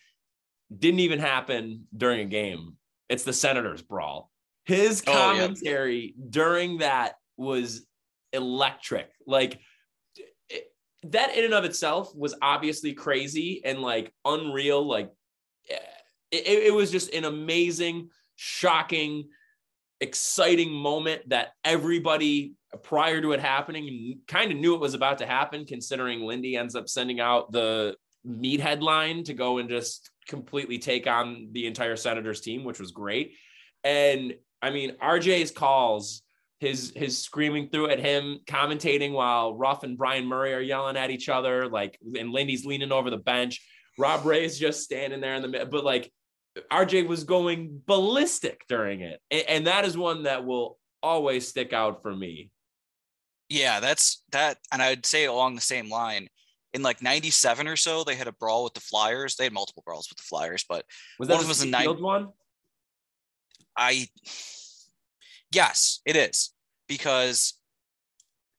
didn't 0.76 1.00
even 1.00 1.18
happen 1.18 1.86
during 1.96 2.20
a 2.20 2.26
game. 2.26 2.76
It's 3.08 3.24
the 3.24 3.32
senators 3.32 3.80
brawl. 3.80 4.30
His 4.64 5.00
commentary 5.00 6.14
oh, 6.14 6.20
yeah. 6.20 6.26
during 6.28 6.78
that 6.78 7.14
was 7.38 7.86
electric. 8.34 9.10
Like 9.26 9.60
that 11.04 11.36
in 11.36 11.44
and 11.44 11.54
of 11.54 11.64
itself 11.64 12.14
was 12.14 12.34
obviously 12.42 12.92
crazy 12.92 13.62
and 13.64 13.80
like 13.80 14.12
unreal. 14.24 14.86
Like 14.86 15.10
eh, 15.70 15.76
it, 16.30 16.64
it 16.64 16.74
was 16.74 16.90
just 16.90 17.12
an 17.14 17.24
amazing, 17.24 18.10
shocking, 18.36 19.28
exciting 20.00 20.72
moment 20.72 21.28
that 21.28 21.48
everybody 21.64 22.54
prior 22.82 23.20
to 23.20 23.32
it 23.32 23.40
happening 23.40 24.20
kind 24.28 24.52
of 24.52 24.58
knew 24.58 24.74
it 24.74 24.80
was 24.80 24.94
about 24.94 25.18
to 25.18 25.26
happen, 25.26 25.64
considering 25.64 26.20
Lindy 26.20 26.56
ends 26.56 26.74
up 26.74 26.88
sending 26.88 27.20
out 27.20 27.52
the 27.52 27.96
meat 28.24 28.60
headline 28.60 29.24
to 29.24 29.34
go 29.34 29.58
and 29.58 29.68
just 29.68 30.10
completely 30.28 30.78
take 30.78 31.06
on 31.06 31.48
the 31.52 31.66
entire 31.66 31.96
Senators 31.96 32.40
team, 32.40 32.64
which 32.64 32.78
was 32.78 32.90
great. 32.90 33.34
And 33.84 34.34
I 34.60 34.70
mean, 34.70 34.96
RJ's 35.00 35.50
calls 35.50 36.22
his 36.60 36.92
his 36.96 37.22
screaming 37.22 37.68
through 37.68 37.90
at 37.90 38.00
him, 38.00 38.40
commentating 38.46 39.12
while 39.12 39.54
Ruff 39.54 39.84
and 39.84 39.96
Brian 39.96 40.26
Murray 40.26 40.54
are 40.54 40.60
yelling 40.60 40.96
at 40.96 41.10
each 41.10 41.28
other, 41.28 41.68
like 41.68 41.98
and 42.18 42.32
Lindy's 42.32 42.64
leaning 42.64 42.92
over 42.92 43.10
the 43.10 43.16
bench. 43.16 43.64
Rob 43.98 44.24
Ray's 44.24 44.58
just 44.58 44.82
standing 44.82 45.20
there 45.20 45.34
in 45.34 45.42
the 45.42 45.48
middle, 45.48 45.68
but 45.68 45.84
like 45.84 46.12
RJ 46.70 47.06
was 47.06 47.24
going 47.24 47.82
ballistic 47.86 48.64
during 48.68 49.02
it, 49.02 49.20
and, 49.30 49.44
and 49.48 49.66
that 49.66 49.84
is 49.84 49.96
one 49.96 50.24
that 50.24 50.44
will 50.44 50.78
always 51.02 51.46
stick 51.46 51.72
out 51.72 52.02
for 52.02 52.14
me. 52.14 52.50
Yeah, 53.48 53.80
that's 53.80 54.22
that, 54.32 54.58
and 54.72 54.82
I'd 54.82 55.06
say 55.06 55.26
along 55.26 55.54
the 55.54 55.60
same 55.60 55.88
line. 55.88 56.28
In 56.74 56.82
like 56.82 57.00
'97 57.02 57.66
or 57.66 57.76
so, 57.76 58.04
they 58.04 58.14
had 58.14 58.28
a 58.28 58.32
brawl 58.32 58.64
with 58.64 58.74
the 58.74 58.80
Flyers. 58.80 59.36
They 59.36 59.44
had 59.44 59.54
multiple 59.54 59.82
brawls 59.86 60.08
with 60.10 60.18
the 60.18 60.24
Flyers, 60.28 60.64
but 60.68 60.84
was 61.18 61.28
that 61.28 61.36
one 61.38 61.48
was 61.48 61.60
the 61.60 61.72
field 61.72 62.02
one? 62.02 62.28
I 63.76 64.08
Yes, 65.52 66.00
it 66.04 66.16
is 66.16 66.52
because 66.88 67.54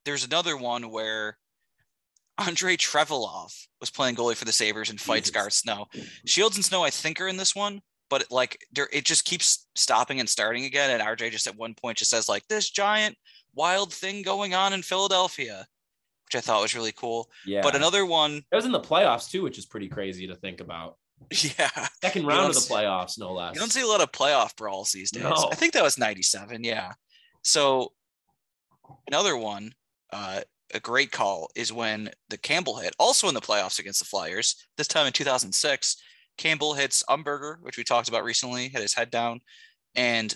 there's 0.05 0.25
another 0.25 0.57
one 0.57 0.89
where 0.89 1.37
Andre 2.37 2.77
Trefilov 2.77 3.53
was 3.79 3.89
playing 3.89 4.15
goalie 4.15 4.35
for 4.35 4.45
the 4.45 4.51
Sabres 4.51 4.89
and 4.89 4.99
fights 4.99 5.29
Garth 5.29 5.53
Snow. 5.53 5.87
Shields 6.25 6.55
and 6.55 6.65
Snow, 6.65 6.83
I 6.83 6.89
think, 6.89 7.19
are 7.19 7.27
in 7.27 7.37
this 7.37 7.55
one, 7.55 7.81
but 8.09 8.21
it, 8.21 8.31
like 8.31 8.65
it 8.75 9.05
just 9.05 9.25
keeps 9.25 9.67
stopping 9.75 10.19
and 10.19 10.29
starting 10.29 10.65
again. 10.65 10.89
And 10.89 11.01
RJ 11.01 11.31
just 11.31 11.47
at 11.47 11.57
one 11.57 11.73
point 11.73 11.97
just 11.97 12.11
says 12.11 12.29
like 12.29 12.47
this 12.47 12.69
giant 12.69 13.17
wild 13.53 13.93
thing 13.93 14.21
going 14.21 14.53
on 14.53 14.73
in 14.73 14.81
Philadelphia, 14.81 15.67
which 16.25 16.35
I 16.35 16.41
thought 16.41 16.61
was 16.61 16.75
really 16.75 16.93
cool. 16.93 17.29
Yeah. 17.45 17.61
But 17.61 17.75
another 17.75 18.05
one 18.05 18.41
it 18.51 18.55
was 18.55 18.65
in 18.65 18.71
the 18.71 18.79
playoffs 18.79 19.29
too, 19.29 19.43
which 19.43 19.57
is 19.57 19.65
pretty 19.65 19.89
crazy 19.89 20.27
to 20.27 20.35
think 20.35 20.61
about. 20.61 20.97
Yeah. 21.57 21.87
Second 22.01 22.25
round 22.25 22.49
of 22.49 22.55
the 22.55 22.61
playoffs, 22.61 23.19
no 23.19 23.33
less. 23.33 23.53
You 23.53 23.59
don't 23.59 23.71
see 23.71 23.81
a 23.81 23.87
lot 23.87 24.01
of 24.01 24.11
playoff 24.11 24.55
brawls 24.55 24.91
these 24.91 25.11
days. 25.11 25.23
No. 25.23 25.49
I 25.51 25.55
think 25.55 25.73
that 25.73 25.83
was 25.83 25.97
97. 25.97 26.63
Yeah. 26.63 26.93
So 27.43 27.93
another 29.07 29.37
one, 29.37 29.73
uh, 30.11 30.41
a 30.73 30.79
great 30.79 31.11
call 31.11 31.49
is 31.55 31.73
when 31.73 32.09
the 32.29 32.37
Campbell 32.37 32.77
hit, 32.77 32.95
also 32.99 33.27
in 33.27 33.33
the 33.33 33.41
playoffs 33.41 33.79
against 33.79 33.99
the 33.99 34.05
Flyers, 34.05 34.55
this 34.77 34.87
time 34.87 35.07
in 35.07 35.13
2006. 35.13 36.01
Campbell 36.37 36.73
hits 36.73 37.03
Umberger, 37.09 37.61
which 37.61 37.77
we 37.77 37.83
talked 37.83 38.07
about 38.07 38.23
recently, 38.23 38.69
had 38.69 38.81
his 38.81 38.93
head 38.93 39.11
down. 39.11 39.41
And 39.95 40.33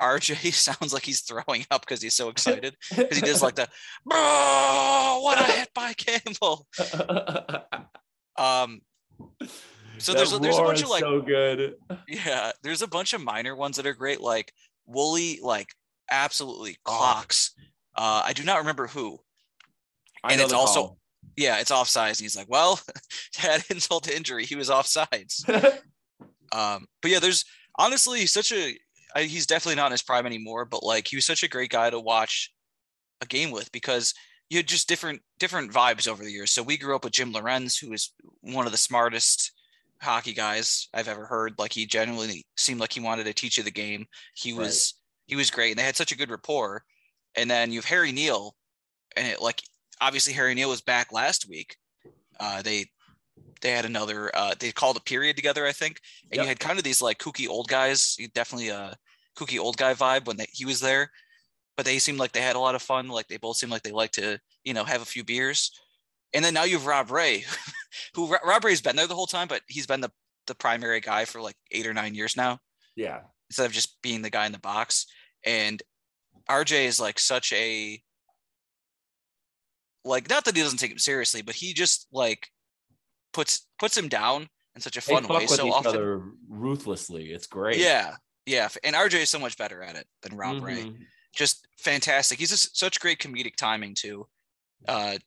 RJ 0.00 0.52
sounds 0.52 0.92
like 0.92 1.04
he's 1.04 1.20
throwing 1.20 1.64
up 1.70 1.82
because 1.82 2.02
he's 2.02 2.14
so 2.14 2.28
excited 2.28 2.76
because 2.94 3.16
he 3.16 3.24
does 3.24 3.42
like 3.42 3.54
the, 3.54 3.68
bro, 4.04 5.20
what 5.22 5.40
a 5.40 5.44
hit 5.44 5.70
by 5.74 5.92
Campbell. 5.94 6.66
um, 8.36 8.80
so 9.98 10.14
there's 10.14 10.32
a, 10.32 10.38
there's 10.38 10.58
a 10.58 10.62
bunch 10.62 10.82
of 10.82 10.88
like 10.88 11.00
so 11.00 11.20
good. 11.20 11.74
Yeah, 12.08 12.52
there's 12.62 12.82
a 12.82 12.88
bunch 12.88 13.12
of 13.12 13.22
minor 13.22 13.54
ones 13.54 13.76
that 13.76 13.86
are 13.86 13.94
great, 13.94 14.20
like 14.20 14.52
Wooly 14.86 15.40
like 15.42 15.68
absolutely 16.10 16.76
oh. 16.86 16.92
clocks. 16.92 17.54
Uh, 17.96 18.22
I 18.24 18.32
do 18.32 18.44
not 18.44 18.58
remember 18.58 18.86
who. 18.86 19.18
I 20.22 20.32
and 20.32 20.40
it's 20.40 20.52
also 20.52 20.80
call. 20.80 20.98
yeah, 21.36 21.58
it's 21.60 21.70
offsides. 21.70 22.18
And 22.18 22.20
he's 22.20 22.36
like, 22.36 22.48
well, 22.48 22.80
had 23.36 23.64
insult 23.70 24.04
to 24.04 24.16
injury. 24.16 24.44
He 24.44 24.56
was 24.56 24.70
offsides. 24.70 25.48
um, 26.52 26.86
but 27.02 27.10
yeah, 27.10 27.20
there's 27.20 27.44
honestly 27.78 28.26
such 28.26 28.52
a 28.52 28.76
he's 29.16 29.46
definitely 29.46 29.76
not 29.76 29.86
in 29.86 29.92
his 29.92 30.02
prime 30.02 30.26
anymore, 30.26 30.64
but 30.64 30.82
like 30.82 31.08
he 31.08 31.16
was 31.16 31.24
such 31.24 31.42
a 31.42 31.48
great 31.48 31.70
guy 31.70 31.90
to 31.90 31.98
watch 31.98 32.52
a 33.22 33.26
game 33.26 33.50
with 33.50 33.72
because 33.72 34.12
you 34.50 34.58
had 34.58 34.68
just 34.68 34.88
different 34.88 35.22
different 35.38 35.72
vibes 35.72 36.08
over 36.08 36.22
the 36.22 36.30
years. 36.30 36.52
So 36.52 36.62
we 36.62 36.76
grew 36.76 36.94
up 36.94 37.04
with 37.04 37.12
Jim 37.12 37.32
Lorentz, 37.32 37.78
who 37.78 37.92
is 37.92 38.12
one 38.40 38.66
of 38.66 38.72
the 38.72 38.78
smartest 38.78 39.52
hockey 40.00 40.32
guys 40.32 40.88
I've 40.94 41.08
ever 41.08 41.26
heard. 41.26 41.54
Like 41.58 41.72
he 41.72 41.86
genuinely 41.86 42.44
seemed 42.56 42.80
like 42.80 42.92
he 42.92 43.00
wanted 43.00 43.24
to 43.24 43.34
teach 43.34 43.56
you 43.56 43.62
the 43.62 43.70
game. 43.70 44.06
He 44.34 44.52
was 44.52 44.94
right. 44.94 45.26
he 45.26 45.36
was 45.36 45.50
great, 45.50 45.70
and 45.70 45.78
they 45.78 45.84
had 45.84 45.96
such 45.96 46.12
a 46.12 46.16
good 46.16 46.30
rapport. 46.30 46.84
And 47.36 47.50
then 47.50 47.70
you 47.70 47.78
have 47.78 47.84
Harry 47.84 48.12
Neale, 48.12 48.54
and 49.16 49.26
it, 49.26 49.40
like 49.40 49.62
obviously 50.00 50.32
Harry 50.32 50.54
Neale 50.54 50.70
was 50.70 50.80
back 50.80 51.12
last 51.12 51.48
week. 51.48 51.76
Uh, 52.38 52.62
they 52.62 52.86
they 53.60 53.70
had 53.70 53.84
another 53.84 54.30
uh, 54.34 54.54
they 54.58 54.72
called 54.72 54.96
a 54.96 55.00
period 55.00 55.36
together, 55.36 55.66
I 55.66 55.72
think, 55.72 56.00
and 56.30 56.36
yep. 56.36 56.44
you 56.44 56.48
had 56.48 56.60
kind 56.60 56.78
of 56.78 56.84
these 56.84 57.02
like 57.02 57.18
kooky 57.18 57.48
old 57.48 57.68
guys. 57.68 58.16
You 58.18 58.28
Definitely 58.28 58.68
a 58.68 58.96
kooky 59.36 59.58
old 59.58 59.76
guy 59.76 59.94
vibe 59.94 60.26
when 60.26 60.36
they, 60.36 60.46
he 60.50 60.64
was 60.64 60.80
there, 60.80 61.10
but 61.76 61.84
they 61.86 61.98
seemed 61.98 62.18
like 62.18 62.32
they 62.32 62.40
had 62.40 62.56
a 62.56 62.60
lot 62.60 62.74
of 62.74 62.82
fun. 62.82 63.08
Like 63.08 63.28
they 63.28 63.36
both 63.36 63.56
seemed 63.56 63.72
like 63.72 63.82
they 63.82 63.92
liked 63.92 64.14
to 64.14 64.38
you 64.64 64.74
know 64.74 64.84
have 64.84 65.02
a 65.02 65.06
few 65.06 65.24
beers. 65.24 65.70
And 66.34 66.44
then 66.44 66.54
now 66.54 66.64
you 66.64 66.76
have 66.76 66.86
Rob 66.86 67.10
Ray, 67.10 67.44
who 68.14 68.36
Rob 68.44 68.64
Ray's 68.64 68.82
been 68.82 68.96
there 68.96 69.06
the 69.06 69.14
whole 69.14 69.26
time, 69.26 69.48
but 69.48 69.62
he's 69.68 69.86
been 69.86 70.00
the, 70.00 70.10
the 70.46 70.54
primary 70.54 71.00
guy 71.00 71.24
for 71.24 71.40
like 71.40 71.56
eight 71.72 71.86
or 71.86 71.94
nine 71.94 72.14
years 72.14 72.36
now. 72.36 72.58
Yeah. 72.94 73.20
Instead 73.50 73.66
of 73.66 73.72
just 73.72 74.00
being 74.02 74.22
the 74.22 74.30
guy 74.30 74.46
in 74.46 74.52
the 74.52 74.58
box. 74.58 75.06
And 75.44 75.82
RJ 76.50 76.84
is 76.84 77.00
like 77.00 77.18
such 77.18 77.52
a 77.52 78.00
like 80.04 80.30
not 80.30 80.44
that 80.44 80.56
he 80.56 80.62
doesn't 80.62 80.78
take 80.78 80.92
him 80.92 80.98
seriously, 80.98 81.42
but 81.42 81.54
he 81.54 81.74
just 81.74 82.06
like 82.12 82.48
puts 83.32 83.66
puts 83.78 83.96
him 83.96 84.08
down 84.08 84.48
in 84.74 84.80
such 84.80 84.96
a 84.96 85.00
fun 85.00 85.24
they 85.24 85.28
way. 85.28 85.40
With 85.40 85.50
so 85.50 85.66
each 85.66 85.72
often, 85.72 85.88
other 85.88 86.22
ruthlessly. 86.48 87.32
It's 87.32 87.46
great. 87.46 87.78
Yeah, 87.78 88.14
yeah. 88.46 88.68
And 88.84 88.94
RJ 88.94 89.22
is 89.22 89.30
so 89.30 89.38
much 89.38 89.58
better 89.58 89.82
at 89.82 89.96
it 89.96 90.06
than 90.22 90.36
Rob 90.36 90.56
mm-hmm. 90.56 90.64
Ray. 90.64 90.92
just 91.34 91.66
fantastic. 91.78 92.38
He's 92.38 92.50
just 92.50 92.78
such 92.78 93.00
great 93.00 93.18
comedic 93.18 93.56
timing 93.56 93.94
too. 93.94 94.26
Uh, 94.86 95.18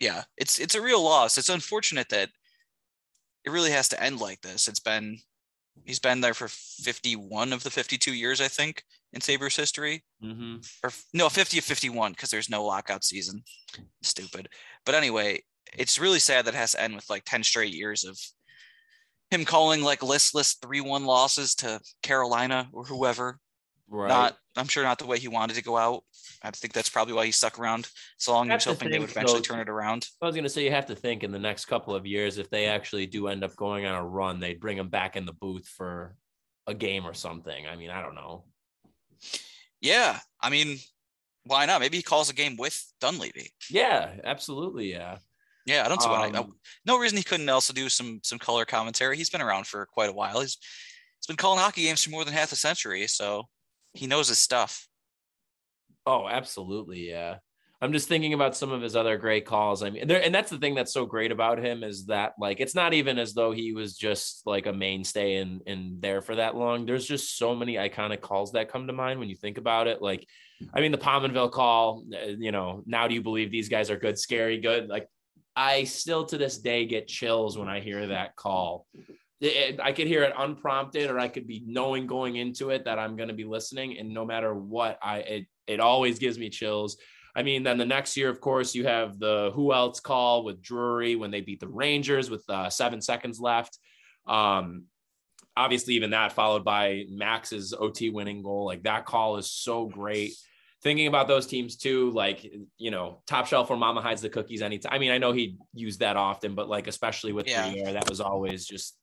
yeah, 0.00 0.22
it's 0.36 0.58
it's 0.58 0.74
a 0.74 0.82
real 0.82 1.02
loss. 1.02 1.38
It's 1.38 1.48
unfortunate 1.48 2.08
that 2.10 2.28
it 3.44 3.50
really 3.50 3.70
has 3.70 3.88
to 3.90 4.02
end 4.02 4.20
like 4.20 4.40
this. 4.40 4.68
It's 4.68 4.80
been 4.80 5.18
he's 5.84 5.98
been 5.98 6.20
there 6.20 6.34
for 6.34 6.48
51 6.48 7.52
of 7.52 7.62
the 7.62 7.70
52 7.70 8.12
years, 8.12 8.40
I 8.40 8.48
think, 8.48 8.82
in 9.12 9.20
Sabres 9.20 9.56
history. 9.56 10.04
Mm-hmm. 10.22 10.56
Or 10.82 10.90
no, 11.12 11.28
50 11.28 11.58
of 11.58 11.64
51 11.64 12.12
because 12.12 12.30
there's 12.30 12.50
no 12.50 12.64
lockout 12.64 13.04
season. 13.04 13.42
Stupid. 14.02 14.48
But 14.86 14.94
anyway, 14.94 15.42
it's 15.76 15.98
really 15.98 16.20
sad 16.20 16.44
that 16.44 16.54
it 16.54 16.58
has 16.58 16.72
to 16.72 16.82
end 16.82 16.94
with 16.94 17.08
like 17.10 17.24
10 17.24 17.42
straight 17.42 17.74
years 17.74 18.04
of 18.04 18.18
him 19.30 19.44
calling 19.44 19.82
like 19.82 20.02
listless 20.02 20.56
3-1 20.56 21.06
losses 21.06 21.54
to 21.56 21.80
Carolina 22.02 22.68
or 22.72 22.84
whoever. 22.84 23.38
Right. 23.94 24.08
Not 24.08 24.36
I'm 24.56 24.66
sure 24.66 24.82
not 24.82 24.98
the 24.98 25.06
way 25.06 25.18
he 25.18 25.28
wanted 25.28 25.54
to 25.54 25.62
go 25.62 25.76
out. 25.76 26.02
I 26.42 26.50
think 26.50 26.72
that's 26.72 26.88
probably 26.88 27.14
why 27.14 27.26
he 27.26 27.32
stuck 27.32 27.58
around 27.58 27.88
so 28.18 28.32
long. 28.32 28.46
He 28.48 28.52
was 28.52 28.64
to 28.64 28.70
hoping 28.70 28.90
they 28.90 28.98
would 28.98 29.10
eventually 29.10 29.38
though- 29.38 29.42
turn 29.42 29.60
it 29.60 29.68
around. 29.68 30.08
I 30.20 30.26
was 30.26 30.34
going 30.34 30.44
to 30.44 30.50
say 30.50 30.64
you 30.64 30.70
have 30.72 30.86
to 30.86 30.96
think 30.96 31.22
in 31.22 31.30
the 31.30 31.38
next 31.38 31.66
couple 31.66 31.94
of 31.94 32.06
years 32.06 32.38
if 32.38 32.50
they 32.50 32.66
actually 32.66 33.06
do 33.06 33.28
end 33.28 33.44
up 33.44 33.54
going 33.56 33.86
on 33.86 33.94
a 33.94 34.04
run, 34.04 34.40
they'd 34.40 34.60
bring 34.60 34.76
him 34.78 34.88
back 34.88 35.16
in 35.16 35.26
the 35.26 35.32
booth 35.32 35.66
for 35.68 36.16
a 36.66 36.74
game 36.74 37.06
or 37.06 37.14
something. 37.14 37.66
I 37.66 37.76
mean, 37.76 37.90
I 37.90 38.02
don't 38.02 38.14
know. 38.14 38.44
Yeah. 39.80 40.18
I 40.40 40.50
mean, 40.50 40.78
why 41.44 41.66
not? 41.66 41.80
Maybe 41.80 41.98
he 41.98 42.02
calls 42.02 42.30
a 42.30 42.34
game 42.34 42.56
with 42.56 42.84
Dunleavy. 43.00 43.52
Yeah, 43.70 44.14
absolutely. 44.24 44.90
Yeah. 44.90 45.18
Yeah, 45.66 45.84
I 45.84 45.88
don't 45.88 46.02
see 46.02 46.08
why. 46.08 46.28
Um, 46.28 46.54
no 46.84 46.98
reason 46.98 47.16
he 47.16 47.24
couldn't 47.24 47.48
also 47.48 47.72
do 47.72 47.88
some 47.88 48.20
some 48.22 48.38
color 48.38 48.66
commentary. 48.66 49.16
He's 49.16 49.30
been 49.30 49.40
around 49.40 49.66
for 49.66 49.86
quite 49.86 50.10
a 50.10 50.12
while. 50.12 50.40
He's 50.40 50.58
he's 51.18 51.26
been 51.26 51.36
calling 51.36 51.58
hockey 51.58 51.84
games 51.84 52.02
for 52.04 52.10
more 52.10 52.22
than 52.24 52.34
half 52.34 52.52
a 52.52 52.56
century, 52.56 53.06
so 53.06 53.44
he 53.94 54.06
knows 54.06 54.28
his 54.28 54.38
stuff. 54.38 54.86
Oh, 56.06 56.28
absolutely. 56.28 57.08
Yeah. 57.08 57.36
I'm 57.80 57.92
just 57.92 58.08
thinking 58.08 58.32
about 58.32 58.56
some 58.56 58.72
of 58.72 58.80
his 58.80 58.96
other 58.96 59.18
great 59.18 59.44
calls. 59.44 59.82
I 59.82 59.90
mean, 59.90 60.06
there, 60.06 60.22
and 60.22 60.34
that's 60.34 60.50
the 60.50 60.58
thing 60.58 60.74
that's 60.74 60.92
so 60.92 61.04
great 61.04 61.30
about 61.30 61.58
him 61.58 61.82
is 61.82 62.06
that 62.06 62.32
like 62.38 62.60
it's 62.60 62.74
not 62.74 62.94
even 62.94 63.18
as 63.18 63.34
though 63.34 63.52
he 63.52 63.72
was 63.72 63.96
just 63.96 64.42
like 64.46 64.66
a 64.66 64.72
mainstay 64.72 65.36
and 65.36 65.60
and 65.66 66.00
there 66.00 66.22
for 66.22 66.36
that 66.36 66.56
long. 66.56 66.86
There's 66.86 67.06
just 67.06 67.36
so 67.36 67.54
many 67.54 67.74
iconic 67.74 68.22
calls 68.22 68.52
that 68.52 68.70
come 68.70 68.86
to 68.86 68.94
mind 68.94 69.20
when 69.20 69.28
you 69.28 69.36
think 69.36 69.58
about 69.58 69.86
it. 69.86 70.00
Like, 70.00 70.26
I 70.72 70.80
mean, 70.80 70.92
the 70.92 70.98
Pominville 70.98 71.52
call. 71.52 72.04
uh, 72.14 72.28
You 72.38 72.52
know, 72.52 72.82
now 72.86 73.06
do 73.06 73.14
you 73.14 73.22
believe 73.22 73.50
these 73.50 73.68
guys 73.68 73.90
are 73.90 73.98
good, 73.98 74.18
scary, 74.18 74.60
good? 74.60 74.88
Like, 74.88 75.06
I 75.54 75.84
still 75.84 76.24
to 76.26 76.38
this 76.38 76.58
day 76.58 76.86
get 76.86 77.06
chills 77.06 77.58
when 77.58 77.68
I 77.68 77.80
hear 77.80 78.06
that 78.06 78.34
call. 78.34 78.86
It- 79.40 79.80
I 79.80 79.92
could 79.92 80.06
hear 80.06 80.22
it 80.22 80.32
unprompted, 80.36 81.10
or 81.10 81.18
I 81.18 81.28
could 81.28 81.46
be 81.46 81.62
knowing 81.66 82.06
going 82.06 82.36
into 82.36 82.70
it 82.70 82.84
that 82.84 82.98
I'm 82.98 83.16
going 83.16 83.28
to 83.28 83.34
be 83.34 83.44
listening, 83.44 83.98
and 83.98 84.12
no 84.14 84.24
matter 84.24 84.54
what, 84.54 84.98
I 85.02 85.18
it 85.18 85.46
it 85.66 85.80
always 85.80 86.18
gives 86.18 86.38
me 86.38 86.50
chills. 86.50 86.96
I 87.36 87.42
mean, 87.42 87.64
then 87.64 87.78
the 87.78 87.84
next 87.84 88.16
year, 88.16 88.28
of 88.30 88.40
course, 88.40 88.74
you 88.74 88.86
have 88.86 89.18
the 89.18 89.50
who 89.54 89.72
else 89.72 89.98
call 89.98 90.44
with 90.44 90.62
Drury 90.62 91.16
when 91.16 91.30
they 91.32 91.40
beat 91.40 91.58
the 91.60 91.68
Rangers 91.68 92.30
with 92.30 92.44
uh, 92.48 92.70
seven 92.70 93.00
seconds 93.00 93.40
left. 93.40 93.76
Um, 94.26 94.84
obviously, 95.56 95.94
even 95.94 96.10
that 96.10 96.32
followed 96.32 96.64
by 96.64 97.04
Max's 97.10 97.74
OT 97.76 98.10
winning 98.10 98.42
goal. 98.42 98.64
Like 98.66 98.84
that 98.84 99.04
call 99.04 99.36
is 99.36 99.50
so 99.50 99.86
great. 99.86 100.32
Thinking 100.82 101.06
about 101.06 101.28
those 101.28 101.46
teams 101.46 101.76
too, 101.76 102.10
like 102.10 102.46
you 102.76 102.90
know, 102.90 103.22
top 103.26 103.46
shelf 103.46 103.70
or 103.70 103.76
Mama 103.76 104.00
hides 104.00 104.22
the 104.22 104.28
cookies 104.28 104.62
anytime. 104.62 104.92
I 104.92 104.98
mean, 104.98 105.10
I 105.10 105.18
know 105.18 105.32
he 105.32 105.56
used 105.72 106.00
that 106.00 106.16
often, 106.16 106.54
but 106.54 106.68
like 106.68 106.86
especially 106.86 107.32
with 107.32 107.48
Yeah. 107.48 107.92
That 107.92 108.08
was 108.08 108.20
always 108.20 108.64
just 108.66 108.96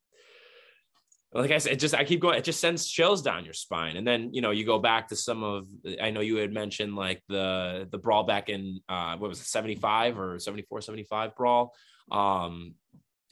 like 1.34 1.52
I 1.52 1.60
said, 1.60 1.74
it 1.74 1.80
just 1.80 1.96
I 1.96 2.04
keep 2.04 2.20
going, 2.20 2.38
it 2.38 2.44
just 2.44 2.60
sends 2.60 2.88
chills 2.88 3.22
down 3.22 3.46
your 3.46 3.54
spine. 3.54 3.96
And 3.96 4.06
then 4.06 4.34
you 4.34 4.42
know, 4.42 4.52
you 4.52 4.66
go 4.66 4.80
back 4.80 5.08
to 5.10 5.16
some 5.16 5.44
of 5.44 5.68
I 6.02 6.10
know 6.12 6.20
you 6.22 6.38
had 6.38 6.52
mentioned 6.54 6.96
like 6.96 7.22
the 7.30 7.88
the 7.90 7.98
brawl 7.98 8.24
back 8.24 8.50
in 8.50 8.82
uh 8.90 9.16
what 9.18 9.30
was 9.30 9.40
it, 9.40 9.46
75 9.46 10.20
or 10.20 10.40
74, 10.40 10.82
75 10.82 11.36
brawl. 11.36 11.74
Um 12.12 12.76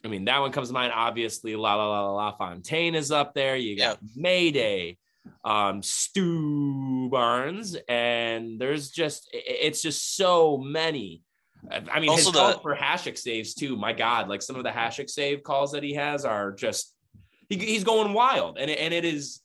I 0.02 0.08
mean, 0.08 0.24
that 0.24 0.40
one 0.40 0.50
comes 0.50 0.68
to 0.68 0.74
mind. 0.74 0.92
Obviously, 0.94 1.56
La 1.56 1.74
La 1.74 1.86
La 1.86 2.06
La 2.06 2.12
La 2.12 2.36
Fontaine 2.36 2.94
is 2.94 3.10
up 3.10 3.34
there. 3.34 3.54
You 3.56 3.76
got 3.76 3.98
Mayday, 4.16 4.96
um, 5.44 5.82
Stu 5.82 7.10
Barnes, 7.10 7.76
and 7.86 8.58
there's 8.58 8.88
just 8.90 9.28
it's 9.34 9.82
just 9.82 10.16
so 10.16 10.56
many. 10.56 11.22
I 11.70 12.00
mean, 12.00 12.08
Also 12.08 12.24
his 12.24 12.32
the- 12.32 12.38
calls 12.38 12.62
for 12.62 12.74
Hasek 12.74 13.18
saves 13.18 13.52
too. 13.52 13.76
My 13.76 13.92
God, 13.92 14.30
like 14.30 14.40
some 14.40 14.56
of 14.56 14.64
the 14.64 14.70
Hasek 14.70 15.10
save 15.10 15.42
calls 15.42 15.72
that 15.72 15.82
he 15.82 15.92
has 15.92 16.24
are 16.24 16.52
just 16.52 16.94
he, 17.50 17.58
he's 17.58 17.84
going 17.84 18.14
wild, 18.14 18.56
and 18.58 18.70
it, 18.70 18.78
and 18.78 18.94
it 18.94 19.04
is 19.04 19.40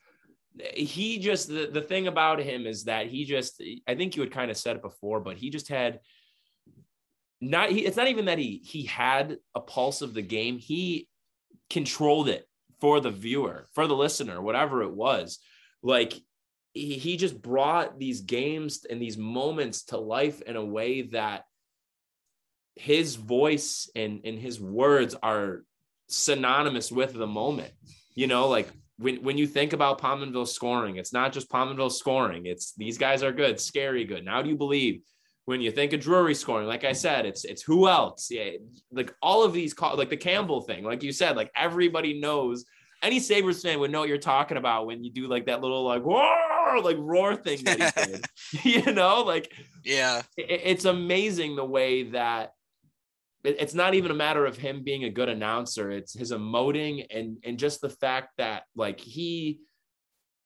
he 0.73 1.19
just 1.19 1.49
the, 1.49 1.69
the 1.71 1.81
thing 1.81 2.07
about 2.07 2.39
him 2.39 2.65
is 2.65 2.85
that 2.85 3.07
he 3.07 3.25
just 3.25 3.61
I 3.87 3.95
think 3.95 4.15
you 4.15 4.21
had 4.21 4.31
kind 4.31 4.49
of 4.49 4.57
said 4.57 4.77
it 4.77 4.81
before, 4.81 5.19
but 5.19 5.37
he 5.37 5.49
just 5.49 5.67
had 5.67 5.99
not 7.41 7.69
he, 7.69 7.85
it's 7.85 7.97
not 7.97 8.07
even 8.07 8.25
that 8.25 8.37
he 8.37 8.61
he 8.63 8.83
had 8.83 9.37
a 9.53 9.59
pulse 9.59 10.01
of 10.01 10.13
the 10.13 10.21
game. 10.21 10.57
He 10.57 11.09
controlled 11.69 12.29
it 12.29 12.47
for 12.79 12.99
the 12.99 13.11
viewer 13.11 13.65
for 13.73 13.87
the 13.87 13.95
listener 13.95 14.41
whatever 14.41 14.83
it 14.83 14.93
was. 14.93 15.39
Like 15.83 16.13
he, 16.73 16.93
he 16.93 17.17
just 17.17 17.41
brought 17.41 17.99
these 17.99 18.21
games 18.21 18.85
and 18.89 19.01
these 19.01 19.17
moments 19.17 19.85
to 19.85 19.97
life 19.97 20.41
in 20.41 20.55
a 20.55 20.65
way 20.65 21.03
that 21.03 21.43
his 22.75 23.15
voice 23.15 23.89
and 23.95 24.21
and 24.25 24.39
his 24.39 24.59
words 24.59 25.15
are 25.21 25.63
synonymous 26.07 26.91
with 26.91 27.13
the 27.13 27.27
moment 27.27 27.71
you 28.15 28.27
know 28.27 28.47
like 28.47 28.69
when, 28.97 29.17
when 29.23 29.37
you 29.37 29.45
think 29.45 29.73
about 29.73 29.99
Pominville 29.99 30.47
scoring, 30.47 30.95
it's 30.95 31.11
not 31.11 31.33
just 31.33 31.49
Pominville 31.51 31.91
scoring. 31.91 32.45
It's 32.45 32.71
these 32.77 32.97
guys 32.97 33.23
are 33.23 33.33
good, 33.33 33.59
scary 33.59 34.05
good. 34.05 34.23
Now 34.23 34.41
do 34.41 34.47
you 34.49 34.55
believe? 34.55 35.01
When 35.43 35.59
you 35.59 35.69
think 35.69 35.91
of 35.91 35.99
Drury 35.99 36.33
scoring, 36.33 36.65
like 36.65 36.85
I 36.85 36.93
said, 36.93 37.25
it's 37.25 37.43
it's 37.43 37.61
who 37.61 37.89
else? 37.89 38.29
Yeah, 38.31 38.51
like 38.93 39.13
all 39.21 39.43
of 39.43 39.51
these 39.51 39.73
call 39.73 39.97
like 39.97 40.09
the 40.09 40.15
Campbell 40.15 40.61
thing, 40.61 40.85
like 40.85 41.03
you 41.03 41.11
said, 41.11 41.35
like 41.35 41.51
everybody 41.57 42.21
knows. 42.21 42.63
Any 43.03 43.19
Sabres 43.19 43.61
fan 43.61 43.79
would 43.81 43.91
know 43.91 43.99
what 43.99 44.07
you're 44.09 44.17
talking 44.17 44.55
about 44.55 44.87
when 44.87 45.03
you 45.03 45.11
do 45.11 45.27
like 45.27 45.45
that 45.47 45.59
little 45.61 45.83
like 45.83 46.01
roar, 46.05 46.81
like 46.81 46.97
roar 46.97 47.35
thing 47.35 47.65
that 47.65 47.93
he 48.53 48.61
did. 48.63 48.85
you 48.85 48.93
know, 48.93 49.23
like 49.23 49.51
Yeah. 49.83 50.21
it- 50.37 50.61
it's 50.63 50.85
amazing 50.85 51.57
the 51.57 51.65
way 51.65 52.03
that 52.11 52.53
it's 53.47 53.73
not 53.73 53.93
even 53.93 54.11
a 54.11 54.15
matter 54.15 54.45
of 54.45 54.57
him 54.57 54.83
being 54.83 55.03
a 55.03 55.09
good 55.09 55.29
announcer. 55.29 55.91
It's 55.91 56.13
his 56.13 56.31
emoting 56.31 57.05
and 57.09 57.37
and 57.43 57.57
just 57.57 57.81
the 57.81 57.89
fact 57.89 58.29
that 58.37 58.63
like 58.75 58.99
he 58.99 59.59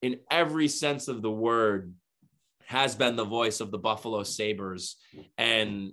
in 0.02 0.18
every 0.30 0.68
sense 0.68 1.08
of 1.08 1.22
the 1.22 1.30
word 1.30 1.94
has 2.66 2.94
been 2.94 3.16
the 3.16 3.24
voice 3.24 3.60
of 3.60 3.70
the 3.70 3.78
buffalo 3.78 4.22
sabres. 4.22 4.96
And 5.36 5.92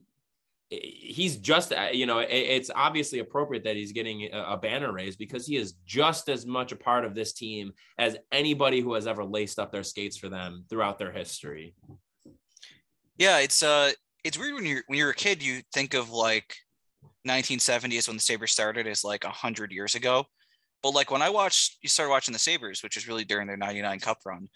he's 0.69 1.37
just 1.37 1.71
uh, 1.71 1.89
you 1.93 2.05
know 2.05 2.19
it's 2.19 2.69
obviously 2.75 3.19
appropriate 3.19 3.63
that 3.63 3.77
he's 3.77 3.93
getting 3.93 4.29
a 4.33 4.57
banner 4.57 4.91
raise 4.91 5.15
because 5.15 5.47
he 5.47 5.55
is 5.55 5.73
just 5.85 6.27
as 6.27 6.45
much 6.45 6.71
a 6.71 6.75
part 6.75 7.05
of 7.05 7.15
this 7.15 7.31
team 7.33 7.71
as 7.97 8.17
anybody 8.31 8.81
who 8.81 8.93
has 8.93 9.07
ever 9.07 9.23
laced 9.23 9.59
up 9.59 9.71
their 9.71 9.83
skates 9.83 10.17
for 10.17 10.27
them 10.27 10.65
throughout 10.69 10.99
their 10.99 11.11
history. 11.11 11.73
Yeah, 13.17 13.39
it's 13.39 13.63
uh 13.63 13.91
it's 14.23 14.37
weird 14.37 14.55
when 14.55 14.65
you're 14.65 14.83
when 14.87 14.99
you're 14.99 15.11
a 15.11 15.15
kid, 15.15 15.41
you 15.41 15.61
think 15.73 15.93
of 15.93 16.09
like 16.09 16.55
1970s 17.27 18.07
when 18.07 18.17
the 18.17 18.21
Sabres 18.21 18.51
started 18.51 18.87
is 18.87 19.03
like 19.03 19.23
100 19.23 19.71
years 19.71 19.95
ago. 19.95 20.25
But 20.83 20.91
like 20.91 21.11
when 21.11 21.21
I 21.21 21.29
watched 21.29 21.77
you 21.81 21.89
started 21.89 22.11
watching 22.11 22.33
the 22.33 22.39
Sabres, 22.39 22.83
which 22.83 22.95
was 22.95 23.07
really 23.07 23.25
during 23.25 23.47
their 23.47 23.57
99 23.57 23.99
cup 23.99 24.19
run, 24.25 24.47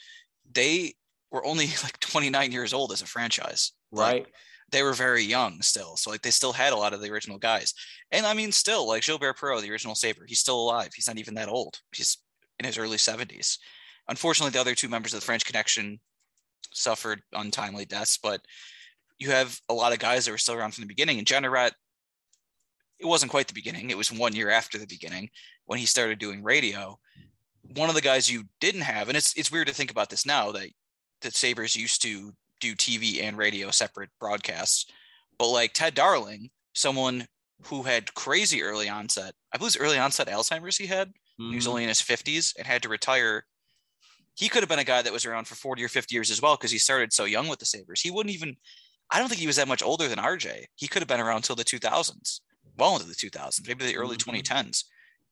they 0.53 0.93
were 1.31 1.45
only 1.45 1.67
like 1.83 1.99
29 1.99 2.51
years 2.51 2.73
old 2.73 2.91
as 2.91 3.01
a 3.01 3.07
franchise. 3.07 3.71
Like, 3.91 4.23
right 4.23 4.27
they 4.71 4.83
were 4.83 4.93
very 4.93 5.23
young 5.23 5.61
still. 5.61 5.95
So 5.97 6.09
like 6.09 6.21
they 6.21 6.31
still 6.31 6.53
had 6.53 6.73
a 6.73 6.77
lot 6.77 6.93
of 6.93 7.01
the 7.01 7.11
original 7.11 7.37
guys. 7.37 7.73
And 8.11 8.25
I 8.25 8.33
mean 8.33 8.51
still 8.51 8.87
like 8.87 9.05
Gilbert 9.05 9.37
Perreault, 9.37 9.61
the 9.61 9.71
original 9.71 9.95
Sabre, 9.95 10.25
he's 10.27 10.39
still 10.39 10.59
alive. 10.59 10.91
He's 10.95 11.07
not 11.07 11.17
even 11.17 11.35
that 11.35 11.49
old. 11.49 11.79
He's 11.95 12.17
in 12.59 12.65
his 12.65 12.77
early 12.77 12.97
70s. 12.97 13.57
Unfortunately, 14.07 14.51
the 14.51 14.61
other 14.61 14.75
two 14.75 14.89
members 14.89 15.13
of 15.13 15.19
the 15.19 15.25
French 15.25 15.45
connection 15.45 15.99
suffered 16.73 17.21
untimely 17.33 17.85
deaths, 17.85 18.17
but 18.17 18.41
you 19.19 19.29
have 19.29 19.59
a 19.69 19.73
lot 19.73 19.93
of 19.93 19.99
guys 19.99 20.25
that 20.25 20.31
were 20.31 20.37
still 20.37 20.55
around 20.55 20.73
from 20.73 20.83
the 20.83 20.87
beginning. 20.87 21.19
And 21.19 21.27
Jeanneret, 21.27 21.71
it 23.01 23.05
wasn't 23.07 23.31
quite 23.31 23.47
the 23.47 23.53
beginning. 23.53 23.89
It 23.89 23.97
was 23.97 24.11
one 24.11 24.35
year 24.35 24.49
after 24.49 24.77
the 24.77 24.85
beginning 24.87 25.29
when 25.65 25.79
he 25.79 25.85
started 25.85 26.19
doing 26.19 26.43
radio. 26.43 26.99
One 27.75 27.89
of 27.89 27.95
the 27.95 28.01
guys 28.01 28.29
you 28.31 28.45
didn't 28.59 28.81
have, 28.81 29.07
and 29.07 29.17
it's 29.17 29.35
it's 29.37 29.51
weird 29.51 29.67
to 29.67 29.73
think 29.73 29.91
about 29.91 30.09
this 30.09 30.25
now 30.25 30.51
that 30.51 30.69
that 31.21 31.35
Sabres 31.35 31.75
used 31.75 32.01
to 32.03 32.31
do 32.59 32.75
TV 32.75 33.21
and 33.21 33.37
radio 33.37 33.71
separate 33.71 34.09
broadcasts, 34.19 34.85
but 35.37 35.47
like 35.49 35.73
Ted 35.73 35.95
Darling, 35.95 36.49
someone 36.73 37.27
who 37.65 37.83
had 37.83 38.13
crazy 38.15 38.61
early 38.63 38.89
onset, 38.89 39.33
I 39.53 39.57
believe 39.57 39.77
early 39.79 39.97
onset 39.97 40.27
Alzheimer's 40.27 40.77
he 40.77 40.87
had. 40.87 41.11
He 41.37 41.55
was 41.55 41.65
Mhm. 41.65 41.69
only 41.69 41.83
in 41.83 41.89
his 41.89 42.01
50s 42.01 42.53
and 42.57 42.67
had 42.67 42.83
to 42.83 42.89
retire. 42.89 43.45
He 44.35 44.47
could 44.49 44.61
have 44.63 44.69
been 44.69 44.79
a 44.79 44.83
guy 44.83 45.01
that 45.01 45.13
was 45.13 45.25
around 45.25 45.45
for 45.47 45.55
40 45.55 45.83
or 45.83 45.89
50 45.89 46.13
years 46.15 46.29
as 46.31 46.41
well 46.41 46.55
because 46.55 46.71
he 46.71 46.77
started 46.79 47.13
so 47.13 47.25
young 47.25 47.47
with 47.47 47.59
the 47.59 47.65
Sabres. 47.65 48.01
He 48.01 48.11
wouldn't 48.11 48.33
even, 48.35 48.57
I 49.11 49.19
don't 49.19 49.27
think 49.27 49.41
he 49.41 49.47
was 49.47 49.55
that 49.57 49.67
much 49.67 49.81
older 49.83 50.07
than 50.07 50.19
RJ. 50.19 50.65
He 50.75 50.87
could 50.87 51.01
have 51.01 51.07
been 51.07 51.19
around 51.19 51.43
till 51.43 51.55
the 51.55 51.63
2000s, 51.63 52.41
well 52.81 52.95
into 52.95 53.07
the 53.07 53.15
2000s, 53.15 53.67
maybe 53.67 53.85
the 53.85 53.95
early 53.95 54.17
Mhm. 54.17 54.25
2010s. 54.43 54.85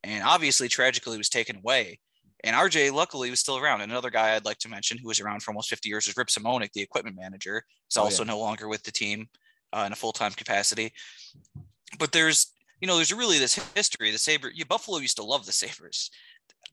And 0.03 0.23
obviously, 0.23 0.69
tragically, 0.69 1.17
was 1.17 1.29
taken 1.29 1.57
away. 1.57 1.99
And 2.43 2.55
RJ, 2.55 2.91
luckily, 2.91 3.29
was 3.29 3.41
still 3.41 3.57
around. 3.57 3.81
And 3.81 3.91
another 3.91 4.09
guy 4.11 4.35
I'd 4.35 4.45
like 4.45 4.59
to 4.59 4.69
mention 4.69 4.97
who 4.97 5.07
was 5.09 5.19
around 5.19 5.41
for 5.43 5.51
almost 5.51 5.69
50 5.69 5.89
years 5.89 6.07
is 6.07 6.15
Rip 6.15 6.29
Simonik, 6.29 6.71
the 6.71 6.81
equipment 6.81 7.17
manager. 7.17 7.65
Is 7.89 7.97
Oh, 7.97 8.03
also 8.03 8.23
yeah. 8.23 8.27
no 8.31 8.39
longer 8.39 8.67
with 8.69 8.83
the 8.83 8.91
team 8.93 9.27
uh, 9.73 9.83
in 9.87 9.91
a 9.91 9.95
full 9.95 10.13
time 10.13 10.31
capacity. 10.31 10.93
But 11.97 12.11
there's, 12.13 12.53
you 12.79 12.87
know, 12.87 12.95
there's 12.95 13.11
really 13.13 13.39
this 13.39 13.55
history. 13.75 14.11
The 14.11 14.17
Sabre, 14.17 14.51
yeah, 14.53 14.63
Buffalo 14.69 14.99
used 14.99 15.17
to 15.17 15.23
love 15.23 15.45
the 15.45 15.51
Sabres. 15.51 16.11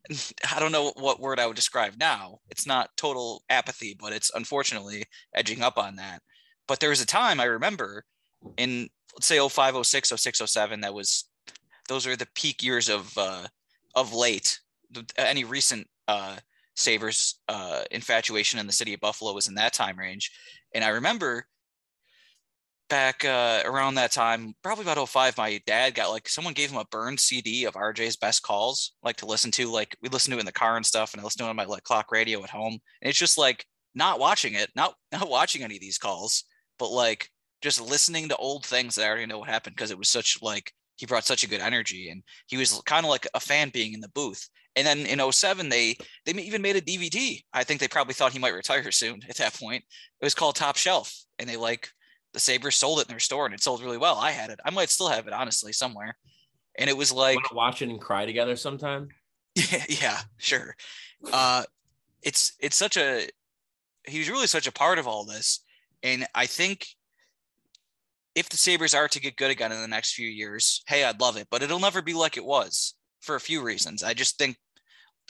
I 0.55 0.61
don't 0.61 0.73
know 0.73 0.93
what 0.97 1.19
word 1.21 1.41
I 1.41 1.47
would 1.47 1.57
describe 1.57 1.95
now. 1.99 2.39
It's 2.51 2.67
not 2.67 2.97
total 2.97 3.43
apathy, 3.49 3.97
but 3.99 4.13
it's 4.13 4.31
unfortunately 4.35 5.05
edging 5.35 5.63
up 5.63 5.79
on 5.79 5.97
that. 5.97 6.23
But 6.69 6.79
there 6.81 6.91
was 6.91 7.01
a 7.03 7.07
time 7.07 7.41
I 7.41 7.45
remember 7.45 8.05
in, 8.57 8.89
let's 9.17 9.27
say, 9.27 9.47
05, 9.47 9.87
06, 9.87 10.09
06, 10.15 10.43
07, 10.45 10.81
that 10.83 10.95
was, 10.95 11.25
those 11.89 12.07
are 12.07 12.17
the 12.17 12.29
peak 12.35 12.63
years 12.63 12.89
of, 12.89 13.17
uh, 13.17 13.47
of 13.95 14.15
late. 14.15 14.61
Any 15.17 15.45
recent 15.45 15.87
uh, 16.07 16.37
Sabres 16.75 17.41
uh, 17.49 17.83
infatuation 17.91 18.61
in 18.61 18.67
the 18.67 18.73
city 18.73 18.95
of 18.95 19.01
Buffalo 19.01 19.33
was 19.33 19.49
in 19.49 19.55
that 19.55 19.73
time 19.73 19.99
range. 19.99 20.31
And 20.75 20.85
I 20.85 20.89
remember 20.89 21.47
back 22.89 23.25
uh, 23.25 23.63
around 23.65 23.95
that 23.95 24.13
time, 24.13 24.55
probably 24.63 24.85
about 24.85 25.09
05, 25.09 25.37
my 25.39 25.61
dad 25.67 25.95
got 25.95 26.11
like 26.11 26.29
someone 26.29 26.55
gave 26.55 26.71
him 26.71 26.79
a 26.79 26.85
burned 26.85 27.19
CD 27.19 27.65
of 27.65 27.75
RJ's 27.75 28.17
best 28.17 28.43
calls, 28.43 28.93
like 29.03 29.17
to 29.17 29.27
listen 29.27 29.51
to. 29.53 29.71
Like 29.71 29.97
we 30.03 30.09
listened 30.09 30.33
to 30.33 30.39
it 30.39 30.41
in 30.41 30.47
the 30.47 30.53
car 30.53 30.77
and 30.77 30.87
stuff, 30.87 31.13
and 31.13 31.21
I 31.21 31.25
listened 31.25 31.41
to 31.41 31.47
it 31.47 31.51
on 31.51 31.57
my 31.57 31.65
like 31.65 31.83
clock 31.83 32.13
radio 32.13 32.43
at 32.45 32.51
home. 32.51 32.79
And 33.03 33.09
it's 33.09 33.19
just 33.19 33.39
like 33.39 33.67
not 33.95 34.21
watching 34.21 34.55
it, 34.55 34.71
not 34.77 34.95
not 35.13 35.29
watching 35.29 35.63
any 35.63 35.77
of 35.77 35.81
these 35.81 35.99
calls, 35.99 36.45
but 36.79 36.91
like 36.91 37.31
just 37.67 37.81
listening 37.81 38.29
to 38.29 38.37
old 38.37 38.65
things 38.65 38.95
that 38.95 39.05
I 39.05 39.09
already 39.09 39.27
know 39.27 39.41
what 39.41 39.49
happened 39.49 39.75
because 39.75 39.91
it 39.91 39.99
was 39.99 40.09
such 40.09 40.39
like 40.41 40.73
he 40.95 41.05
brought 41.05 41.25
such 41.25 41.43
a 41.43 41.49
good 41.49 41.61
energy 41.61 42.11
and 42.11 42.23
he 42.47 42.57
was 42.57 42.81
kind 42.87 43.05
of 43.05 43.11
like 43.11 43.27
a 43.35 43.41
fan 43.41 43.71
being 43.71 43.93
in 43.93 44.01
the 44.01 44.09
booth. 44.09 44.49
And 44.77 44.87
then 44.87 45.01
in 45.01 45.33
07, 45.33 45.69
they 45.69 45.97
they 46.25 46.33
even 46.33 46.63
made 46.63 46.77
a 46.77 46.81
DVD. 46.81 47.43
I 47.53 47.65
think 47.65 47.81
they 47.81 47.89
probably 47.89 48.15
thought 48.15 48.33
he 48.33 48.39
might 48.39 48.55
retire 48.55 48.93
soon 48.93 49.21
at 49.29 49.39
that 49.39 49.55
point. 49.55 49.83
It 50.21 50.25
was 50.25 50.35
called 50.35 50.55
Top 50.55 50.77
Shelf, 50.77 51.13
and 51.41 51.49
they 51.49 51.57
like 51.57 51.89
the 52.35 52.39
Sabres 52.39 52.77
sold 52.77 53.01
it 53.01 53.09
in 53.09 53.13
their 53.13 53.19
store 53.19 53.47
and 53.47 53.55
it 53.55 53.65
sold 53.65 53.83
really 53.83 53.99
well. 53.99 54.15
I 54.15 54.31
had 54.31 54.51
it. 54.51 54.61
I 54.65 54.71
might 54.71 54.91
still 54.91 55.09
have 55.09 55.27
it 55.27 55.33
honestly 55.33 55.73
somewhere. 55.73 56.17
And 56.79 56.89
it 56.89 56.97
was 56.97 57.11
like 57.11 57.53
watch 57.53 57.83
it 57.83 57.89
and 57.89 58.01
cry 58.01 58.27
together 58.27 58.55
sometime? 58.55 59.09
yeah, 59.57 59.85
yeah, 59.89 60.21
sure. 60.37 60.77
Uh, 61.33 61.65
it's 62.23 62.53
it's 62.61 62.77
such 62.77 62.97
a 62.97 63.27
he 64.07 64.21
was 64.21 64.31
really 64.31 64.47
such 64.47 64.69
a 64.69 64.73
part 64.73 65.01
of 65.01 65.09
all 65.09 65.25
this, 65.25 65.65
and 66.05 66.29
I 66.33 66.47
think 66.47 66.87
if 68.37 68.49
the 68.49 68.57
Sabres 68.57 68.95
are 68.95 69.09
to 69.09 69.21
get 69.21 69.37
good 69.37 69.51
again 69.51 69.73
in 69.73 69.81
the 69.81 69.89
next 69.89 70.15
few 70.15 70.29
years, 70.29 70.83
hey, 70.87 71.03
I'd 71.03 71.21
love 71.21 71.37
it, 71.37 71.49
but 71.51 71.63
it'll 71.63 71.81
never 71.81 72.03
be 72.03 72.15
like 72.15 72.37
it 72.37 72.45
was 72.45 72.95
for 73.23 73.35
a 73.35 73.41
few 73.41 73.63
reasons. 73.63 74.05
I 74.05 74.15
just 74.15 74.39
think 74.39 74.57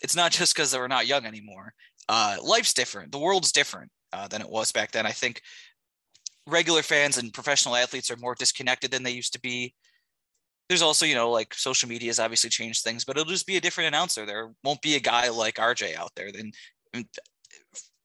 it's 0.02 0.16
not 0.16 0.32
just 0.32 0.54
because 0.54 0.74
we're 0.74 0.88
not 0.88 1.06
young 1.06 1.24
anymore. 1.24 1.72
Uh, 2.08 2.36
life's 2.42 2.74
different. 2.74 3.12
The 3.12 3.18
world's 3.18 3.52
different 3.52 3.90
uh, 4.12 4.28
than 4.28 4.42
it 4.42 4.50
was 4.50 4.72
back 4.72 4.90
then. 4.90 5.06
I 5.06 5.12
think 5.12 5.40
regular 6.46 6.82
fans 6.82 7.16
and 7.16 7.32
professional 7.32 7.76
athletes 7.76 8.10
are 8.10 8.16
more 8.16 8.34
disconnected 8.34 8.90
than 8.90 9.02
they 9.02 9.12
used 9.12 9.32
to 9.32 9.40
be 9.40 9.74
there's 10.68 10.82
also, 10.82 11.06
you 11.06 11.14
know, 11.14 11.30
like 11.30 11.54
social 11.54 11.88
media 11.88 12.08
has 12.08 12.18
obviously 12.18 12.50
changed 12.50 12.82
things, 12.82 13.04
but 13.04 13.16
it'll 13.16 13.30
just 13.30 13.46
be 13.46 13.56
a 13.56 13.60
different 13.60 13.88
announcer. 13.88 14.26
There 14.26 14.50
won't 14.64 14.82
be 14.82 14.96
a 14.96 15.00
guy 15.00 15.28
like 15.28 15.56
RJ 15.56 15.94
out 15.96 16.10
there. 16.16 16.32
Then 16.32 17.04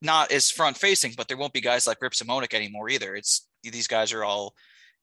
not 0.02 0.32
as 0.32 0.52
front 0.52 0.78
facing, 0.78 1.14
but 1.18 1.28
there 1.28 1.38
won't 1.38 1.54
be 1.54 1.62
guys 1.62 1.88
like 1.88 2.02
Rip 2.02 2.14
Simonik 2.14 2.54
anymore 2.54 2.90
either. 2.90 3.16
It's 3.16 3.48
these 3.64 3.88
guys 3.88 4.14
are 4.14 4.24
all, 4.24 4.54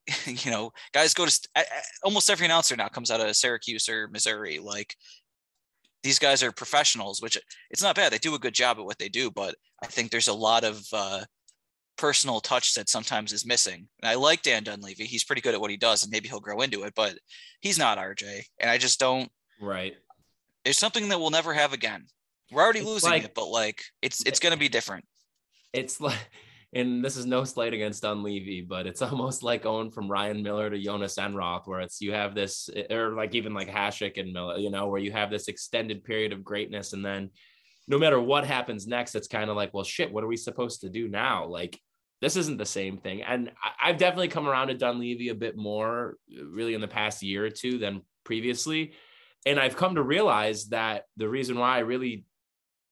you 0.25 0.51
know, 0.51 0.71
guys 0.93 1.13
go 1.13 1.25
to 1.25 1.31
st- 1.31 1.47
a- 1.55 1.59
a- 1.61 1.81
almost 2.03 2.29
every 2.29 2.45
announcer 2.45 2.75
now 2.75 2.87
comes 2.87 3.11
out 3.11 3.21
of 3.21 3.35
Syracuse 3.35 3.87
or 3.89 4.07
Missouri. 4.07 4.59
Like 4.59 4.95
these 6.03 6.19
guys 6.19 6.41
are 6.43 6.51
professionals, 6.51 7.21
which 7.21 7.37
it's 7.69 7.83
not 7.83 7.95
bad. 7.95 8.11
They 8.11 8.17
do 8.17 8.35
a 8.35 8.39
good 8.39 8.53
job 8.53 8.77
at 8.79 8.85
what 8.85 8.97
they 8.97 9.09
do, 9.09 9.29
but 9.29 9.55
I 9.83 9.87
think 9.87 10.11
there's 10.11 10.27
a 10.29 10.33
lot 10.33 10.63
of 10.63 10.81
uh, 10.93 11.21
personal 11.97 12.39
touch 12.39 12.73
that 12.75 12.89
sometimes 12.89 13.33
is 13.33 13.45
missing. 13.45 13.87
And 14.01 14.09
I 14.09 14.15
like 14.15 14.41
Dan 14.41 14.63
Dunleavy. 14.63 15.05
He's 15.05 15.23
pretty 15.25 15.41
good 15.41 15.53
at 15.53 15.61
what 15.61 15.71
he 15.71 15.77
does, 15.77 16.03
and 16.03 16.11
maybe 16.11 16.29
he'll 16.29 16.39
grow 16.39 16.61
into 16.61 16.83
it, 16.83 16.93
but 16.95 17.17
he's 17.59 17.77
not 17.77 17.97
RJ. 17.97 18.43
And 18.59 18.69
I 18.69 18.77
just 18.77 18.99
don't. 18.99 19.29
Right. 19.61 19.95
It's 20.65 20.79
something 20.79 21.09
that 21.09 21.19
we'll 21.19 21.29
never 21.31 21.53
have 21.53 21.73
again. 21.73 22.05
We're 22.51 22.63
already 22.63 22.79
It's 22.79 22.87
losing 22.87 23.09
like- 23.11 23.25
it, 23.25 23.33
but 23.35 23.47
like 23.49 23.83
it's 24.01 24.25
it's 24.25 24.39
gonna 24.39 24.57
be 24.57 24.69
different. 24.69 25.05
It's 25.73 26.01
like, 26.01 26.17
and 26.73 27.03
this 27.03 27.17
is 27.17 27.25
no 27.25 27.43
slight 27.43 27.73
against 27.73 28.03
Dunleavy, 28.03 28.61
but 28.61 28.85
it's 28.85 29.01
almost 29.01 29.43
like 29.43 29.63
going 29.63 29.91
from 29.91 30.09
Ryan 30.09 30.43
Miller 30.43 30.69
to 30.69 30.79
Jonas 30.79 31.17
Enroth, 31.17 31.67
where 31.67 31.81
it's 31.81 32.01
you 32.01 32.13
have 32.13 32.35
this, 32.35 32.69
eh, 32.75 32.93
or 32.93 33.13
like 33.13 33.35
even 33.35 33.53
like 33.53 33.69
Hasek 33.69 34.19
and 34.19 34.33
Miller, 34.33 34.57
you 34.57 34.69
know, 34.69 34.87
where 34.87 35.01
you 35.01 35.11
have 35.11 35.29
this 35.29 35.47
extended 35.47 36.03
period 36.03 36.33
of 36.33 36.43
greatness, 36.43 36.93
and 36.93 37.03
then 37.03 37.31
no 37.87 37.97
matter 37.97 38.21
what 38.21 38.45
happens 38.45 38.87
next, 38.87 39.15
it's 39.15 39.27
kind 39.27 39.49
of 39.49 39.55
like, 39.55 39.73
well, 39.73 39.83
shit, 39.83 40.11
what 40.11 40.23
are 40.23 40.27
we 40.27 40.37
supposed 40.37 40.81
to 40.81 40.89
do 40.89 41.07
now? 41.07 41.47
Like, 41.47 41.79
this 42.21 42.35
isn't 42.35 42.57
the 42.57 42.65
same 42.65 42.97
thing. 42.97 43.23
And 43.23 43.51
I've 43.81 43.97
definitely 43.97 44.27
come 44.27 44.47
around 44.47 44.67
to 44.67 44.75
Dunleavy 44.75 45.29
a 45.29 45.35
bit 45.35 45.57
more, 45.57 46.17
eh, 46.31 46.41
really, 46.45 46.75
in 46.75 46.81
the 46.81 46.87
past 46.87 47.23
year 47.23 47.45
or 47.45 47.49
two 47.49 47.79
than 47.79 48.01
previously. 48.23 48.93
And 49.45 49.59
I've 49.59 49.77
come 49.77 49.95
to 49.95 50.03
realize 50.03 50.67
that 50.67 51.05
the 51.17 51.29
reason 51.29 51.57
why 51.57 51.77
I 51.77 51.79
really 51.79 52.25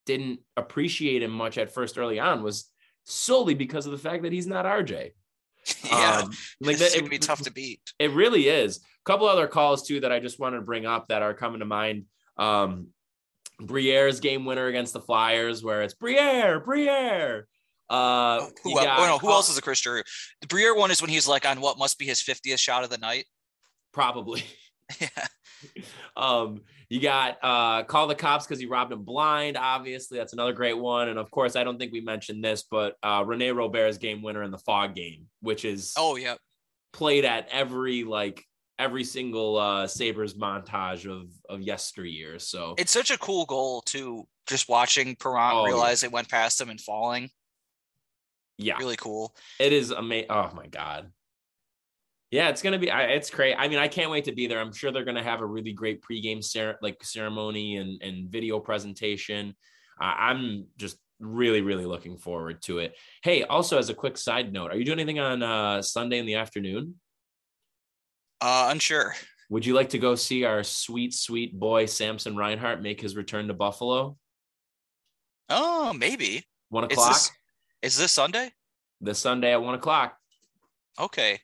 didn't 0.08 0.40
appreciate 0.56 1.22
him 1.22 1.32
much 1.32 1.58
at 1.58 1.74
first 1.74 2.00
early 2.00 2.20
on 2.20 2.42
was 2.42 2.72
solely 3.08 3.54
because 3.56 3.86
of 3.86 3.92
the 3.92 3.98
fact 3.98 4.24
that 4.24 4.32
he's 4.32 4.48
not 4.48 4.66
RJ. 4.66 5.12
yeah, 5.86 6.22
Um, 6.24 6.32
like 6.62 6.78
that, 6.78 6.94
gonna 6.96 7.10
be 7.10 7.18
tough 7.18 7.42
to 7.42 7.52
beat. 7.52 7.82
it 8.00 8.12
really 8.12 8.48
is. 8.48 8.78
A 8.78 8.82
couple 9.06 9.28
other 9.28 9.48
calls 9.48 9.88
too 9.88 10.00
that 10.02 10.12
I 10.12 10.20
just 10.20 10.40
wanted 10.40 10.58
to 10.58 10.64
bring 10.64 10.86
up 10.86 11.08
that 11.10 11.22
are 11.22 11.34
coming 11.34 11.60
to 11.60 11.66
mind. 11.66 12.06
Um, 12.38 12.88
Briere's 13.60 14.20
game 14.20 14.46
winner 14.46 14.68
against 14.68 14.94
the 14.94 15.02
Flyers, 15.02 15.64
where 15.64 15.82
it's 15.82 15.94
Briere, 15.96 16.60
Briere. 16.60 17.48
Uh, 17.90 18.46
Who, 18.64 18.72
you 18.72 18.78
el- 18.80 18.86
got- 18.86 19.00
oh, 19.00 19.06
no, 19.08 19.18
who 19.18 19.30
else 19.32 19.50
is 19.50 19.58
a 19.58 19.62
Chris 19.62 19.82
Drew? 19.82 20.04
The 20.42 20.48
Briere 20.48 20.76
one 20.76 20.92
is 20.92 21.02
when 21.02 21.10
he's 21.10 21.28
like 21.28 21.46
on 21.46 21.60
what 21.62 21.78
must 21.80 21.98
be 21.98 22.06
his 22.06 22.22
50th 22.22 22.60
shot 22.60 22.84
of 22.84 22.90
the 22.90 22.98
night. 22.98 23.26
Probably. 23.94 24.44
yeah. 25.00 25.08
um, 26.18 26.62
you 26.90 27.00
got 27.02 27.38
uh, 27.44 27.84
call 27.84 28.08
the 28.08 28.16
cops 28.16 28.46
because 28.46 28.60
he 28.60 28.66
robbed 28.66 28.92
him 28.92 29.04
blind. 29.04 29.58
Obviously, 29.58 30.18
that's 30.18 30.34
another 30.34 30.54
great 30.54 30.78
one. 30.78 31.10
And 31.10 31.20
of 31.20 31.30
course, 31.32 31.56
I 31.56 31.64
don't 31.64 31.78
think 31.78 31.92
we 31.92 32.02
mentioned 32.02 32.44
this, 32.44 32.64
but 32.70 32.96
uh, 33.04 33.24
Rene 33.26 33.50
Robert's 33.52 33.98
game 33.98 34.22
winner 34.22 34.44
in 34.44 34.52
the 34.52 34.58
fog 34.58 34.96
game, 34.96 35.28
which 35.42 35.66
is 35.66 35.94
Oh 35.98 36.16
yeah. 36.16 36.36
played 36.94 37.26
at 37.26 37.48
every 37.52 38.04
like 38.04 38.44
every 38.80 39.04
single 39.04 39.58
uh 39.58 39.88
Sabres 39.88 40.36
montage 40.36 41.10
of 41.12 41.30
of 41.50 41.62
yesteryear. 41.62 42.40
So 42.40 42.76
It's 42.78 42.92
such 42.92 43.12
a 43.12 43.18
cool 43.18 43.46
goal 43.46 43.82
too. 43.82 44.28
Just 44.48 44.70
watching 44.70 45.16
Parent 45.18 45.54
Oh, 45.56 45.66
yeah. 45.66 45.72
realize 45.74 46.04
it 46.04 46.12
went 46.12 46.30
past 46.30 46.62
him 46.62 46.70
and 46.70 46.80
falling. 46.80 47.30
yeah, 48.58 48.78
Really 48.78 48.96
cool. 48.96 49.36
it 49.60 49.74
is 49.74 49.92
amazing. 49.92 50.28
Oh 50.32 50.52
my 50.56 50.68
god. 50.68 51.12
Yeah, 52.32 52.50
it's 52.50 52.62
gonna 52.62 52.80
be. 52.80 52.90
It's 52.92 53.30
great. 53.30 53.56
I 53.58 53.68
mean, 53.70 53.80
I 53.80 53.88
can't 53.88 54.12
wait 54.12 54.26
to 54.26 54.34
be 54.34 54.48
there. 54.48 54.60
I'm 54.60 54.74
sure 54.74 54.92
they're 54.92 55.06
gonna 55.06 55.24
have 55.24 55.40
a 55.42 55.46
really 55.46 55.72
great 55.72 56.02
pregame 56.02 56.44
cer- 56.44 56.78
like 56.82 57.02
ceremony 57.04 57.78
and 57.78 58.02
and 58.02 58.30
video 58.30 58.60
presentation. 58.60 59.56
Uh, 60.00 60.14
I'm 60.18 60.68
just 60.78 60.98
really 61.20 61.62
really 61.62 61.86
looking 61.86 62.18
forward 62.18 62.62
to 62.64 62.80
it. 62.80 62.96
Hey, 63.24 63.44
also 63.44 63.78
as 63.78 63.90
a 63.90 63.94
quick 63.94 64.18
side 64.18 64.52
note, 64.52 64.72
are 64.72 64.78
you 64.78 64.84
doing 64.86 65.00
anything 65.00 65.20
on 65.20 65.42
uh 65.42 65.82
Sunday 65.82 66.20
in 66.20 66.26
the 66.26 66.36
afternoon? 66.36 66.96
Uh, 68.42 68.68
unsure. 68.72 69.16
Would 69.50 69.66
you 69.66 69.74
like 69.74 69.90
to 69.90 69.98
go 69.98 70.16
see 70.16 70.44
our 70.44 70.62
sweet 70.64 71.14
sweet 71.14 71.58
boy 71.58 71.86
Samson 71.86 72.36
Reinhart 72.36 72.82
make 72.82 73.00
his 73.00 73.16
return 73.16 73.48
to 73.48 73.54
Buffalo? 73.54 74.18
Oh, 75.50 75.94
maybe. 75.94 76.44
One 76.70 76.84
Is 76.84 76.92
o'clock 76.92 77.14
this 77.14 77.32
is 77.82 77.98
this 77.98 78.12
Sunday? 78.12 78.52
this 79.00 79.20
Sunday 79.20 79.54
at 79.54 79.62
one 79.62 79.76
o'clock. 79.76 80.18
Okay. 81.00 81.40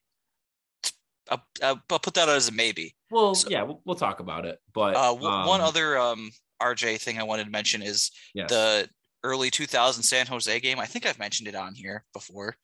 I'll, 1.30 1.44
I'll 1.62 2.00
put 2.00 2.14
that 2.16 2.30
as 2.30 2.50
a 2.50 2.52
maybe. 2.52 2.96
Well, 3.10 3.36
So- 3.36 3.50
yeah, 3.50 3.64
we'll, 3.64 3.82
we'll 3.86 3.96
talk 3.96 4.20
about 4.20 4.46
it. 4.46 4.60
But 4.74 4.96
Uh, 4.96 5.14
w- 5.14 5.24
one 5.48 5.62
um, 5.62 5.68
other 5.68 5.98
um 5.98 6.32
RJ 6.62 7.00
thing 7.02 7.20
I 7.20 7.24
wanted 7.24 7.46
to 7.46 7.50
mention 7.50 7.82
is 7.82 8.12
yes. 8.34 8.50
the 8.50 8.90
early 9.24 9.50
2000 9.50 10.04
San 10.04 10.26
Jose 10.28 10.60
game. 10.60 10.80
I 10.80 10.86
think 10.86 11.06
I've 11.06 11.20
mentioned 11.20 11.48
it 11.48 11.56
on 11.56 11.76
here 11.76 12.04
before. 12.14 12.56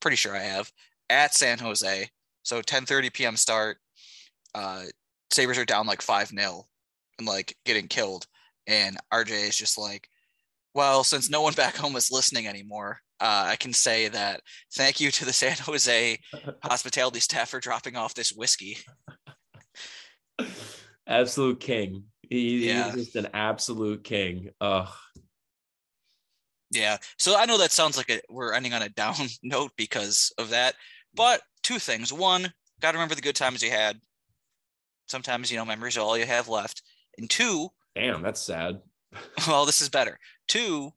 Pretty 0.00 0.16
sure 0.16 0.34
I 0.36 0.40
have. 0.40 0.70
At 1.10 1.34
San 1.34 1.58
Jose. 1.58 2.08
So 2.42 2.62
10:30 2.62 3.12
p.m. 3.12 3.36
start. 3.36 3.78
Uh 4.54 4.84
Sabres 5.30 5.58
are 5.58 5.64
down 5.66 5.86
like 5.86 6.00
5-0 6.00 6.64
and 7.18 7.28
like 7.28 7.54
getting 7.66 7.86
killed. 7.88 8.26
And 8.66 8.96
RJ 9.12 9.48
is 9.48 9.56
just 9.58 9.76
like, 9.76 10.08
well, 10.74 11.04
since 11.04 11.28
no 11.28 11.42
one 11.42 11.52
back 11.54 11.76
home 11.76 11.96
is 11.96 12.10
listening 12.10 12.46
anymore, 12.46 13.00
uh, 13.20 13.44
I 13.48 13.56
can 13.56 13.72
say 13.72 14.08
that 14.08 14.42
thank 14.74 15.00
you 15.00 15.10
to 15.10 15.24
the 15.24 15.32
San 15.44 15.56
Jose 15.56 16.18
hospitality 16.62 17.20
staff 17.20 17.50
for 17.50 17.60
dropping 17.60 17.96
off 17.96 18.14
this 18.14 18.32
whiskey. 18.32 18.78
absolute 21.06 21.60
king. 21.60 22.04
He, 22.28 22.68
Yeah. 22.68 22.92
He's 22.92 23.06
just 23.06 23.16
an 23.16 23.28
absolute 23.34 24.04
king. 24.04 24.50
Ugh. 24.60 24.88
Yeah. 26.70 26.98
So 27.18 27.36
I 27.38 27.46
know 27.46 27.58
that 27.58 27.72
sounds 27.72 27.96
like 27.96 28.10
a, 28.10 28.20
we're 28.28 28.52
ending 28.52 28.74
on 28.74 28.82
a 28.82 28.88
down 28.90 29.14
note 29.42 29.72
because 29.76 30.32
of 30.38 30.50
that. 30.50 30.74
But 31.14 31.40
two 31.62 31.78
things. 31.78 32.12
One, 32.12 32.52
got 32.80 32.92
to 32.92 32.98
remember 32.98 33.14
the 33.14 33.22
good 33.22 33.36
times 33.36 33.62
you 33.62 33.70
had. 33.70 33.98
Sometimes, 35.06 35.50
you 35.50 35.56
know, 35.56 35.64
memories 35.64 35.96
are 35.96 36.00
all 36.00 36.18
you 36.18 36.26
have 36.26 36.48
left. 36.48 36.82
And 37.16 37.30
two, 37.30 37.70
Damn, 37.98 38.22
that's 38.22 38.40
sad. 38.40 38.80
well, 39.48 39.66
this 39.66 39.80
is 39.80 39.88
better. 39.88 40.18
Two, 40.46 40.92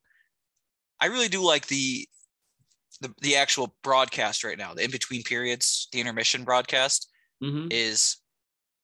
I 1.02 1.08
really 1.08 1.28
do 1.28 1.42
like 1.44 1.68
the 1.68 2.08
the, 3.02 3.14
the 3.22 3.36
actual 3.36 3.76
broadcast 3.84 4.44
right 4.44 4.58
now, 4.58 4.74
the 4.76 4.84
in 4.84 4.92
between 4.92 5.24
periods, 5.24 5.88
the 5.92 6.00
intermission 6.00 6.44
broadcast 6.44 7.10
Mhm. 7.44 7.68
is 7.72 8.18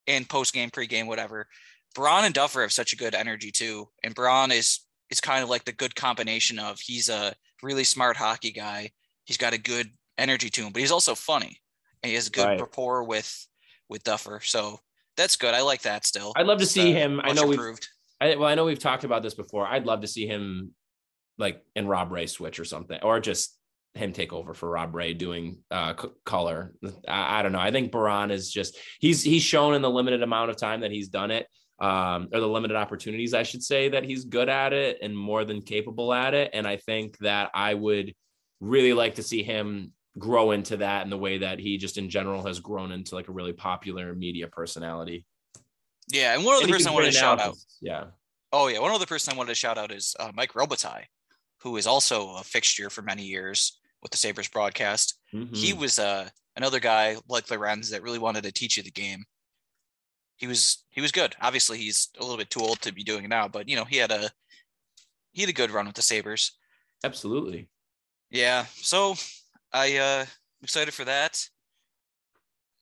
and 0.07 0.27
post 0.27 0.53
game, 0.53 0.71
pre 0.71 0.87
game, 0.87 1.05
whatever. 1.07 1.47
Biron 1.95 2.25
and 2.25 2.33
Duffer 2.33 2.61
have 2.61 2.71
such 2.73 2.93
a 2.93 2.95
good 2.97 3.13
energy 3.13 3.51
too, 3.51 3.89
and 4.03 4.15
Biron 4.15 4.51
is 4.51 4.79
is 5.09 5.21
kind 5.21 5.43
of 5.43 5.49
like 5.49 5.63
the 5.65 5.71
good 5.71 5.95
combination 5.95 6.57
of 6.59 6.79
he's 6.79 7.07
a 7.09 7.33
really 7.63 7.83
smart 7.83 8.17
hockey 8.17 8.51
guy. 8.51 8.91
He's 9.25 9.37
got 9.37 9.53
a 9.53 9.57
good 9.57 9.91
energy 10.17 10.49
to 10.49 10.63
him, 10.63 10.73
but 10.73 10.81
he's 10.81 10.91
also 10.91 11.13
funny, 11.15 11.61
and 12.01 12.09
he 12.09 12.15
has 12.15 12.27
a 12.27 12.31
good 12.31 12.45
Right. 12.47 12.59
rapport 12.59 13.03
with 13.03 13.47
with 13.89 14.03
Duffer. 14.03 14.41
So 14.43 14.79
that's 15.15 15.35
good. 15.35 15.53
I 15.53 15.61
like 15.61 15.81
that 15.83 16.05
still. 16.05 16.33
I'd 16.35 16.47
love 16.47 16.57
to 16.59 16.63
It's, 16.63 16.71
see 16.71 16.91
uh, 16.91 16.95
him. 16.95 17.21
I 17.23 17.33
know 17.33 17.45
we've. 17.45 17.59
I, 18.19 18.35
well, 18.35 18.49
I 18.49 18.55
know 18.55 18.65
we've 18.65 18.79
talked 18.79 19.03
about 19.03 19.21
this 19.21 19.35
before. 19.35 19.67
I'd 19.67 19.85
love 19.85 20.01
to 20.01 20.07
see 20.07 20.25
him 20.25 20.73
like 21.37 21.63
in 21.75 21.87
Rob 21.87 22.11
Ray 22.11 22.25
switch 22.27 22.59
or 22.59 22.65
something, 22.65 22.99
or 23.03 23.19
just 23.19 23.57
him 23.93 24.13
take 24.13 24.31
over 24.31 24.53
for 24.53 24.69
Rob 24.69 24.93
Ray 24.93 25.13
doing 25.13 25.59
uh 25.71 25.93
c- 25.99 26.09
color. 26.25 26.73
I, 27.07 27.39
I 27.39 27.41
don't 27.41 27.51
know. 27.51 27.59
I 27.59 27.71
think 27.71 27.91
Biron 27.91 28.31
is 28.31 28.51
just 28.51 28.77
he's 28.99 29.23
he's 29.23 29.43
shown 29.43 29.73
in 29.73 29.81
the 29.81 29.89
limited 29.89 30.21
amount 30.23 30.49
of 30.49 30.57
time 30.57 30.81
that 30.81 30.91
he's 30.91 31.09
done 31.09 31.31
it, 31.31 31.47
um, 31.79 32.29
or 32.33 32.39
the 32.39 32.47
limited 32.47 32.77
opportunities, 32.77 33.33
I 33.33 33.43
should 33.43 33.63
say, 33.63 33.89
that 33.89 34.03
he's 34.03 34.25
good 34.25 34.49
at 34.49 34.73
it 34.73 34.99
and 35.01 35.17
more 35.17 35.45
than 35.45 35.61
capable 35.61 36.13
at 36.13 36.33
it. 36.33 36.51
And 36.53 36.67
I 36.67 36.77
think 36.77 37.17
that 37.19 37.51
I 37.53 37.73
would 37.73 38.13
really 38.59 38.93
like 38.93 39.15
to 39.15 39.23
see 39.23 39.43
him 39.43 39.91
grow 40.17 40.51
into 40.51 40.77
that 40.77 41.03
in 41.03 41.11
the 41.11 41.17
way 41.17 41.37
that 41.37 41.59
he 41.59 41.77
just 41.77 41.97
in 41.97 42.09
general 42.09 42.43
has 42.45 42.59
grown 42.59 42.91
into 42.91 43.13
like 43.13 43.27
a 43.27 43.31
really 43.31 43.53
popular 43.53 44.15
media 44.15 44.47
personality. 44.47 45.25
Yeah, 46.09 46.33
and 46.35 46.43
one 46.43 46.55
other 46.55 46.63
And 46.63 46.71
person 46.71 46.89
I 46.89 46.93
wanted 46.93 47.07
to 47.07 47.11
shout 47.11 47.39
out. 47.39 47.55
Yeah. 47.81 48.05
Oh 48.51 48.67
yeah, 48.67 48.79
one 48.79 48.91
other 48.91 49.05
person 49.05 49.33
I 49.33 49.37
wanted 49.37 49.49
to 49.49 49.55
shout 49.55 49.77
out 49.77 49.91
is 49.91 50.15
uh, 50.19 50.31
Mike 50.33 50.53
Robitaille, 50.53 51.03
who 51.59 51.77
is 51.77 51.87
also 51.87 52.35
a 52.35 52.43
fixture 52.43 52.89
for 52.89 53.01
many 53.01 53.23
years 53.23 53.79
with 54.01 54.11
the 54.11 54.17
Sabres 54.17 54.47
broadcast. 54.47 55.19
He 55.31 55.73
Mhm. 55.73 55.79
was 55.79 55.99
uh, 55.99 56.29
another 56.55 56.79
guy 56.79 57.17
like 57.27 57.49
Lorentz 57.49 57.89
that 57.91 58.03
really 58.03 58.19
wanted 58.19 58.43
to 58.43 58.51
teach 58.51 58.77
you 58.77 58.83
the 58.83 58.91
game. 58.91 59.25
He 60.37 60.47
was 60.47 60.85
he 60.89 61.01
was 61.01 61.11
good. 61.11 61.35
Obviously, 61.41 61.77
he's 61.79 62.09
a 62.19 62.21
little 62.21 62.37
bit 62.37 62.49
too 62.49 62.59
old 62.61 62.81
to 62.81 62.93
be 62.93 63.03
doing 63.03 63.25
it 63.25 63.29
now, 63.29 63.47
but 63.47 63.67
you 63.67 63.75
know 63.75 63.85
he 63.85 63.97
had 63.97 64.11
a 64.11 64.31
he 65.31 65.41
had 65.41 65.49
a 65.49 65.53
good 65.53 65.71
run 65.71 65.85
with 65.87 65.95
the 65.95 66.01
Sabres. 66.01 66.57
absolutely. 67.03 67.69
Yeah, 68.29 68.65
so 68.75 69.15
I 69.73 69.97
uh 69.97 70.25
excited 70.61 70.93
for 70.93 71.05
that. 71.05 71.49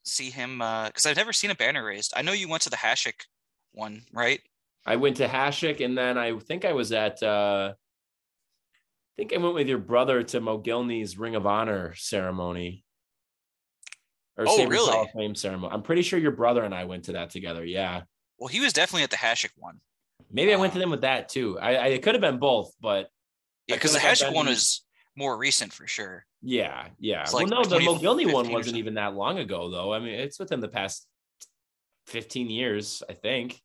See 0.03 0.29
him 0.29 0.59
because 0.59 1.05
I've 1.05 1.15
never 1.17 1.33
seen 1.33 1.51
a 1.51 1.55
banner 1.55 1.83
raised. 1.83 2.13
I 2.15 2.21
know 2.21 2.31
you 2.33 2.47
went 2.47 2.63
to 2.63 2.69
the 2.69 2.75
Hasek 2.77 3.25
one, 3.71 4.03
right? 4.13 4.41
I 4.85 4.97
went 4.97 5.17
to 5.17 5.27
Hasek 5.27 5.83
and 5.83 5.97
then 5.97 6.17
I 6.17 6.37
think 6.39 6.63
I 6.65 6.73
was 6.73 6.91
at 6.91 7.21
uh 7.23 7.73
I 9.17 9.21
think 9.21 9.33
I 9.33 9.37
went 9.37 9.55
with 9.55 9.67
your 9.67 9.77
brother 9.77 10.23
to 10.23 10.41
Mogilny's 10.41 11.17
Ring 11.17 11.35
of 11.35 11.45
Honor 11.45 11.93
ceremony. 11.95 12.83
Or 14.37 14.45
Oh, 14.45 14.57
Sabres 14.57 14.69
really? 14.77 14.91
Hall 14.91 15.03
of 15.03 15.11
Fame 15.11 15.35
ceremony. 15.35 15.73
I'm 15.73 15.83
pretty 15.83 16.01
sure 16.01 16.19
your 16.19 16.31
brother 16.31 16.63
and 16.63 16.75
I 16.75 16.83
went 16.83 17.05
to 17.05 17.13
that 17.13 17.29
together. 17.29 17.63
Yeah. 17.63 18.01
Well, 18.37 18.49
he 18.49 18.59
was 18.59 18.73
definitely 18.73 19.03
at 19.03 19.11
the 19.11 19.15
Hasek 19.15 19.51
one. 19.55 19.79
Maybe 20.29 20.53
I 20.53 20.57
went 20.57 20.73
to 20.73 20.79
uh, 20.79 20.81
them 20.81 20.89
with 20.89 21.01
that 21.01 21.29
too. 21.29 21.57
I, 21.59 21.75
I 21.75 21.87
it 21.87 22.03
could 22.03 22.13
have 22.13 22.21
been 22.21 22.39
both, 22.39 22.73
but 22.81 23.07
Yeah, 23.67 23.75
because 23.75 23.93
the 23.93 23.99
Hasek 23.99 24.33
one 24.33 24.47
was 24.47 24.83
more 25.15 25.37
recent 25.37 25.71
for 25.71 25.87
sure. 25.87 26.25
yeah, 26.41 26.87
yeah. 26.99 27.21
It's 27.21 27.31
well, 27.31 27.43
like 27.43 27.49
no, 27.49 27.63
the 27.63 27.79
Mogilny 27.79 28.31
one 28.31 28.51
wasn't 28.51 28.75
even 28.75 28.95
that 28.95 29.15
long 29.15 29.39
ago 29.39 29.69
though. 29.69 29.93
I 29.93 29.99
mean, 29.99 30.15
it's 30.15 30.39
within 30.39 30.59
the 30.59 30.67
past 30.67 31.07
15 32.07 32.49
years, 32.49 33.01
I 33.09 33.13
think. 33.13 33.61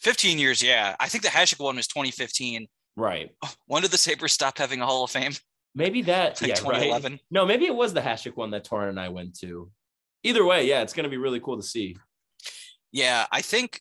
15 0.00 0.38
years, 0.38 0.62
yeah. 0.62 0.96
I 0.98 1.08
think 1.08 1.22
the 1.22 1.30
Hasek 1.30 1.60
one 1.60 1.76
was 1.76 1.86
2015. 1.86 2.66
Right. 2.96 3.30
When 3.66 3.82
did 3.82 3.90
the 3.90 3.98
Sabres 3.98 4.32
stop 4.32 4.58
having 4.58 4.80
a 4.80 4.86
Hall 4.86 5.04
of 5.04 5.10
Fame? 5.10 5.32
Maybe 5.74 6.02
that 6.02 6.40
Like 6.40 6.48
yeah, 6.48 6.54
right. 6.54 6.82
2011. 6.84 7.20
No, 7.30 7.44
maybe 7.44 7.66
it 7.66 7.74
was 7.74 7.92
the 7.92 8.00
Hasek 8.00 8.36
one 8.36 8.50
that 8.52 8.64
Torin 8.64 8.90
and 8.90 9.00
I 9.00 9.08
went 9.08 9.38
to. 9.40 9.70
Either 10.22 10.44
way, 10.44 10.66
yeah, 10.68 10.82
it's 10.82 10.92
gonna 10.92 11.08
be 11.08 11.16
really 11.16 11.40
cool 11.40 11.56
to 11.56 11.62
see. 11.62 11.96
Yeah, 12.92 13.26
I 13.32 13.42
think 13.42 13.80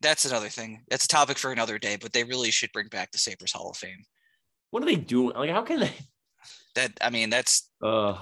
that's 0.00 0.24
another 0.24 0.48
thing. 0.48 0.82
That's 0.90 1.04
a 1.04 1.08
topic 1.08 1.38
for 1.38 1.52
another 1.52 1.78
day, 1.78 1.96
but 2.00 2.12
they 2.12 2.24
really 2.24 2.50
should 2.50 2.72
bring 2.72 2.88
back 2.88 3.12
the 3.12 3.18
Sabres 3.18 3.52
Hall 3.52 3.70
of 3.70 3.76
Fame. 3.76 4.02
What 4.70 4.82
are 4.82 4.86
they 4.86 4.96
doing? 4.96 5.36
Like, 5.36 5.50
how 5.50 5.62
can 5.62 5.80
they? 5.80 5.92
That 6.74 6.92
I 7.00 7.10
mean, 7.10 7.30
that's 7.30 7.68
Uh, 7.82 8.16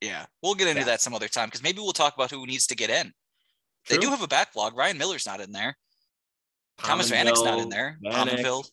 yeah. 0.00 0.26
We'll 0.42 0.54
get 0.54 0.68
into 0.68 0.80
Yeah. 0.80 0.86
that 0.86 1.00
some 1.00 1.14
other 1.14 1.28
time 1.28 1.48
because 1.48 1.62
maybe 1.62 1.80
we'll 1.80 1.92
talk 1.92 2.14
about 2.14 2.30
who 2.30 2.46
needs 2.46 2.66
to 2.68 2.76
get 2.76 2.90
in. 2.90 3.12
They 3.88 3.98
do 3.98 4.08
have 4.10 4.22
a 4.22 4.28
backlog. 4.28 4.76
Ryan 4.76 4.98
Miller's 4.98 5.26
not 5.26 5.40
in 5.40 5.50
there. 5.52 5.76
Thomas 6.78 7.10
Vanek's 7.10 7.42
not 7.42 7.58
in 7.58 7.68
there. 7.68 7.98
Pominville. 8.04 8.68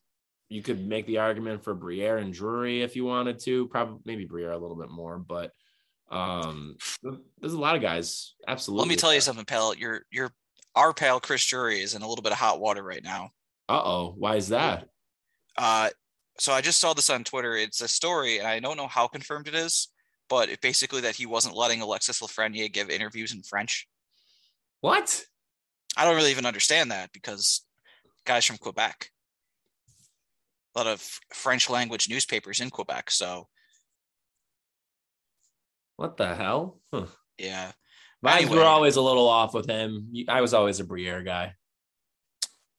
You 0.50 0.64
could 0.64 0.86
make 0.88 1.06
the 1.06 1.20
argument 1.20 1.64
for 1.64 1.76
Briere 1.76 2.18
and 2.18 2.34
Drury 2.34 2.82
if 2.82 2.96
you 2.96 3.06
wanted 3.06 3.40
to. 3.40 3.68
Probably 3.68 4.00
maybe 4.06 4.26
Briere 4.26 4.52
a 4.52 4.58
little 4.58 4.76
bit 4.76 4.90
more, 4.90 5.20
but 5.20 5.52
um, 6.10 6.76
there's 7.40 7.54
a 7.54 7.60
lot 7.60 7.76
of 7.76 7.82
guys. 7.82 8.34
Absolutely. 8.48 8.82
Let 8.82 8.90
me 8.90 8.96
tell 8.96 9.14
you 9.14 9.22
something, 9.22 9.46
pal. 9.46 9.76
Your 9.76 10.02
your 10.12 10.34
our 10.76 10.94
pal 10.94 11.20
Chris 11.20 11.46
Drury 11.46 11.82
is 11.82 11.94
in 11.94 12.02
a 12.02 12.08
little 12.08 12.24
bit 12.24 12.32
of 12.32 12.40
hot 12.40 12.60
water 12.60 12.84
right 12.84 13.04
now. 13.04 13.30
Uh 13.68 13.82
oh, 13.84 14.16
why 14.18 14.36
is 14.38 14.50
that? 14.50 14.88
Uh, 15.58 15.90
so 16.40 16.54
I 16.54 16.62
just 16.62 16.80
saw 16.80 16.94
this 16.94 17.10
on 17.10 17.24
Twitter. 17.24 17.56
It's 17.56 17.82
a 17.82 17.88
story, 17.88 18.40
and 18.40 18.48
I 18.48 18.60
don't 18.60 18.78
know 18.78 18.88
how 18.88 19.08
confirmed 19.08 19.48
it 19.48 19.56
is, 19.56 19.90
but 20.30 20.50
it 20.50 20.62
basically 20.62 21.02
that 21.02 21.16
he 21.16 21.26
wasn't 21.26 21.56
letting 21.56 21.82
Alexis 21.82 22.22
Lafreniere 22.22 22.72
give 22.72 22.90
interviews 22.90 23.34
in 23.34 23.44
French. 23.44 23.88
What? 24.82 25.24
I 25.98 26.06
don't 26.06 26.16
really 26.16 26.32
even 26.32 26.46
understand 26.46 26.92
that 26.92 27.12
because 27.12 27.66
guys 28.26 28.46
from 28.46 28.58
Quebec, 28.58 29.10
a 30.76 30.80
lot 30.80 30.88
of 30.88 31.02
French 31.34 31.70
language 31.70 32.10
newspapers 32.10 32.60
in 32.60 32.70
Quebec. 32.70 33.12
So 33.12 33.48
What 35.96 36.18
the 36.18 36.36
hell? 36.36 36.80
Huh. 36.94 37.06
yeah, 37.38 37.72
Vibes 38.24 38.42
Anyway. 38.42 38.58
were 38.58 38.64
always 38.64 38.96
a 38.96 39.02
little 39.02 39.28
off 39.28 39.54
with 39.54 39.68
him. 39.68 40.14
I 40.28 40.42
was 40.42 40.54
always 40.54 40.80
a 40.80 40.84
Briere 40.86 41.24
guy. 41.24 41.54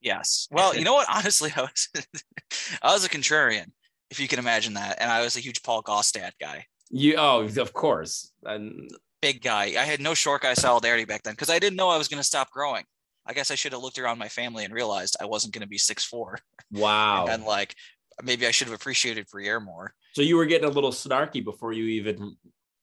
yes. 0.00 0.48
Well, 0.50 0.74
you 0.74 0.84
know 0.84 0.94
what? 0.94 1.08
Honestly, 1.14 1.52
I 1.54 1.62
was 1.62 1.88
I 2.82 2.92
was 2.92 3.04
a 3.04 3.08
contrarian, 3.08 3.66
if 4.10 4.18
you 4.20 4.28
can 4.28 4.38
imagine 4.38 4.74
that, 4.74 4.98
and 5.00 5.10
I 5.10 5.22
was 5.22 5.36
a 5.36 5.40
huge 5.40 5.62
Paul 5.62 5.82
Gaustad 5.82 6.32
guy. 6.40 6.66
You 6.90 7.14
oh, 7.18 7.46
of 7.58 7.72
course. 7.72 8.32
And 8.44 8.90
big 9.22 9.42
guy. 9.42 9.64
I 9.80 9.84
had 9.84 10.00
no 10.00 10.14
short 10.14 10.42
guy 10.42 10.54
solidarity 10.54 11.04
back 11.04 11.22
then 11.22 11.34
because 11.34 11.50
I 11.50 11.58
didn't 11.58 11.76
know 11.76 11.88
I 11.88 11.98
was 11.98 12.08
going 12.08 12.18
to 12.20 12.24
stop 12.24 12.50
growing. 12.50 12.84
I 13.30 13.32
guess 13.32 13.52
I 13.52 13.54
should 13.54 13.72
have 13.72 13.80
looked 13.80 13.98
around 14.00 14.18
my 14.18 14.28
family 14.28 14.64
and 14.64 14.74
realized 14.74 15.16
I 15.20 15.24
wasn't 15.24 15.54
going 15.54 15.62
to 15.62 15.68
be 15.68 15.78
six 15.78 16.04
four. 16.04 16.40
wow. 16.72 17.26
And 17.30 17.44
like, 17.44 17.76
maybe 18.24 18.46
I 18.46 18.50
should 18.50 18.66
have 18.66 18.74
appreciated 18.74 19.26
Briere 19.30 19.60
more. 19.60 19.94
So 20.14 20.22
you 20.22 20.36
were 20.36 20.46
getting 20.46 20.68
a 20.68 20.72
little 20.72 20.90
snarky 20.90 21.44
before 21.44 21.72
you 21.72 21.84
even 21.84 22.36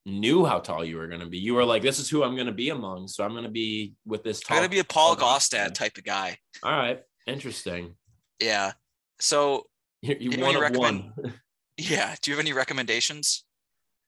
knew 0.06 0.46
how 0.46 0.60
tall 0.60 0.86
you 0.86 0.96
were 0.96 1.08
going 1.08 1.20
to 1.20 1.28
be. 1.28 1.38
You 1.38 1.54
were 1.54 1.66
like, 1.66 1.82
"This 1.82 2.00
is 2.00 2.10
who 2.10 2.24
I'm 2.24 2.36
going 2.36 2.48
to 2.48 2.54
be 2.54 2.70
among." 2.70 3.10
So 3.10 3.26
I'm 3.26 3.32
going 3.32 3.44
to 3.44 3.50
be 3.50 3.94
with 4.06 4.24
this. 4.24 4.42
I'm 4.50 4.56
going 4.58 4.64
to 4.70 4.74
be 4.74 4.80
a 4.80 4.86
Paul. 4.86 5.18
Gaustad 5.18 5.74
type 5.74 5.98
of 5.98 6.06
guy. 6.06 6.38
All 6.64 6.72
right, 6.72 7.02
interesting. 7.28 7.96
Yeah. 8.40 8.72
So 9.20 9.66
You, 10.02 10.16
you 10.18 10.42
one 10.42 10.56
of 10.56 10.62
recommend- 10.62 11.12
one. 11.18 11.34
yeah, 11.78 12.16
do 12.22 12.32
you 12.32 12.38
have 12.38 12.46
any 12.46 12.54
recommendations? 12.54 13.44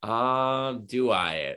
Um, 0.03 0.85
do 0.85 1.11
I? 1.11 1.55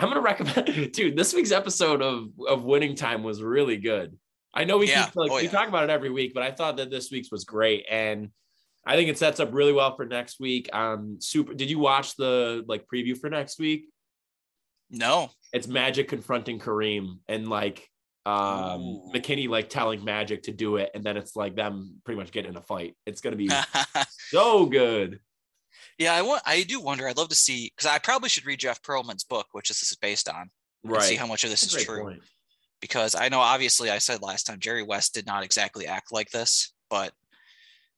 I'm 0.00 0.08
gonna 0.08 0.20
recommend, 0.20 0.92
dude. 0.92 1.16
This 1.16 1.32
week's 1.34 1.52
episode 1.52 2.02
of 2.02 2.30
of 2.48 2.64
Winning 2.64 2.94
Time 2.94 3.22
was 3.22 3.42
really 3.42 3.76
good. 3.76 4.16
I 4.54 4.64
know 4.64 4.78
we 4.78 4.88
Yeah. 4.88 5.04
keep 5.06 5.16
like 5.16 5.30
Oh, 5.30 5.36
we 5.36 5.42
yeah. 5.44 5.50
talk 5.50 5.68
about 5.68 5.84
it 5.84 5.90
every 5.90 6.10
week, 6.10 6.32
but 6.34 6.42
I 6.42 6.50
thought 6.50 6.76
that 6.78 6.90
this 6.90 7.10
week's 7.10 7.30
was 7.30 7.44
great, 7.44 7.84
and 7.90 8.30
I 8.86 8.96
think 8.96 9.10
it 9.10 9.18
sets 9.18 9.40
up 9.40 9.52
really 9.52 9.72
well 9.72 9.94
for 9.94 10.06
next 10.06 10.40
week. 10.40 10.74
Um, 10.74 11.18
super. 11.20 11.52
Did 11.54 11.70
you 11.70 11.78
watch 11.78 12.16
the 12.16 12.64
like 12.66 12.86
preview 12.92 13.16
for 13.16 13.28
next 13.30 13.58
week? 13.58 13.88
No. 14.90 15.30
It's 15.52 15.66
Magic 15.68 16.08
confronting 16.08 16.58
Kareem 16.58 17.18
and 17.28 17.48
like 17.48 17.86
um 18.26 18.80
Ooh. 18.82 19.12
McKinney 19.14 19.48
like 19.48 19.68
telling 19.68 20.04
Magic 20.04 20.42
to 20.44 20.52
do 20.52 20.76
it, 20.76 20.90
and 20.94 21.04
then 21.04 21.16
it's 21.16 21.36
like 21.36 21.54
them 21.56 22.00
pretty 22.04 22.18
much 22.18 22.32
getting 22.32 22.52
in 22.52 22.56
a 22.56 22.62
fight. 22.62 22.96
It's 23.06 23.20
gonna 23.20 23.36
be 23.36 23.50
so 24.30 24.66
good. 24.66 25.20
Yeah, 26.00 26.14
I 26.14 26.22
want. 26.22 26.42
I 26.46 26.62
do 26.62 26.80
wonder. 26.80 27.06
I'd 27.06 27.16
love 27.18 27.28
to 27.28 27.34
see 27.34 27.70
because 27.76 27.88
I 27.88 27.98
probably 27.98 28.30
should 28.30 28.46
read 28.46 28.58
Jeff 28.58 28.80
Pearlman's 28.82 29.22
book, 29.22 29.46
which 29.52 29.68
this 29.68 29.82
is 29.82 29.96
based 30.00 30.28
on, 30.30 30.50
and 30.82 31.02
see 31.02 31.14
how 31.14 31.26
much 31.26 31.44
of 31.44 31.50
this 31.50 31.60
That's 31.60 31.76
is 31.76 31.84
true. 31.84 32.02
point. 32.02 32.22
because 32.80 33.14
I 33.14 33.28
know 33.28 33.38
obviously 33.40 33.90
I 33.90 33.98
said 33.98 34.22
last 34.22 34.44
time 34.44 34.58
Jerry 34.60 34.82
West 34.82 35.12
did 35.14 35.26
not 35.26 35.44
exactly 35.44 35.86
act 35.86 36.10
like 36.10 36.30
this, 36.30 36.72
but 36.88 37.12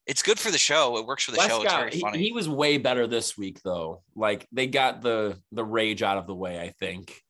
it's 0.08 0.20
good 0.20 0.40
for 0.40 0.50
the 0.50 0.58
show. 0.58 0.96
It 0.98 1.06
works 1.06 1.22
for 1.22 1.30
the 1.30 1.38
Wes 1.38 1.46
show. 1.48 1.62
It's 1.62 1.70
got- 1.70 1.78
very 1.78 1.92
he- 1.92 2.00
funny. 2.00 2.18
He, 2.18 2.32
was 2.32 2.48
way 2.48 2.76
better 2.76 3.06
this 3.06 3.38
week 3.38 3.60
though. 3.62 4.02
Like 4.16 4.48
they 4.50 4.66
got 4.66 5.00
the 5.00 5.38
the 5.52 5.64
rage 5.64 6.02
out 6.02 6.18
of 6.18 6.26
the 6.26 6.34
way, 6.34 6.60
I 6.60 6.70
think. 6.80 7.22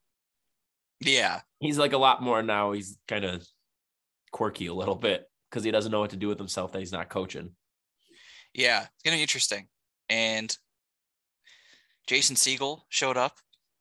yeah. 1.00 1.40
He's 1.60 1.76
like 1.78 1.92
a 1.92 1.98
lot 1.98 2.22
more 2.22 2.42
now. 2.42 2.72
He's 2.72 2.96
kind 3.06 3.26
of 3.26 3.46
quirky 4.32 4.66
a 4.68 4.74
little 4.74 4.94
bit 4.96 5.28
because 5.50 5.62
he 5.64 5.70
doesn't 5.70 5.92
know 5.92 6.00
what 6.00 6.10
to 6.10 6.16
do 6.16 6.28
with 6.28 6.38
himself 6.38 6.72
that 6.72 6.78
he's 6.78 6.92
not 6.92 7.10
coaching. 7.10 7.50
Yeah. 8.54 8.80
It's 8.84 9.02
gonna 9.04 9.18
be 9.18 9.22
interesting. 9.22 9.68
And 10.12 10.54
Jason 12.06 12.36
Segel 12.36 12.82
showed 12.90 13.16
up 13.16 13.38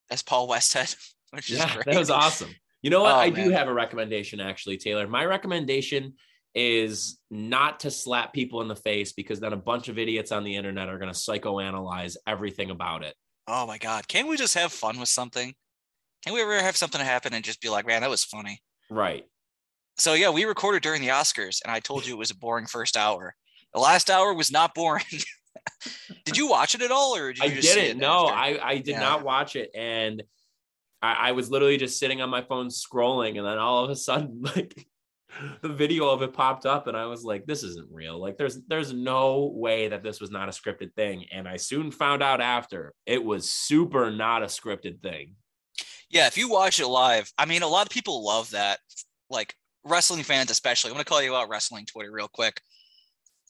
as 0.09 0.23
Paul 0.23 0.47
Westhead, 0.47 0.95
which 1.31 1.51
is 1.51 1.57
Yeah, 1.59 1.73
great. 1.73 1.85
that 1.87 1.97
was 1.99 2.09
awesome. 2.09 2.55
You 2.81 2.89
know 2.89 3.01
what? 3.01 3.13
Oh, 3.15 3.19
I 3.19 3.29
do 3.29 3.49
have 3.49 3.67
a 3.67 3.73
recommendation 3.73 4.39
actually, 4.39 4.77
Taylor. 4.77 5.07
My 5.07 5.25
recommendation 5.25 6.13
is 6.55 7.19
not 7.29 7.81
to 7.81 7.91
slap 7.91 8.33
people 8.33 8.61
in 8.61 8.67
the 8.69 8.75
face 8.75 9.11
because 9.11 9.39
then 9.41 9.53
a 9.53 9.57
bunch 9.57 9.89
of 9.89 9.99
idiots 9.99 10.31
on 10.31 10.43
the 10.43 10.55
internet 10.55 10.87
are 10.89 10.97
going 10.97 11.11
to 11.11 11.17
psychoanalyze 11.17 12.15
everything 12.25 12.69
about 12.71 13.03
it. 13.03 13.13
Oh 13.47 13.67
my 13.67 13.77
God. 13.77 14.07
Can't 14.07 14.27
we 14.29 14.37
just 14.37 14.53
have 14.55 14.71
fun 14.71 14.99
with 14.99 15.09
something? 15.09 15.53
Can 16.23 16.33
we 16.33 16.41
ever 16.41 16.61
have 16.61 16.77
something 16.77 17.01
happen 17.01 17.33
and 17.33 17.43
just 17.43 17.61
be 17.61 17.69
like, 17.69 17.85
man, 17.85 18.01
that 18.01 18.09
was 18.09 18.23
funny? 18.23 18.61
Right. 18.89 19.25
So 19.97 20.13
yeah, 20.13 20.29
we 20.29 20.45
recorded 20.45 20.81
during 20.81 21.01
the 21.01 21.09
Oscars 21.09 21.59
and 21.63 21.71
I 21.71 21.79
told 21.81 22.05
you 22.07 22.13
it 22.13 22.19
was 22.19 22.31
a 22.31 22.37
boring 22.37 22.67
first 22.67 22.95
hour. 22.95 23.35
The 23.73 23.79
last 23.79 24.09
hour 24.09 24.33
was 24.33 24.49
not 24.51 24.73
boring. 24.73 25.03
did 26.25 26.37
you 26.37 26.47
watch 26.47 26.75
it 26.75 26.81
at 26.81 26.91
all 26.91 27.15
or 27.15 27.33
did 27.33 27.43
I 27.43 27.49
didn't. 27.49 27.99
No, 27.99 28.25
I, 28.25 28.59
I 28.61 28.75
did 28.77 28.89
yeah. 28.89 28.99
not 28.99 29.23
watch 29.23 29.55
it. 29.55 29.71
And 29.75 30.23
I, 31.01 31.29
I 31.29 31.31
was 31.31 31.49
literally 31.49 31.77
just 31.77 31.99
sitting 31.99 32.21
on 32.21 32.29
my 32.29 32.41
phone 32.41 32.67
scrolling 32.67 33.37
and 33.37 33.45
then 33.45 33.57
all 33.57 33.83
of 33.83 33.89
a 33.89 33.95
sudden 33.95 34.41
like 34.55 34.87
the 35.61 35.69
video 35.69 36.09
of 36.09 36.21
it 36.21 36.33
popped 36.33 36.65
up 36.65 36.87
and 36.87 36.97
I 36.97 37.05
was 37.05 37.23
like, 37.23 37.45
this 37.45 37.63
isn't 37.63 37.87
real. 37.91 38.19
Like 38.19 38.37
there's 38.37 38.59
there's 38.67 38.93
no 38.93 39.51
way 39.53 39.87
that 39.87 40.03
this 40.03 40.19
was 40.19 40.31
not 40.31 40.49
a 40.49 40.51
scripted 40.51 40.93
thing. 40.95 41.25
And 41.31 41.47
I 41.47 41.57
soon 41.57 41.91
found 41.91 42.21
out 42.21 42.41
after 42.41 42.93
it 43.05 43.23
was 43.23 43.49
super 43.49 44.11
not 44.11 44.43
a 44.43 44.47
scripted 44.47 45.01
thing. 45.01 45.35
Yeah, 46.09 46.27
if 46.27 46.37
you 46.37 46.49
watch 46.49 46.79
it 46.79 46.87
live, 46.87 47.31
I 47.37 47.45
mean 47.45 47.63
a 47.63 47.67
lot 47.67 47.85
of 47.85 47.91
people 47.91 48.25
love 48.25 48.51
that. 48.51 48.79
Like 49.29 49.55
wrestling 49.85 50.23
fans 50.23 50.51
especially. 50.51 50.91
I'm 50.91 50.95
gonna 50.95 51.05
call 51.05 51.21
you 51.21 51.35
out 51.35 51.49
wrestling 51.49 51.85
Twitter 51.85 52.11
real 52.11 52.27
quick. 52.27 52.61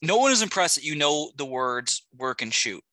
No 0.01 0.17
one 0.17 0.31
is 0.31 0.41
impressed 0.41 0.75
that 0.75 0.83
you 0.83 0.95
know 0.95 1.31
the 1.37 1.45
words 1.45 2.05
work 2.17 2.41
and 2.41 2.53
shoot. 2.53 2.83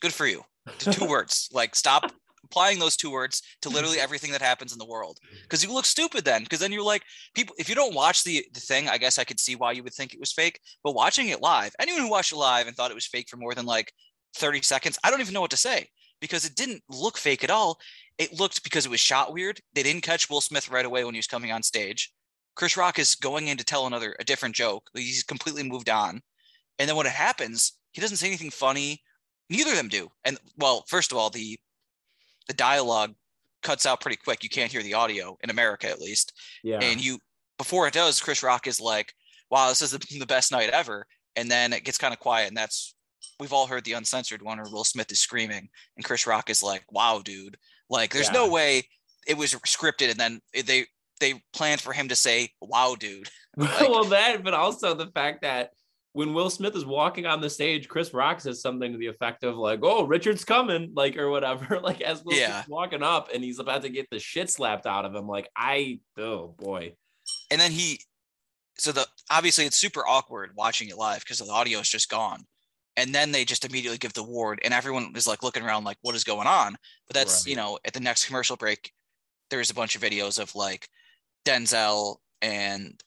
Good 0.00 0.12
for 0.12 0.26
you. 0.26 0.42
Two 0.78 1.04
words. 1.08 1.48
Like 1.52 1.74
stop 1.74 2.12
applying 2.46 2.78
those 2.78 2.96
two 2.96 3.10
words 3.10 3.42
to 3.60 3.68
mm-hmm. 3.68 3.76
literally 3.76 4.00
everything 4.00 4.32
that 4.32 4.42
happens 4.42 4.72
in 4.72 4.78
the 4.78 4.86
world 4.86 5.18
because 5.42 5.62
you 5.62 5.72
look 5.72 5.84
stupid 5.84 6.24
then 6.24 6.42
because 6.42 6.60
then 6.60 6.72
you're 6.72 6.82
like 6.82 7.02
people 7.34 7.54
if 7.58 7.68
you 7.68 7.74
don't 7.74 7.94
watch 7.94 8.22
the 8.24 8.44
the 8.54 8.60
thing 8.60 8.88
i 8.88 8.96
guess 8.96 9.18
i 9.18 9.24
could 9.24 9.40
see 9.40 9.56
why 9.56 9.72
you 9.72 9.82
would 9.82 9.92
think 9.92 10.14
it 10.14 10.20
was 10.20 10.32
fake 10.32 10.60
but 10.84 10.94
watching 10.94 11.28
it 11.28 11.42
live 11.42 11.74
anyone 11.80 12.00
who 12.00 12.10
watched 12.10 12.32
it 12.32 12.36
live 12.36 12.66
and 12.66 12.76
thought 12.76 12.90
it 12.90 12.94
was 12.94 13.06
fake 13.06 13.28
for 13.28 13.36
more 13.36 13.54
than 13.54 13.66
like 13.66 13.92
30 14.36 14.62
seconds 14.62 14.98
i 15.02 15.10
don't 15.10 15.20
even 15.20 15.34
know 15.34 15.40
what 15.40 15.50
to 15.50 15.56
say 15.56 15.88
because 16.20 16.44
it 16.44 16.54
didn't 16.54 16.82
look 16.88 17.18
fake 17.18 17.42
at 17.42 17.50
all 17.50 17.78
it 18.16 18.38
looked 18.38 18.62
because 18.62 18.86
it 18.86 18.90
was 18.90 19.00
shot 19.00 19.32
weird 19.32 19.60
they 19.74 19.82
didn't 19.82 20.02
catch 20.02 20.30
will 20.30 20.40
smith 20.40 20.70
right 20.70 20.86
away 20.86 21.04
when 21.04 21.14
he 21.14 21.18
was 21.18 21.26
coming 21.26 21.50
on 21.50 21.62
stage 21.62 22.12
chris 22.56 22.76
rock 22.76 22.98
is 22.98 23.14
going 23.14 23.48
in 23.48 23.56
to 23.56 23.64
tell 23.64 23.86
another 23.86 24.16
a 24.18 24.24
different 24.24 24.54
joke 24.54 24.90
he's 24.94 25.22
completely 25.22 25.62
moved 25.62 25.88
on 25.88 26.20
and 26.78 26.88
then 26.88 26.96
when 26.96 27.06
it 27.06 27.12
happens 27.12 27.74
he 27.92 28.00
doesn't 28.00 28.16
say 28.16 28.26
anything 28.26 28.50
funny 28.50 29.00
neither 29.48 29.70
of 29.70 29.76
them 29.76 29.88
do 29.88 30.08
and 30.24 30.38
well 30.58 30.84
first 30.88 31.12
of 31.12 31.18
all 31.18 31.30
the 31.30 31.56
the 32.48 32.54
dialogue 32.54 33.14
cuts 33.66 33.86
out 33.86 34.00
pretty 34.00 34.16
quick. 34.16 34.42
You 34.42 34.48
can't 34.48 34.70
hear 34.70 34.82
the 34.82 34.94
audio 34.94 35.36
in 35.42 35.50
America, 35.50 35.88
at 35.88 36.00
least. 36.00 36.32
Yeah. 36.62 36.78
And 36.80 37.04
you, 37.04 37.18
before 37.58 37.86
it 37.86 37.94
does, 37.94 38.20
Chris 38.20 38.42
Rock 38.42 38.66
is 38.66 38.80
like, 38.80 39.12
wow, 39.50 39.68
this 39.68 39.82
is 39.82 39.90
the, 39.90 40.18
the 40.18 40.26
best 40.26 40.52
night 40.52 40.70
ever. 40.70 41.06
And 41.34 41.50
then 41.50 41.72
it 41.72 41.84
gets 41.84 41.98
kind 41.98 42.14
of 42.14 42.20
quiet. 42.20 42.48
And 42.48 42.56
that's, 42.56 42.94
we've 43.40 43.52
all 43.52 43.66
heard 43.66 43.84
the 43.84 43.92
uncensored 43.92 44.42
one 44.42 44.58
where 44.58 44.70
Will 44.70 44.84
Smith 44.84 45.10
is 45.10 45.20
screaming. 45.20 45.68
And 45.96 46.04
Chris 46.04 46.26
Rock 46.26 46.48
is 46.48 46.62
like, 46.62 46.84
wow, 46.90 47.20
dude. 47.22 47.56
Like, 47.90 48.12
there's 48.12 48.28
yeah. 48.28 48.34
no 48.34 48.48
way 48.48 48.88
it 49.26 49.36
was 49.36 49.52
scripted. 49.54 50.10
And 50.10 50.20
then 50.20 50.40
they, 50.64 50.86
they 51.20 51.42
planned 51.52 51.80
for 51.80 51.92
him 51.92 52.08
to 52.08 52.16
say, 52.16 52.50
wow, 52.60 52.96
dude. 52.98 53.28
like, 53.56 53.88
well, 53.88 54.04
that, 54.04 54.44
but 54.44 54.54
also 54.54 54.94
the 54.94 55.06
fact 55.06 55.42
that 55.42 55.70
when 56.16 56.32
Will 56.32 56.48
Smith 56.48 56.74
is 56.74 56.86
walking 56.86 57.26
on 57.26 57.42
the 57.42 57.50
stage, 57.50 57.88
Chris 57.88 58.14
Rock 58.14 58.40
says 58.40 58.62
something 58.62 58.90
to 58.90 58.96
the 58.96 59.08
effect 59.08 59.44
of 59.44 59.58
like, 59.58 59.80
"Oh, 59.82 60.06
Richard's 60.06 60.46
coming," 60.46 60.92
like 60.96 61.18
or 61.18 61.28
whatever. 61.28 61.78
like 61.80 62.00
as 62.00 62.24
Will 62.24 62.34
yeah. 62.34 62.62
Smith's 62.62 62.68
walking 62.70 63.02
up 63.02 63.28
and 63.34 63.44
he's 63.44 63.58
about 63.58 63.82
to 63.82 63.90
get 63.90 64.08
the 64.10 64.18
shit 64.18 64.48
slapped 64.48 64.86
out 64.86 65.04
of 65.04 65.14
him. 65.14 65.28
Like 65.28 65.50
I, 65.54 66.00
oh 66.16 66.54
boy. 66.58 66.94
And 67.50 67.60
then 67.60 67.70
he, 67.70 68.00
so 68.78 68.92
the 68.92 69.06
obviously 69.30 69.66
it's 69.66 69.76
super 69.76 70.08
awkward 70.08 70.52
watching 70.56 70.88
it 70.88 70.96
live 70.96 71.20
because 71.20 71.38
the 71.38 71.52
audio 71.52 71.80
is 71.80 71.88
just 71.90 72.08
gone. 72.08 72.44
And 72.96 73.14
then 73.14 73.30
they 73.30 73.44
just 73.44 73.66
immediately 73.66 73.98
give 73.98 74.14
the 74.14 74.22
award, 74.22 74.60
and 74.64 74.72
everyone 74.72 75.12
is 75.14 75.26
like 75.26 75.42
looking 75.42 75.62
around 75.62 75.84
like, 75.84 75.98
"What 76.00 76.14
is 76.14 76.24
going 76.24 76.46
on?" 76.46 76.76
But 77.06 77.14
that's 77.14 77.44
right. 77.44 77.50
you 77.50 77.56
know, 77.56 77.78
at 77.84 77.92
the 77.92 78.00
next 78.00 78.24
commercial 78.24 78.56
break, 78.56 78.90
there's 79.50 79.68
a 79.68 79.74
bunch 79.74 79.96
of 79.96 80.00
videos 80.00 80.40
of 80.40 80.54
like 80.54 80.88
Denzel 81.46 82.16
and 82.42 83.00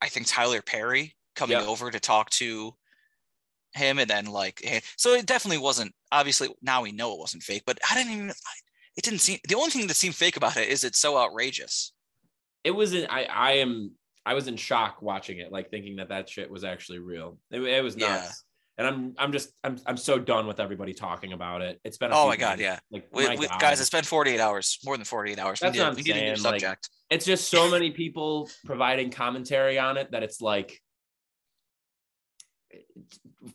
I 0.00 0.08
think 0.08 0.26
Tyler 0.26 0.62
Perry 0.62 1.14
coming 1.34 1.58
yep. 1.58 1.68
over 1.68 1.90
to 1.90 2.00
talk 2.00 2.30
to 2.30 2.74
him 3.74 3.98
and 3.98 4.08
then 4.08 4.26
like 4.26 4.60
eh, 4.64 4.80
so 4.96 5.12
it 5.12 5.26
definitely 5.26 5.58
wasn't 5.58 5.94
obviously 6.10 6.48
now 6.62 6.82
we 6.82 6.92
know 6.92 7.12
it 7.12 7.20
wasn't 7.20 7.42
fake 7.42 7.62
but 7.66 7.78
i 7.90 7.94
didn't 7.94 8.12
even 8.12 8.30
it 8.96 9.04
didn't 9.04 9.20
seem 9.20 9.38
the 9.48 9.54
only 9.54 9.70
thing 9.70 9.86
that 9.86 9.94
seemed 9.94 10.14
fake 10.14 10.36
about 10.36 10.56
it 10.56 10.68
is 10.68 10.82
it's 10.82 10.98
so 10.98 11.18
outrageous 11.18 11.92
it 12.64 12.70
was 12.70 12.94
in, 12.94 13.06
i 13.10 13.24
i 13.24 13.52
am 13.52 13.92
i 14.24 14.32
was 14.32 14.48
in 14.48 14.56
shock 14.56 15.02
watching 15.02 15.38
it 15.38 15.52
like 15.52 15.70
thinking 15.70 15.96
that 15.96 16.08
that 16.08 16.28
shit 16.28 16.50
was 16.50 16.64
actually 16.64 16.98
real 16.98 17.38
it, 17.50 17.60
it 17.60 17.84
was 17.84 17.96
nuts 17.96 18.44
yeah. 18.78 18.86
and 18.86 18.86
i'm 18.86 19.14
i'm 19.18 19.30
just 19.30 19.50
i'm 19.62 19.76
i'm 19.84 19.98
so 19.98 20.18
done 20.18 20.46
with 20.46 20.58
everybody 20.58 20.94
talking 20.94 21.34
about 21.34 21.60
it 21.60 21.78
it's 21.84 21.98
been 21.98 22.10
oh 22.12 22.26
my 22.26 22.36
god 22.36 22.58
yeah 22.58 22.78
like 22.90 23.06
we, 23.12 23.28
we, 23.36 23.46
God. 23.46 23.60
guys 23.60 23.78
it's 23.78 23.90
been 23.90 24.04
48 24.04 24.40
hours 24.40 24.78
more 24.86 24.96
than 24.96 25.04
48 25.04 25.38
hours 25.38 25.60
That's 25.60 25.72
we, 25.72 25.78
need, 25.78 25.84
what 25.84 25.90
I'm 25.90 25.96
we 25.96 26.02
saying. 26.02 26.16
need 26.16 26.28
a 26.28 26.30
new 26.30 26.36
subject 26.36 26.64
like, 26.64 26.78
it's 27.10 27.24
just 27.24 27.48
so 27.48 27.70
many 27.70 27.90
people 27.90 28.50
providing 28.64 29.10
commentary 29.10 29.78
on 29.78 29.96
it 29.96 30.10
that 30.10 30.22
it's 30.22 30.40
like 30.40 30.80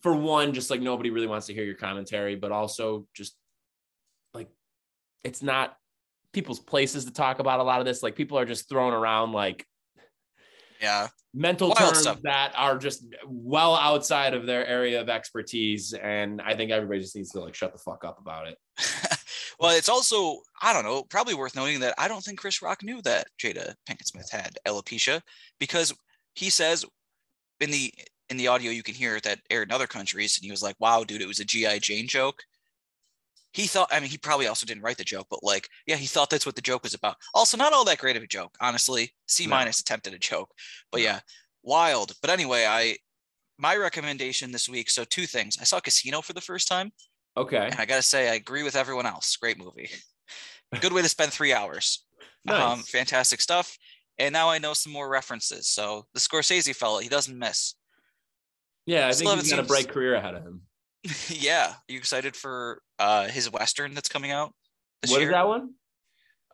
for 0.01 0.15
one, 0.15 0.53
just 0.53 0.69
like 0.69 0.81
nobody 0.81 1.09
really 1.09 1.27
wants 1.27 1.47
to 1.47 1.53
hear 1.53 1.63
your 1.63 1.75
commentary, 1.75 2.35
but 2.35 2.51
also 2.51 3.07
just 3.13 3.35
like 4.33 4.49
it's 5.23 5.43
not 5.43 5.75
people's 6.31 6.59
places 6.59 7.05
to 7.05 7.11
talk 7.11 7.39
about 7.39 7.59
a 7.59 7.63
lot 7.63 7.79
of 7.79 7.85
this. 7.85 8.01
Like 8.01 8.15
people 8.15 8.39
are 8.39 8.45
just 8.45 8.69
thrown 8.69 8.93
around 8.93 9.33
like 9.33 9.65
yeah 10.81 11.09
mental 11.33 11.69
Wild 11.69 11.79
terms 11.79 11.99
stuff. 11.99 12.19
that 12.23 12.53
are 12.57 12.77
just 12.77 13.05
well 13.25 13.75
outside 13.75 14.33
of 14.33 14.45
their 14.45 14.65
area 14.67 14.99
of 14.99 15.07
expertise 15.07 15.93
and 15.93 16.41
i 16.41 16.55
think 16.55 16.71
everybody 16.71 16.99
just 16.99 17.15
needs 17.15 17.31
to 17.31 17.39
like 17.39 17.55
shut 17.55 17.71
the 17.71 17.79
fuck 17.79 18.03
up 18.03 18.19
about 18.19 18.47
it 18.47 18.57
well 19.59 19.75
it's 19.75 19.87
also 19.87 20.41
i 20.61 20.73
don't 20.73 20.83
know 20.83 21.03
probably 21.03 21.33
worth 21.33 21.55
noting 21.55 21.79
that 21.79 21.93
i 21.97 22.07
don't 22.07 22.21
think 22.21 22.37
chris 22.37 22.61
rock 22.61 22.83
knew 22.83 23.01
that 23.01 23.27
jada 23.41 23.73
pinkett 23.87 24.07
smith 24.07 24.29
had 24.29 24.57
alopecia 24.67 25.21
because 25.59 25.93
he 26.35 26.49
says 26.49 26.85
in 27.61 27.71
the 27.71 27.93
in 28.29 28.35
the 28.35 28.47
audio 28.47 28.71
you 28.71 28.83
can 28.83 28.95
hear 28.95 29.19
that 29.21 29.39
aired 29.49 29.69
in 29.69 29.73
other 29.73 29.87
countries 29.87 30.37
and 30.37 30.43
he 30.43 30.51
was 30.51 30.63
like 30.63 30.75
wow 30.79 31.03
dude 31.03 31.21
it 31.21 31.27
was 31.27 31.39
a 31.39 31.45
gi 31.45 31.79
jane 31.79 32.07
joke 32.07 32.43
he 33.53 33.67
thought 33.67 33.89
i 33.91 33.99
mean 33.99 34.09
he 34.09 34.17
probably 34.17 34.47
also 34.47 34.65
didn't 34.65 34.83
write 34.83 34.97
the 34.97 35.03
joke 35.03 35.27
but 35.29 35.43
like 35.43 35.69
yeah 35.85 35.95
he 35.95 36.05
thought 36.05 36.29
that's 36.29 36.45
what 36.45 36.55
the 36.55 36.61
joke 36.61 36.83
was 36.83 36.93
about. 36.93 37.15
Also 37.33 37.57
not 37.57 37.73
all 37.73 37.85
that 37.85 37.97
great 37.97 38.17
of 38.17 38.23
a 38.23 38.27
joke 38.27 38.55
honestly. 38.59 39.11
C 39.27 39.47
minus 39.47 39.79
no. 39.79 39.83
attempted 39.83 40.13
a 40.13 40.19
joke 40.19 40.51
but 40.91 41.01
yeah. 41.01 41.19
wild. 41.63 42.13
But 42.21 42.29
anyway 42.29 42.65
i 42.67 42.97
my 43.57 43.75
recommendation 43.75 44.51
this 44.51 44.69
week 44.69 44.89
so 44.89 45.03
two 45.03 45.25
things. 45.25 45.57
I 45.59 45.63
saw 45.63 45.79
casino 45.79 46.21
for 46.21 46.33
the 46.33 46.41
first 46.41 46.67
time 46.67 46.91
okay. 47.37 47.67
and 47.71 47.79
i 47.79 47.85
gotta 47.85 48.01
say 48.01 48.29
i 48.29 48.35
agree 48.35 48.63
with 48.63 48.75
everyone 48.75 49.05
else. 49.05 49.35
Great 49.37 49.57
movie. 49.57 49.89
Good 50.81 50.93
way 50.93 51.01
to 51.01 51.09
spend 51.09 51.33
three 51.33 51.53
hours. 51.53 52.05
Um, 52.47 52.57
nice. 52.57 52.63
um 52.63 52.79
fantastic 52.79 53.39
stuff 53.39 53.77
and 54.17 54.33
now 54.33 54.49
i 54.49 54.57
know 54.57 54.73
some 54.73 54.91
more 54.91 55.07
references 55.07 55.67
so 55.67 56.07
the 56.15 56.19
scorsese 56.19 56.75
fella 56.75 57.03
he 57.03 57.09
doesn't 57.09 57.37
miss. 57.37 57.75
Yeah, 58.85 59.07
I 59.07 59.13
think 59.13 59.29
he's 59.29 59.51
got 59.51 59.59
a 59.59 59.63
bright 59.63 59.89
career 59.89 60.15
ahead 60.15 60.35
of 60.35 60.43
him. 60.43 60.61
yeah, 61.29 61.69
Are 61.69 61.91
you 61.91 61.97
excited 61.97 62.35
for 62.35 62.81
uh 63.01 63.27
his 63.27 63.51
western 63.51 63.93
that's 63.93 64.09
coming 64.09 64.31
out? 64.31 64.53
This 65.01 65.11
what 65.11 65.21
year? 65.21 65.29
is 65.29 65.33
that 65.33 65.47
one? 65.47 65.71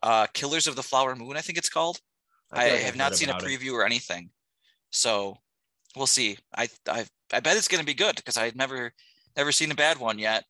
Uh, 0.02 0.26
Killers 0.32 0.66
of 0.66 0.76
the 0.76 0.82
Flower 0.82 1.14
Moon, 1.14 1.36
I 1.36 1.40
think 1.40 1.58
it's 1.58 1.68
called. 1.68 2.00
I, 2.52 2.64
I 2.64 2.68
have 2.68 2.96
not 2.96 3.14
seen 3.14 3.28
a 3.28 3.34
preview 3.34 3.72
it. 3.72 3.74
or 3.74 3.84
anything, 3.84 4.30
so 4.90 5.36
we'll 5.96 6.06
see. 6.06 6.38
I 6.56 6.68
I 6.88 7.04
I 7.32 7.40
bet 7.40 7.56
it's 7.56 7.68
going 7.68 7.80
to 7.80 7.86
be 7.86 7.94
good 7.94 8.16
because 8.16 8.36
I've 8.36 8.56
never 8.56 8.92
never 9.36 9.52
seen 9.52 9.70
a 9.70 9.74
bad 9.74 9.98
one 9.98 10.18
yet. 10.18 10.44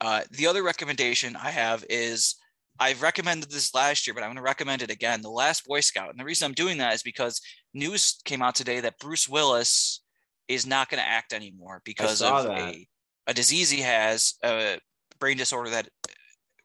Uh, 0.00 0.22
the 0.32 0.46
other 0.46 0.62
recommendation 0.62 1.36
I 1.36 1.50
have 1.50 1.84
is 1.88 2.36
I've 2.80 3.02
recommended 3.02 3.50
this 3.50 3.74
last 3.74 4.06
year, 4.06 4.14
but 4.14 4.22
I'm 4.22 4.30
going 4.30 4.36
to 4.36 4.42
recommend 4.42 4.82
it 4.82 4.90
again. 4.90 5.20
The 5.20 5.30
Last 5.30 5.66
Boy 5.66 5.80
Scout, 5.80 6.10
and 6.10 6.18
the 6.18 6.24
reason 6.24 6.46
I'm 6.46 6.54
doing 6.54 6.78
that 6.78 6.94
is 6.94 7.02
because 7.02 7.40
news 7.74 8.20
came 8.24 8.42
out 8.42 8.54
today 8.54 8.80
that 8.80 8.98
Bruce 8.98 9.28
Willis 9.28 10.02
is 10.48 10.66
not 10.66 10.88
going 10.88 11.00
to 11.00 11.08
act 11.08 11.32
anymore 11.32 11.82
because 11.84 12.22
of 12.22 12.46
a, 12.46 12.88
a 13.26 13.34
disease 13.34 13.70
he 13.70 13.82
has, 13.82 14.34
a 14.42 14.78
brain 15.20 15.36
disorder 15.36 15.70
that 15.70 15.88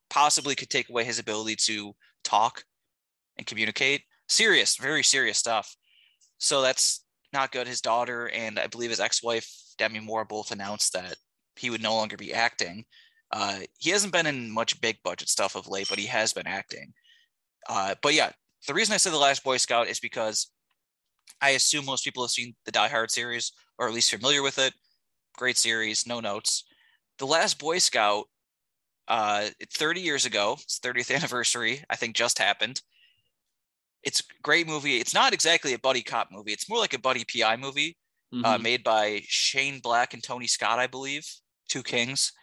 possibly 0.09 0.55
could 0.55 0.69
take 0.69 0.89
away 0.89 1.03
his 1.03 1.19
ability 1.19 1.55
to 1.57 1.93
talk 2.23 2.63
and 3.37 3.45
communicate. 3.45 4.03
Serious, 4.27 4.77
very 4.77 5.03
serious 5.03 5.37
stuff. 5.37 5.75
So 6.37 6.61
that's 6.61 7.03
not 7.33 7.51
good. 7.51 7.67
His 7.67 7.81
daughter 7.81 8.29
and 8.29 8.57
I 8.57 8.67
believe 8.67 8.89
his 8.89 8.99
ex-wife 8.99 9.49
Demi 9.77 9.99
Moore 9.99 10.25
both 10.25 10.51
announced 10.51 10.93
that 10.93 11.15
he 11.55 11.69
would 11.69 11.83
no 11.83 11.95
longer 11.95 12.17
be 12.17 12.33
acting. 12.33 12.85
Uh, 13.31 13.59
he 13.77 13.89
hasn't 13.89 14.13
been 14.13 14.25
in 14.25 14.51
much 14.51 14.79
big 14.81 14.97
budget 15.03 15.29
stuff 15.29 15.55
of 15.55 15.67
late, 15.67 15.87
but 15.89 15.99
he 15.99 16.05
has 16.05 16.33
been 16.33 16.47
acting. 16.47 16.93
Uh, 17.67 17.95
but 18.01 18.13
yeah, 18.13 18.31
the 18.67 18.73
reason 18.73 18.93
I 18.93 18.97
said 18.97 19.11
the 19.11 19.17
Last 19.17 19.43
Boy 19.43 19.57
Scout 19.57 19.87
is 19.87 19.99
because 19.99 20.51
I 21.41 21.51
assume 21.51 21.85
most 21.85 22.03
people 22.03 22.23
have 22.23 22.31
seen 22.31 22.55
the 22.65 22.71
Die 22.71 22.87
Hard 22.87 23.11
series 23.11 23.51
or 23.77 23.87
at 23.87 23.93
least 23.93 24.11
familiar 24.11 24.41
with 24.41 24.57
it. 24.59 24.73
Great 25.37 25.57
series, 25.57 26.07
no 26.07 26.19
notes. 26.19 26.63
The 27.17 27.27
Last 27.27 27.59
Boy 27.59 27.79
Scout, 27.79 28.25
uh, 29.07 29.49
30 29.73 30.01
years 30.01 30.25
ago, 30.25 30.53
it's 30.61 30.79
30th 30.79 31.13
anniversary, 31.15 31.83
I 31.89 31.95
think 31.95 32.15
just 32.15 32.39
happened. 32.39 32.81
it's 34.03 34.19
a 34.19 34.23
great 34.43 34.67
movie. 34.67 34.97
It's 34.99 35.13
not 35.13 35.33
exactly 35.33 35.73
a 35.73 35.79
buddy 35.79 36.03
cop 36.03 36.29
movie. 36.31 36.53
It's 36.53 36.69
more 36.69 36.79
like 36.79 36.93
a 36.93 36.99
buddy 36.99 37.25
PI 37.25 37.57
movie 37.57 37.97
Mm-hmm. 38.33 38.43
uh, 38.43 38.57
made 38.57 38.83
by 38.83 39.21
Shane 39.27 39.79
Black 39.79 40.13
and 40.15 40.21
Tony 40.23 40.47
Scott, 40.47 40.79
I 40.79 40.87
believe, 40.87 41.23
two 41.69 41.83
kings. 41.83 42.33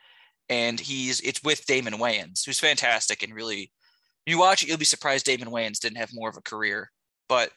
And 0.48 0.78
he's 0.78 1.20
it's 1.20 1.42
with 1.42 1.66
Damon 1.66 1.94
Wayans, 1.94 2.46
who's 2.46 2.60
fantastic 2.60 3.22
and 3.24 3.34
really 3.34 3.72
you 4.24 4.38
watch 4.38 4.62
it, 4.62 4.68
you'll 4.68 4.78
be 4.78 4.84
surprised 4.84 5.26
Damon 5.26 5.48
Wayans 5.48 5.80
didn't 5.80 5.98
have 5.98 6.10
more 6.14 6.28
of 6.30 6.36
a 6.36 6.42
career. 6.42 6.90
But 7.28 7.50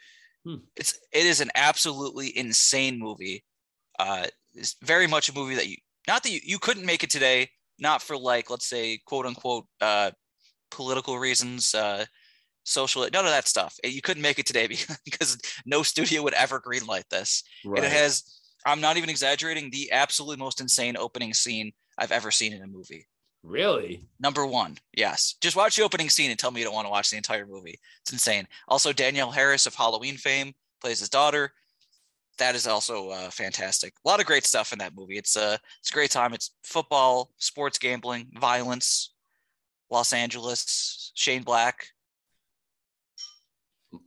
Hmm. 0.43 0.55
it's 0.75 0.97
it 1.13 1.25
is 1.25 1.39
an 1.39 1.51
absolutely 1.55 2.35
insane 2.35 2.97
movie. 2.99 3.43
Uh 3.99 4.25
it's 4.55 4.75
very 4.81 5.05
much 5.07 5.29
a 5.29 5.33
movie 5.33 5.55
that 5.55 5.67
you 5.67 5.77
not 6.07 6.23
that 6.23 6.31
you, 6.31 6.39
you 6.43 6.57
couldn't 6.59 6.85
make 6.85 7.03
it 7.03 7.11
today, 7.11 7.49
not 7.79 8.01
for 8.01 8.17
like, 8.17 8.49
let's 8.49 8.67
say, 8.67 8.99
quote 9.05 9.25
unquote, 9.25 9.65
uh 9.81 10.11
political 10.71 11.17
reasons, 11.17 11.73
uh 11.73 12.05
social 12.63 13.01
none 13.13 13.25
of 13.25 13.31
that 13.31 13.47
stuff. 13.47 13.75
You 13.83 14.01
couldn't 14.01 14.23
make 14.23 14.39
it 14.39 14.45
today 14.45 14.67
because, 14.67 14.97
because 15.05 15.37
no 15.65 15.83
studio 15.83 16.23
would 16.23 16.33
ever 16.33 16.59
greenlight 16.59 17.07
this. 17.09 17.43
right. 17.63 17.77
And 17.77 17.85
it 17.85 17.91
has, 17.91 18.23
I'm 18.65 18.81
not 18.81 18.97
even 18.97 19.09
exaggerating, 19.09 19.69
the 19.69 19.91
absolute 19.91 20.39
most 20.39 20.59
insane 20.61 20.97
opening 20.97 21.33
scene 21.33 21.71
I've 21.97 22.11
ever 22.11 22.31
seen 22.31 22.53
in 22.53 22.63
a 22.63 22.67
movie. 22.67 23.07
really 23.43 24.07
Number 24.19 24.45
one, 24.45 24.77
yes. 24.95 25.35
Just 25.41 25.55
watch 25.55 25.75
the 25.75 25.83
opening 25.83 26.09
scene 26.09 26.31
and 26.31 26.39
tell 26.39 26.51
me 26.51 26.59
you 26.61 26.65
don't 26.65 26.73
want 26.73 26.87
to 26.87 26.91
watch 26.91 27.09
the 27.11 27.17
entire 27.17 27.45
movie. 27.45 27.79
It's 28.01 28.11
insane. 28.11 28.47
Also, 28.67 28.91
Danielle 28.91 29.31
Harris 29.31 29.67
of 29.67 29.75
Halloween 29.75 30.17
fame 30.17 30.53
plays 30.81 30.99
his 30.99 31.09
daughter. 31.09 31.53
That 32.37 32.55
is 32.55 32.67
also 32.67 33.09
uh, 33.09 33.29
fantastic. 33.29 33.93
A 34.05 34.09
lot 34.09 34.19
of 34.19 34.25
great 34.25 34.45
stuff 34.45 34.73
in 34.73 34.79
that 34.79 34.95
movie. 34.95 35.17
It's 35.17 35.35
a 35.35 35.57
it's 35.79 35.89
a 35.89 35.93
great 35.93 36.11
time. 36.11 36.33
It's 36.33 36.51
football, 36.63 37.31
sports 37.37 37.77
gambling, 37.77 38.27
violence, 38.37 39.13
Los 39.89 40.11
Angeles, 40.11 41.11
Shane 41.15 41.43
Black. 41.43 41.87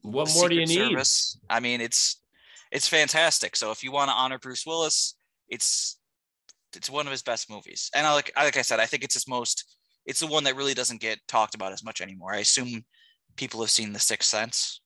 what 0.02 0.30
more 0.34 0.48
do 0.48 0.56
you 0.56 0.66
Secret 0.66 0.94
need 0.94 1.06
I 1.48 1.60
mean, 1.60 1.80
it's 1.80 2.20
it's 2.70 2.88
fantastic. 2.88 3.56
So 3.56 3.70
if 3.70 3.82
you 3.82 3.92
want 3.92 4.10
to 4.10 4.14
honor 4.14 4.38
Bruce 4.38 4.66
Willis, 4.66 5.14
it's 5.48 5.98
it's 6.76 6.90
one 6.90 7.06
of 7.06 7.10
his 7.10 7.22
best 7.22 7.50
movies. 7.50 7.90
And 7.94 8.06
I 8.06 8.12
like 8.12 8.32
like 8.36 8.56
I 8.56 8.62
said, 8.62 8.80
I 8.80 8.86
think 8.86 9.04
it's 9.04 9.14
his 9.14 9.28
most 9.28 9.76
it's 10.04 10.20
the 10.20 10.26
one 10.26 10.44
that 10.44 10.56
really 10.56 10.74
doesn't 10.74 11.00
get 11.00 11.18
talked 11.28 11.54
about 11.54 11.72
as 11.72 11.84
much 11.84 12.00
anymore. 12.00 12.32
I 12.32 12.38
assume 12.38 12.84
people 13.36 13.60
have 13.60 13.70
seen 13.70 13.92
The 13.92 13.98
Sixth 13.98 14.28
Sense 14.28 14.80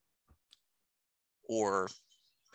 or 1.49 1.89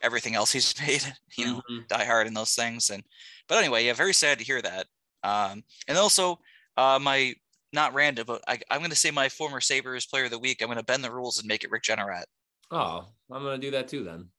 everything 0.01 0.35
else 0.35 0.51
he's 0.51 0.73
made, 0.87 1.03
you 1.37 1.45
know, 1.45 1.61
Mhm. 1.69 1.87
Die 1.87 2.05
Hard 2.05 2.27
and 2.27 2.35
those 2.35 2.53
things. 2.55 2.89
And 2.89 3.03
but 3.47 3.57
anyway, 3.57 3.85
yeah, 3.85 3.93
very 3.93 4.13
sad 4.13 4.39
to 4.39 4.43
hear 4.45 4.61
that. 4.61 4.87
Um, 5.23 5.63
and 5.87 5.97
also 5.97 6.39
uh, 6.77 6.99
my 7.01 7.33
not 7.73 7.93
random, 7.93 8.25
but 8.27 8.41
I, 8.47 8.59
I'm 8.71 8.79
going 8.79 8.91
to 8.91 8.95
say 8.95 9.11
my 9.11 9.27
former 9.29 9.59
Sabres 9.59 10.05
player 10.05 10.25
of 10.25 10.31
the 10.31 10.39
week. 10.39 10.61
I'm 10.61 10.67
going 10.67 10.77
to 10.77 10.83
bend 10.83 11.03
the 11.03 11.11
rules 11.11 11.39
and 11.39 11.47
make 11.47 11.63
it 11.63 11.71
Rick 11.71 11.83
Jeanneret. 11.83 12.23
oh 12.71 13.05
i'm 13.31 13.43
gonna 13.43 13.57
do 13.57 13.71
that 13.71 13.87
too 13.87 14.03
then 14.03 14.29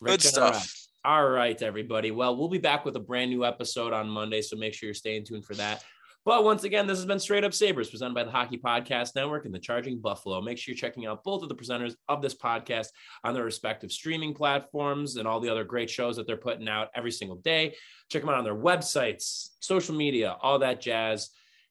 Good 0.00 0.10
Rick 0.10 0.20
stuff. 0.20 0.74
All 1.04 1.28
right, 1.28 1.60
everybody. 1.62 2.10
Well, 2.10 2.36
we'll 2.36 2.48
be 2.48 2.58
back 2.58 2.84
with 2.84 2.94
a 2.96 3.00
brand 3.00 3.30
new 3.30 3.44
episode 3.44 3.92
on 3.92 4.08
Monday, 4.08 4.42
so 4.42 4.56
make 4.56 4.74
sure 4.74 4.86
you're 4.88 4.94
staying 4.94 5.24
tuned 5.24 5.44
for 5.44 5.54
that. 5.54 5.82
But 6.24 6.44
once 6.44 6.64
again, 6.64 6.86
this 6.86 6.98
has 6.98 7.06
been 7.06 7.18
Straight 7.18 7.44
Up 7.44 7.54
Sabres, 7.54 7.88
presented 7.88 8.14
by 8.14 8.24
the 8.24 8.30
Hockey 8.30 8.58
Podcast 8.58 9.14
Network 9.14 9.46
and 9.46 9.54
the 9.54 9.58
Charging 9.58 9.98
Buffalo. 9.98 10.42
Make 10.42 10.58
sure 10.58 10.72
you're 10.72 10.78
checking 10.78 11.06
out 11.06 11.24
both 11.24 11.42
of 11.42 11.48
the 11.48 11.54
presenters 11.54 11.94
of 12.08 12.20
this 12.20 12.34
podcast 12.34 12.88
on 13.24 13.32
their 13.32 13.44
respective 13.44 13.90
streaming 13.90 14.34
platforms 14.34 15.16
and 15.16 15.26
all 15.26 15.40
the 15.40 15.48
other 15.48 15.64
great 15.64 15.88
shows 15.88 16.16
that 16.16 16.26
they're 16.26 16.36
putting 16.36 16.68
out 16.68 16.88
every 16.94 17.12
single 17.12 17.38
day. 17.38 17.74
Check 18.10 18.22
them 18.22 18.28
out 18.28 18.36
on 18.36 18.44
their 18.44 18.54
websites, 18.54 19.50
social 19.60 19.94
media, 19.94 20.36
all 20.42 20.58
that 20.58 20.82
jazz. 20.82 21.30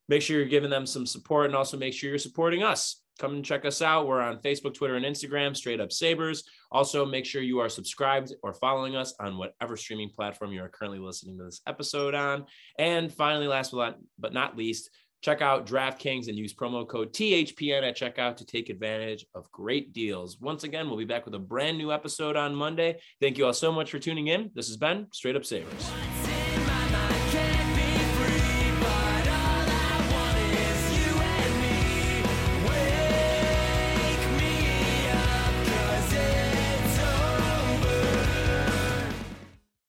Make 0.10 0.22
sure 0.22 0.38
you're 0.38 0.48
giving 0.48 0.70
them 0.70 0.86
some 0.88 1.06
support 1.06 1.48
and 1.48 1.56
also 1.56 1.78
make 1.78 1.94
sure 1.94 2.10
you're 2.10 2.18
supporting 2.18 2.64
us. 2.64 3.02
Come 3.18 3.36
and 3.36 3.46
check 3.46 3.66
us 3.66 3.82
out. 3.82 4.08
We're 4.08 4.22
on 4.22 4.40
Facebook, 4.40 4.74
Twitter, 4.74 4.96
and 4.96 5.06
Instagram, 5.06 5.56
Straight 5.56 5.82
Up 5.82 5.92
Sabres. 5.92 6.44
Also, 6.72 7.06
make 7.06 7.26
sure 7.26 7.42
you 7.42 7.60
are 7.60 7.70
subscribed 7.70 8.34
or 8.44 8.54
following 8.54 8.96
us 8.96 9.14
on 9.20 9.38
whatever 9.38 9.76
streaming 9.76 10.10
platform 10.10 10.52
you 10.52 10.62
are 10.62 10.70
currently 10.70 11.00
listening 11.00 11.38
to 11.38 11.46
this 11.46 11.62
episode 11.68 12.14
on. 12.14 12.46
And 12.78 13.12
finally, 13.12 13.48
last 13.48 13.74
but 13.74 14.34
not, 14.34 14.56
least, 14.56 14.90
check 15.22 15.42
out 15.42 15.66
DraftKings 15.66 16.28
and 16.28 16.38
use 16.38 16.54
promo 16.54 16.88
code 16.88 17.12
THPN 17.12 17.82
at 17.82 17.98
checkout 17.98 18.38
to 18.38 18.46
take 18.46 18.70
advantage 18.70 19.26
of 19.34 19.52
great 19.52 19.92
deals. 19.92 20.40
Once 20.40 20.64
again, 20.64 20.88
we'll 20.88 20.98
be 20.98 21.06
back 21.06 21.26
with 21.26 21.34
a 21.34 21.40
brand 21.40 21.78
new 21.78 21.92
episode 21.92 22.36
on 22.36 22.54
Monday. 22.54 23.00
Thank 23.20 23.38
you 23.38 23.48
all 23.48 23.54
so 23.54 23.72
much 23.72 23.90
for 23.90 24.00
tuning 24.00 24.28
in. 24.28 24.52
This 24.54 24.68
has 24.68 24.78
been 24.78 25.08
Straight 25.12 25.36
Up 25.36 25.44
Sabres. 25.44 25.92